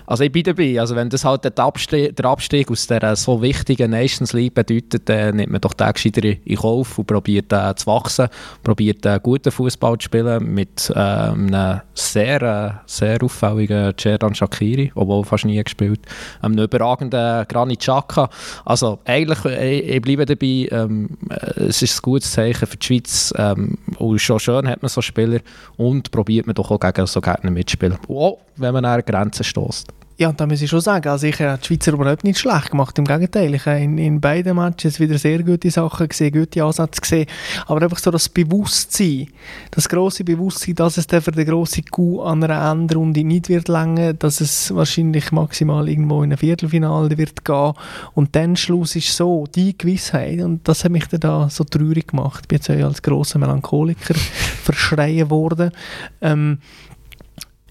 also 0.05 0.23
ich 0.23 0.31
bin 0.31 0.43
dabei, 0.43 0.79
also 0.79 0.95
wenn 0.95 1.09
das 1.09 1.25
halt 1.25 1.43
der 1.43 1.57
Abstieg, 1.57 2.15
der 2.15 2.25
Abstieg 2.25 2.69
aus 2.69 2.85
der 2.85 3.15
so 3.15 3.41
wichtigen 3.41 3.89
Nations 3.89 4.33
League 4.33 4.53
bedeutet, 4.53 5.09
dann 5.09 5.37
nimmt 5.37 5.51
man 5.51 5.61
doch 5.61 5.73
den 5.73 5.91
gescheiter 5.91 6.23
in 6.23 6.55
Kauf 6.57 6.99
und 6.99 7.07
probiert 7.07 7.51
äh, 7.51 7.73
zu 7.75 7.87
wachsen, 7.87 8.27
probiert 8.63 9.05
äh, 9.07 9.19
guten 9.21 9.51
Fußball 9.51 9.97
zu 9.97 10.05
spielen 10.05 10.53
mit 10.53 10.91
äh, 10.91 10.99
einem 10.99 11.81
sehr, 11.95 12.41
äh, 12.41 12.71
sehr 12.85 13.23
auffälligen 13.23 13.93
Cerdan 13.97 14.35
Shakiri, 14.35 14.91
obwohl 14.93 15.25
fast 15.25 15.45
nie 15.45 15.63
gespielt, 15.63 16.01
einem 16.41 16.59
überragenden 16.59 17.47
Granit 17.47 17.78
Xhaka. 17.79 18.29
Also 18.65 18.99
eigentlich, 19.05 19.43
ich, 19.45 19.89
ich 19.89 20.01
bleibe 20.01 20.25
dabei, 20.25 20.67
ähm, 20.71 21.17
äh, 21.29 21.63
es 21.63 21.81
ist 21.81 21.99
ein 21.99 22.01
gutes 22.01 22.31
Zeichen 22.31 22.67
für 22.67 22.77
die 22.77 22.85
Schweiz 22.85 23.33
ähm, 23.37 23.77
und 23.97 24.19
schon 24.19 24.39
schön 24.39 24.67
hat 24.67 24.81
man 24.81 24.89
so 24.89 25.01
Spieler 25.01 25.39
und 25.77 26.11
probiert 26.11 26.47
man 26.47 26.55
doch 26.55 26.71
auch 26.71 26.79
gegen 26.79 27.07
so 27.07 27.21
Gegner 27.21 27.51
mitspielen. 27.51 27.97
Auch 28.07 28.39
wenn 28.57 28.73
man 28.73 28.85
an 28.85 29.01
Grenzen 29.05 29.43
stößt. 29.43 29.87
Ja, 30.19 30.33
da 30.33 30.45
muss 30.45 30.61
ich 30.61 30.69
schon 30.69 30.81
sagen, 30.81 31.07
also 31.07 31.27
ich 31.27 31.39
habe 31.39 31.57
die 31.59 31.67
Schweizer 31.67 31.93
überhaupt 31.93 32.25
nicht 32.25 32.39
schlecht 32.39 32.71
gemacht, 32.71 32.97
im 32.97 33.05
Gegenteil. 33.05 33.55
Ich 33.55 33.65
habe 33.65 33.79
in, 33.79 33.97
in 33.97 34.19
beiden 34.19 34.57
Matches 34.57 34.99
wieder 34.99 35.17
sehr 35.17 35.41
gute 35.43 35.71
Sachen 35.71 36.09
gesehen, 36.09 36.33
gute 36.33 36.61
Ansätze 36.61 36.99
gesehen, 36.99 37.25
aber 37.67 37.81
einfach 37.81 37.99
so 37.99 38.11
das 38.11 38.27
Bewusstsein, 38.27 39.27
das 39.71 39.87
große 39.87 40.25
Bewusstsein, 40.25 40.75
dass 40.75 40.97
es 40.97 41.07
dann 41.07 41.21
für 41.21 41.31
den 41.31 41.45
grossen 41.45 41.85
Coup 41.85 42.19
an 42.25 42.43
einer 42.43 42.69
Endrunde 42.69 43.23
nicht 43.23 43.47
wird 43.47 43.69
länger, 43.69 44.11
dass 44.11 44.41
es 44.41 44.75
wahrscheinlich 44.75 45.31
maximal 45.31 45.87
irgendwo 45.87 46.21
in 46.21 46.33
ein 46.33 46.37
Viertelfinale 46.37 47.17
wird 47.17 47.45
gehen 47.45 47.71
und 48.13 48.35
dann 48.35 48.57
Schluss 48.57 48.97
ist 48.97 49.15
so, 49.15 49.47
die 49.55 49.77
Gewissheit 49.77 50.41
und 50.41 50.67
das 50.67 50.83
hat 50.83 50.91
mich 50.91 51.07
dann 51.07 51.21
da 51.21 51.49
so 51.49 51.63
traurig 51.63 52.09
gemacht. 52.09 52.41
Ich 52.41 52.47
bin 52.49 52.57
jetzt 52.57 52.69
als 52.69 53.01
grosser 53.01 53.39
Melancholiker 53.39 54.15
verschreien 54.63 55.29
worden. 55.29 55.71
Ähm, 56.19 56.57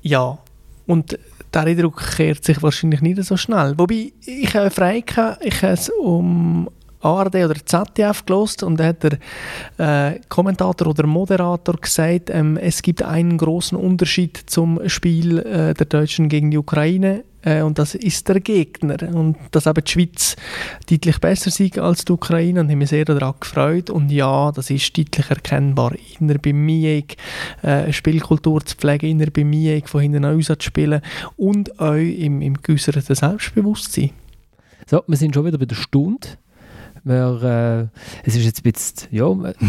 ja, 0.01 0.39
und 0.87 1.19
der 1.53 1.63
Eindruck 1.63 2.03
kehrt 2.17 2.45
sich 2.45 2.63
wahrscheinlich 2.63 3.01
nicht 3.01 3.23
so 3.25 3.37
schnell. 3.37 3.75
Wobei, 3.77 4.13
ich 4.25 4.55
habe 4.55 4.71
frei 4.71 5.01
gehabt, 5.01 5.45
ich 5.45 5.63
habe 5.63 5.73
es 5.73 5.89
um 5.89 6.69
ARD 7.01 7.37
oder 7.37 7.55
ZDF 7.65 8.25
gelost 8.27 8.63
und 8.63 8.79
da 8.79 8.87
hat 8.87 9.05
der 9.05 9.19
äh, 9.79 10.21
Kommentator 10.29 10.89
oder 10.89 11.07
Moderator 11.07 11.77
gesagt, 11.77 12.31
ähm, 12.31 12.57
es 12.57 12.83
gibt 12.83 13.03
einen 13.03 13.39
großen 13.39 13.79
Unterschied 13.79 14.37
zum 14.47 14.81
Spiel 14.89 15.39
äh, 15.39 15.75
der 15.75 15.87
Deutschen 15.87 16.29
gegen 16.29 16.51
die 16.51 16.59
Ukraine 16.59 17.25
und 17.63 17.79
das 17.79 17.95
ist 17.95 18.29
der 18.29 18.41
Gegner 18.41 18.97
und 19.15 19.37
dass 19.53 19.67
eben 19.67 19.85
die 19.85 19.91
Schweiz 19.91 20.37
deutlich 20.91 21.19
besser 21.21 21.51
sei 21.51 21.71
als 21.81 22.05
die 22.05 22.13
Ukraine 22.13 22.61
und 22.61 22.67
ich 22.67 22.73
habe 22.73 22.79
mich 22.79 22.91
sehr 22.91 23.05
daran 23.05 23.35
gefreut 23.39 23.91
und 23.91 24.11
ja, 24.11 24.51
das 24.51 24.71
ist 24.71 24.97
deutlich 24.97 25.31
erkennbar 25.31 25.93
inner 26.19 26.39
bei 26.39 26.53
mir 26.53 27.05
äh, 27.63 27.93
Spielkultur 27.93 28.65
zu 28.65 28.77
pflegen, 28.77 29.11
inner 29.11 29.31
bei 29.31 29.45
mir 29.45 29.81
von 29.85 30.01
hinten 30.01 30.25
an 30.25 30.43
zu 30.43 30.57
spielen 30.59 31.01
und 31.37 31.79
auch 31.79 31.95
im, 31.95 32.43
im 32.43 32.55
geäusserten 32.55 33.15
Selbstbewusstsein. 33.15 34.11
So, 34.87 35.05
wir 35.07 35.17
sind 35.17 35.35
schon 35.35 35.45
wieder 35.45 35.59
bei 35.59 35.67
der 35.67 35.77
Stunde. 35.77 36.29
Wir, 37.09 37.91
äh, 37.95 38.29
es 38.29 38.37
ist 38.37 38.45
jetzt 38.45 38.61
ein 38.61 38.71
bisschen, 38.71 39.09
ja, 39.11 39.25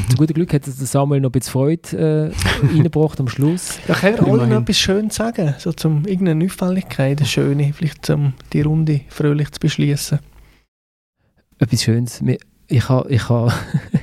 zu 0.09 0.17
gutem 0.17 0.33
Glück 0.33 0.53
hat 0.53 0.65
Samuel 0.65 1.21
noch 1.21 1.29
ein 1.29 1.31
bisschen 1.31 1.53
Freude 1.53 2.33
äh, 2.33 2.67
reingebracht 2.67 3.17
am 3.21 3.29
Schluss. 3.29 3.79
Ja, 3.87 3.95
können 3.95 4.17
wir 4.17 4.33
alle 4.33 4.47
noch 4.47 4.61
etwas 4.61 4.77
Schönes 4.77 5.15
sagen? 5.15 5.55
So 5.57 5.71
zum 5.71 6.05
irgendeine 6.05 6.45
Auffälligkeit, 6.45 7.19
eine 7.19 7.25
schöne, 7.25 7.71
vielleicht 7.71 8.09
um 8.09 8.33
die 8.51 8.59
Runde 8.59 9.01
fröhlich 9.07 9.51
zu 9.51 9.59
beschließen. 9.61 10.19
Etwas 11.59 11.81
Schönes. 11.81 12.21
Ich 12.67 12.89
habe 12.89 13.09
ich 13.09 13.29
ha, 13.29 13.53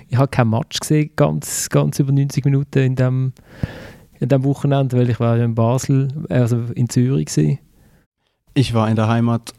ich 0.09 0.17
ha 0.17 0.27
kein 0.31 0.49
Match 0.49 0.81
gesehen, 0.81 1.11
ganz, 1.15 1.69
ganz 1.69 1.99
über 1.99 2.13
90 2.13 2.43
Minuten 2.47 2.79
in 2.79 2.97
dem, 2.97 3.33
in 4.19 4.31
dem 4.31 4.45
Wochenende, 4.45 4.97
weil 4.97 5.11
ich 5.11 5.21
war 5.21 5.37
in 5.37 5.55
Basel, 5.55 6.09
also 6.31 6.65
in 6.75 6.89
Zürich 6.89 7.37
war. 7.37 7.59
Ich 8.55 8.73
war 8.73 8.89
in 8.89 8.97
der 8.97 9.09
Heimat 9.09 9.53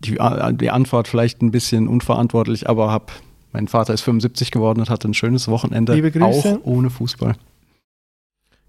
die, 0.00 0.16
äh, 0.16 0.52
die 0.54 0.70
Antwort 0.70 1.08
vielleicht 1.08 1.42
ein 1.42 1.50
bisschen 1.50 1.88
unverantwortlich, 1.88 2.68
aber 2.68 2.90
hab, 2.90 3.12
mein 3.52 3.68
Vater 3.68 3.94
ist 3.94 4.02
75 4.02 4.50
geworden 4.50 4.80
und 4.80 4.90
hatte 4.90 5.08
ein 5.08 5.14
schönes 5.14 5.48
Wochenende, 5.48 5.94
Liebe 5.94 6.10
Grüße. 6.10 6.60
auch 6.62 6.66
ohne 6.66 6.90
Fußball. 6.90 7.34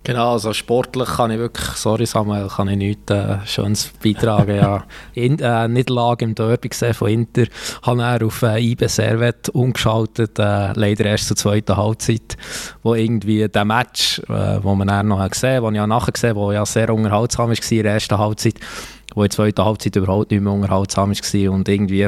Genau, 0.07 0.31
also 0.31 0.53
sportlich 0.53 1.09
kann 1.09 1.31
ich 1.31 1.37
wirklich, 1.37 1.67
sorry 1.71 2.05
Samuel, 2.05 2.47
kann 2.47 2.69
ich 2.69 2.77
nichts 2.77 3.11
äh, 3.11 3.39
Schönes 3.45 3.91
beitragen. 4.01 4.55
ja. 4.55 4.85
In, 5.15 5.37
äh, 5.39 5.67
Niederlage 5.67 6.23
im 6.23 6.33
Derby 6.33 6.69
gesehen 6.69 6.93
von 6.93 7.09
Inter, 7.09 7.43
habe 7.81 8.03
er 8.03 8.25
auf 8.25 8.41
äh, 8.41 8.57
IB 8.57 8.87
Servet 8.87 9.49
umgeschaltet, 9.49 10.39
äh, 10.39 10.71
leider 10.73 11.05
erst 11.05 11.27
zur 11.27 11.35
zweiten 11.35 11.75
Halbzeit, 11.75 12.37
wo 12.83 12.95
irgendwie 12.95 13.49
der 13.49 13.65
Match, 13.65 14.19
äh, 14.29 14.63
wo 14.63 14.75
man 14.75 14.87
dann 14.87 15.09
noch 15.09 15.29
gesehen, 15.29 15.61
wo 15.61 15.69
ich 15.71 15.75
ja 15.75 15.85
nachher 15.85 16.13
gesehen, 16.13 16.37
wo 16.37 16.53
ja 16.53 16.65
sehr 16.65 16.93
unterhaltsam 16.93 17.49
war 17.49 17.71
in 17.71 17.83
der 17.83 17.93
ersten 17.93 18.17
Halbzeit, 18.17 18.55
wo 19.15 19.23
in 19.23 19.29
der 19.29 19.35
zweiten 19.35 19.63
Halbzeit 19.63 19.95
überhaupt 19.95 20.31
nicht 20.31 20.41
mehr 20.41 20.53
unterhaltsam 20.53 21.11
war 21.11 21.51
und 21.51 21.69
irgendwie, 21.69 22.07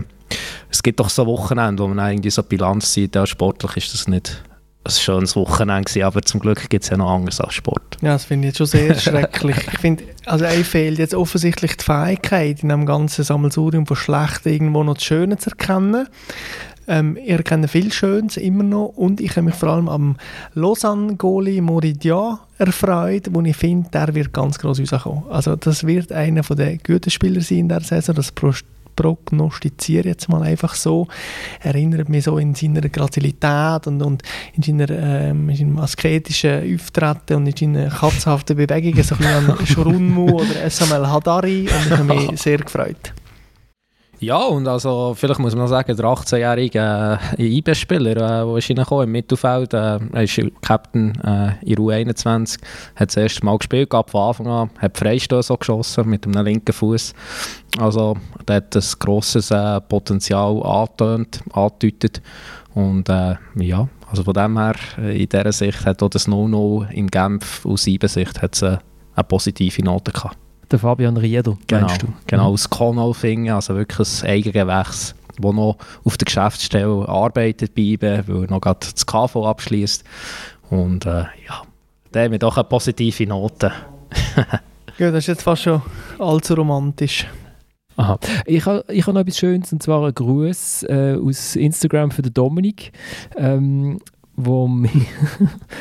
es 0.69 0.83
gibt 0.83 0.99
doch 0.99 1.09
so 1.09 1.25
Wochenende, 1.25 1.83
wo 1.83 1.87
man 1.87 2.11
irgendwie 2.11 2.29
so 2.29 2.43
Bilanz 2.43 2.93
sieht, 2.93 3.15
ja, 3.15 3.25
sportlich 3.25 3.77
ist 3.77 3.93
das 3.93 4.07
nicht 4.07 4.43
ein 4.85 4.91
schönes 4.91 5.35
Wochenende 5.35 5.83
gewesen, 5.83 6.03
aber 6.03 6.21
zum 6.21 6.39
Glück 6.39 6.69
gibt 6.69 6.83
es 6.83 6.89
ja 6.89 6.97
noch 6.97 7.11
anderes 7.11 7.41
als 7.41 7.53
Sport. 7.53 7.97
Ja, 8.01 8.13
das 8.13 8.25
finde 8.25 8.47
ich 8.47 8.51
jetzt 8.51 8.57
schon 8.57 8.67
sehr 8.67 8.95
schrecklich. 8.99 9.57
Ich 9.57 9.79
finde, 9.79 10.03
also 10.25 10.45
einem 10.45 10.63
fehlt 10.63 10.99
jetzt 10.99 11.13
offensichtlich 11.13 11.77
die 11.77 11.83
Fähigkeit, 11.83 12.63
in 12.63 12.71
einem 12.71 12.85
ganzen 12.85 13.23
Sammelsurium 13.23 13.85
von 13.85 13.97
Schlechten 13.97 14.49
irgendwo 14.49 14.83
noch 14.83 14.95
das 14.95 15.03
Schöne 15.03 15.37
zu 15.37 15.49
erkennen. 15.49 16.07
Ähm, 16.89 17.17
ich 17.17 17.29
erkenne 17.29 17.67
viel 17.67 17.91
Schönes 17.93 18.35
immer 18.37 18.63
noch 18.63 18.93
und 18.95 19.21
ich 19.21 19.31
habe 19.31 19.43
mich 19.43 19.55
vor 19.55 19.69
allem 19.69 19.87
am 19.87 20.15
Lausanne-Goli 20.55 21.61
Moridia 21.61 22.39
erfreut, 22.57 23.27
wo 23.31 23.41
ich 23.41 23.55
finde, 23.55 23.89
der 23.91 24.13
wird 24.15 24.33
ganz 24.33 24.57
groß 24.57 24.79
rauskommen. 24.91 25.23
Also 25.29 25.55
das 25.55 25.85
wird 25.85 26.11
einer 26.11 26.41
der 26.41 26.77
guten 26.77 27.11
Spieler 27.11 27.41
sein 27.41 27.59
in 27.59 27.69
der 27.69 27.81
Saison, 27.81 28.15
das 28.15 28.33
prognostiziere 28.99 30.09
jetzt 30.09 30.27
mal 30.27 30.43
einfach 30.43 30.75
so. 30.75 31.07
Erinnert 31.61 32.09
mich 32.09 32.25
so 32.25 32.37
in 32.37 32.53
seiner 32.53 32.81
Grazilität 32.81 33.87
und, 33.87 34.01
und 34.01 34.23
in, 34.55 34.63
seiner, 34.63 34.89
ähm, 34.89 35.47
in 35.49 35.55
seinem 35.55 35.77
asketischen 35.77 36.75
Auftreten 36.75 37.35
und 37.35 37.61
in 37.61 37.75
seinen 37.75 37.89
katzhaften 37.89 38.57
Bewegungen, 38.57 39.03
so 39.03 39.15
ein 39.15 39.19
bisschen 39.19 39.49
an 39.51 39.65
Shurunmu 39.65 40.41
oder 40.41 40.69
SML 40.69 41.07
Hadari 41.07 41.61
und 41.61 41.85
ich 41.85 41.91
habe 41.91 42.03
mich 42.03 42.29
sehr 42.41 42.57
gefreut. 42.57 43.13
Ja, 44.21 44.37
und 44.43 44.67
also 44.67 45.13
vielleicht 45.15 45.39
muss 45.39 45.55
man 45.55 45.63
noch 45.63 45.69
sagen, 45.69 45.95
der 45.95 46.05
18-jährige 46.05 47.19
äh, 47.37 47.57
IB-Spieler, 47.57 48.11
äh, 48.11 48.15
der 48.15 48.57
ist 48.57 48.69
reingekommen 48.69 49.05
im 49.05 49.11
Mittelfeld, 49.13 49.73
äh, 49.73 50.23
ist 50.23 50.41
Captain 50.61 51.15
äh, 51.21 51.53
in 51.63 51.77
U21, 51.77 52.59
hat 52.95 53.09
das 53.09 53.15
erste 53.15 53.45
Mal 53.45 53.57
gespielt, 53.57 53.93
ab 53.93 54.09
von 54.09 54.27
Anfang 54.27 54.47
an, 54.47 54.69
hat 54.77 54.97
Freistöße 54.97 55.55
geschossen 55.57 56.09
mit 56.09 56.25
einem 56.25 56.43
linken 56.43 56.73
Fuß. 56.73 57.13
Also 57.79 58.17
der 58.45 58.57
hat 58.57 58.75
ein 58.75 58.83
grosses 58.99 59.51
äh, 59.51 59.79
Potenzial 59.79 60.61
angetönt, 60.63 61.41
angedeutet 61.53 62.21
und 62.75 63.07
äh, 63.07 63.35
ja, 63.55 63.87
also 64.09 64.23
von 64.23 64.33
dem 64.33 64.57
her, 64.57 64.75
äh, 64.97 65.23
in 65.23 65.29
dieser 65.29 65.53
Sicht 65.53 65.85
hat 65.85 66.03
auch 66.03 66.09
das 66.09 66.27
No-No 66.27 66.85
in 66.91 67.07
Genf 67.07 67.65
aus 67.65 67.87
IB-Sicht 67.87 68.37
äh, 68.63 68.77
eine 69.15 69.23
positive 69.23 69.81
Note 69.81 70.11
gehabt 70.11 70.48
der 70.71 70.79
Fabian 70.79 71.17
Rieder, 71.17 71.57
genau, 71.67 71.87
meinst 71.87 72.03
du? 72.03 72.07
Genau, 72.27 72.47
Mhm. 72.47 72.53
aus 72.53 72.69
Konolfingen, 72.69 73.53
also 73.53 73.75
wirklich 73.75 74.23
ein 74.23 74.29
Eigengewächs, 74.29 75.15
der 75.41 75.53
noch 75.53 75.77
auf 76.03 76.17
der 76.17 76.25
Geschäftsstelle 76.25 77.07
arbeitet 77.07 77.73
bei 77.75 77.81
IBE, 77.81 78.23
weil 78.27 78.43
er 78.43 78.49
noch 78.51 78.61
gerade 78.61 78.79
das 78.81 79.05
KV 79.05 79.45
abschließt. 79.47 80.03
Und 80.69 81.05
äh, 81.05 81.09
ja, 81.47 81.61
der 82.13 82.23
hat 82.25 82.31
mir 82.31 82.39
doch 82.39 82.57
eine 82.57 82.63
positive 82.65 83.25
Note. 83.27 83.71
Ja, 84.97 85.11
das 85.11 85.19
ist 85.19 85.27
jetzt 85.27 85.43
fast 85.43 85.61
schon 85.63 85.81
allzu 86.17 86.55
romantisch. 86.55 87.25
Aha. 87.95 88.19
Ich 88.45 88.65
habe 88.65 88.83
ich 88.89 89.07
ha 89.07 89.13
noch 89.13 89.21
etwas 89.21 89.37
Schönes, 89.37 89.71
und 89.71 89.81
zwar 89.81 90.03
einen 90.03 90.13
Gruß 90.13 90.83
äh, 90.89 91.15
aus 91.15 91.55
Instagram 91.55 92.11
für 92.11 92.21
den 92.21 92.33
Dominik, 92.33 92.91
ähm, 93.37 93.99
wo, 94.45 94.67
mir, 94.67 94.89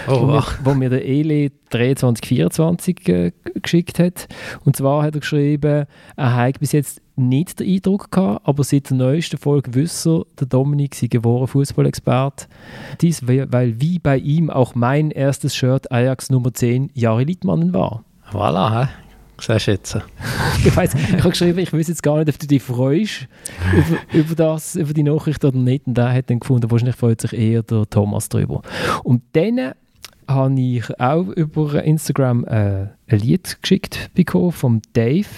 wo, 0.06 0.26
mir, 0.26 0.44
wo 0.64 0.74
mir 0.74 0.90
der 0.90 1.04
Ele 1.04 1.52
2324 1.70 3.08
äh, 3.08 3.32
geschickt 3.62 3.98
hat. 3.98 4.28
Und 4.64 4.76
zwar 4.76 5.02
hat 5.04 5.14
er 5.14 5.20
geschrieben, 5.20 5.86
er 6.16 6.34
hat 6.34 6.60
bis 6.60 6.72
jetzt 6.72 7.00
nicht 7.16 7.60
den 7.60 7.68
Eindruck 7.68 8.10
gehabt, 8.10 8.46
aber 8.46 8.64
seit 8.64 8.90
der 8.90 8.96
neuesten 8.96 9.38
Folge 9.38 9.74
wisse 9.74 10.10
er, 10.10 10.26
der 10.40 10.46
Dominik 10.46 10.94
sei 10.94 11.06
geworden 11.06 11.46
Fußballexperte. 11.46 12.46
Dies, 13.00 13.26
weil 13.26 13.80
wie 13.80 13.98
bei 13.98 14.18
ihm 14.18 14.50
auch 14.50 14.74
mein 14.74 15.10
erstes 15.10 15.54
Shirt 15.54 15.90
Ajax 15.92 16.30
Nummer 16.30 16.52
10 16.52 16.90
Jahre 16.94 17.24
Littmannen 17.24 17.72
war. 17.72 18.04
Voilà, 18.32 18.84
hä? 18.84 18.88
Siehst 19.40 19.94
du. 19.94 20.00
Ich 20.64 20.76
weiß, 20.76 20.94
ich 21.16 21.18
habe 21.18 21.30
geschrieben, 21.30 21.58
ich 21.58 21.72
weiß 21.72 21.88
jetzt 21.88 22.02
gar 22.02 22.18
nicht, 22.18 22.28
ob 22.28 22.38
du 22.38 22.46
dich 22.46 22.62
freust 22.62 23.28
über, 23.72 24.18
über, 24.18 24.34
das, 24.34 24.76
über 24.76 24.92
die 24.92 25.02
Nachricht 25.02 25.44
oder 25.44 25.56
nicht. 25.56 25.86
Und 25.86 25.96
der 25.96 26.12
hat 26.12 26.30
dann 26.30 26.40
gefunden, 26.40 26.70
wahrscheinlich 26.70 26.96
freut 26.96 27.20
sich 27.20 27.32
eher 27.32 27.62
der 27.62 27.88
Thomas 27.88 28.28
drüber. 28.28 28.62
Und 29.04 29.22
dann 29.32 29.72
habe 30.26 30.60
ich 30.60 31.00
auch 31.00 31.28
über 31.28 31.82
Instagram 31.82 32.44
äh, 32.44 32.88
ein 33.08 33.18
Lied 33.18 33.58
geschickt 33.62 34.10
bekommen 34.14 34.52
vom 34.52 34.82
Dave. 34.92 35.28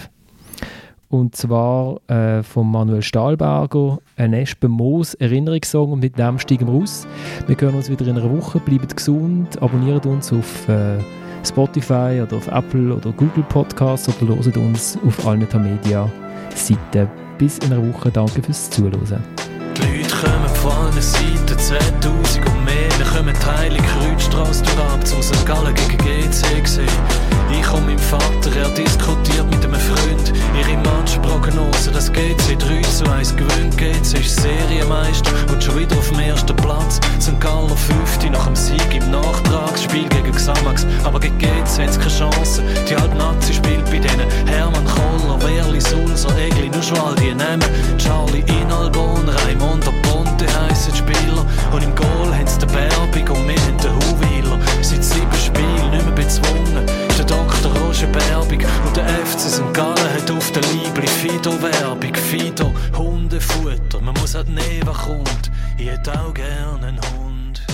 Und 1.09 1.35
zwar 1.35 1.99
äh, 2.09 2.41
von 2.41 2.71
Manuel 2.71 3.01
Stahlberger, 3.01 3.99
ein 4.15 4.33
Espen 4.33 4.71
Moos 4.71 5.13
Erinnerungssong. 5.15 5.91
Und 5.91 5.99
mit 5.99 6.17
dem 6.17 6.39
steigen 6.39 6.67
wir 6.67 6.73
aus. 6.73 7.05
Wir 7.47 7.57
hören 7.59 7.75
uns 7.75 7.89
wieder 7.89 8.07
in 8.07 8.17
einer 8.17 8.31
Woche. 8.31 8.59
Bleibt 8.59 8.95
gesund, 8.95 9.61
abonniert 9.61 10.05
uns 10.05 10.31
auf 10.31 10.69
äh, 10.69 10.99
Spotify 11.45 12.21
oder 12.21 12.37
auf 12.37 12.47
Apple 12.47 12.93
oder 12.95 13.11
Google 13.11 13.43
Podcasts 13.49 14.09
oder 14.21 14.35
hört 14.35 14.57
uns 14.57 14.97
auf 15.05 15.27
allen 15.27 15.47
Media 15.63 16.09
Seiten. 16.55 17.09
Bis 17.37 17.57
in 17.59 17.73
einer 17.73 17.93
Woche. 17.93 18.11
Danke 18.11 18.41
fürs 18.43 18.69
Zuhören. 18.69 19.23
Die 19.77 19.81
Leute 19.81 20.15
kommen 20.15 20.49
von 20.55 20.71
allen 20.71 21.01
Seiten, 21.01 21.57
2000 21.57 22.01
und 22.03 22.05
mehr. 22.05 22.60
Wir 22.60 22.60
kommen 23.15 23.33
Teile 23.39 23.61
Heilige 23.61 23.83
Kreuzstrasse 23.83 24.63
durch 24.63 24.77
ab, 24.77 25.05
zum 25.05 25.21
St. 25.21 25.45
Gallen 25.45 25.73
gegen 25.75 25.97
GC 25.97 26.63
gesehen. 26.63 26.87
Ich 27.51 27.69
und 27.71 27.85
mein 27.85 27.99
Vater, 27.99 28.55
er 28.57 28.69
diskutiert 28.69 29.45
mit 29.51 29.63
einem 29.63 29.75
Freund 29.79 30.33
ihre 30.57 30.77
Matchprognose, 30.77 31.91
das 31.91 32.05
dass 32.05 32.13
GC 32.13 32.57
3 32.57 32.81
zu 32.81 33.11
1 33.11 33.35
geht, 33.77 34.05
sie 34.05 34.17
ist 34.17 34.41
Serienmeister 34.41 35.31
und 35.51 35.63
schon 35.63 35.79
wieder 35.79 35.97
auf 35.97 36.09
dem 36.09 36.19
ersten 36.19 36.55
Platz. 36.55 36.99
St. 37.19 37.39
Gallen 37.39 37.75
5 37.75 38.29
nach 38.31 38.45
dem 38.45 38.55
Sieg 38.55 38.95
im 38.95 39.11
Nachtragsspiel 39.11 40.07
gegen 40.07 40.31
Xamax. 40.31 40.85
Aber 41.03 41.19
gegen 41.19 41.37
GC 41.37 41.85
es 41.85 41.99
keine 41.99 42.09
Chance. 42.09 42.63
Die 42.89 42.95
Halbnazi 42.95 43.53
spielt 43.53 43.85
bei 43.85 43.99
denen 43.99 44.29
Hermann 44.47 44.85
Koller, 44.85 45.41
Werli, 45.41 45.81
Sulzer, 45.81 46.35
Egli, 46.37 46.69
nur 46.69 46.81
schon 46.81 46.99
all 46.99 47.15
die 47.15 47.33
Nehmen, 47.33 47.63
Charlie 47.97 48.43
Inalbon, 48.47 49.27
Raimond, 49.27 49.83
Ponte 50.03 50.45
heissen 50.45 50.93
die 50.93 50.97
Spieler. 50.97 51.45
Und 51.71 51.83
im 51.83 51.95
Goal 51.95 52.35
haben 52.35 52.47
sie 52.47 52.59
den 52.59 52.69
Berbig 52.69 53.29
und 53.29 53.47
wir 53.47 53.55
haben 53.55 53.77
den 53.77 53.91
Hauweiler. 53.91 54.59
Seit 54.81 55.03
sieben 55.03 55.33
Spielen 55.33 55.91
nicht 55.91 56.05
mehr 56.05 56.15
bezwungen. 56.15 56.85
Der 57.17 57.25
Dr. 57.25 57.71
Roger 57.77 58.07
Berbig 58.07 58.65
und 58.85 58.97
der 58.97 59.07
FC 59.07 59.39
St. 59.39 59.73
Gallen 59.73 60.13
hat 60.13 60.29
auf 60.29 60.51
der 60.51 60.63
Liebli 60.63 61.07
Fido-Werbung. 61.07 62.15
Fido, 62.15 62.73
Hundefutter. 62.97 64.01
Man 64.01 64.13
muss 64.15 64.35
halt 64.35 64.49
nehmen, 64.49 64.85
was 64.85 64.97
kommt. 64.97 65.51
Ich 65.77 65.87
hätte 65.87 66.11
auch 66.19 66.33
gerne 66.33 66.87
einen 66.87 66.99
Hund. 67.17 67.65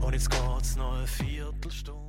Und 0.00 0.12
jetzt 0.12 0.30
geht's 0.30 0.76
noch 0.76 0.96
eine 0.96 1.06
Viertelstunde. 1.06 2.03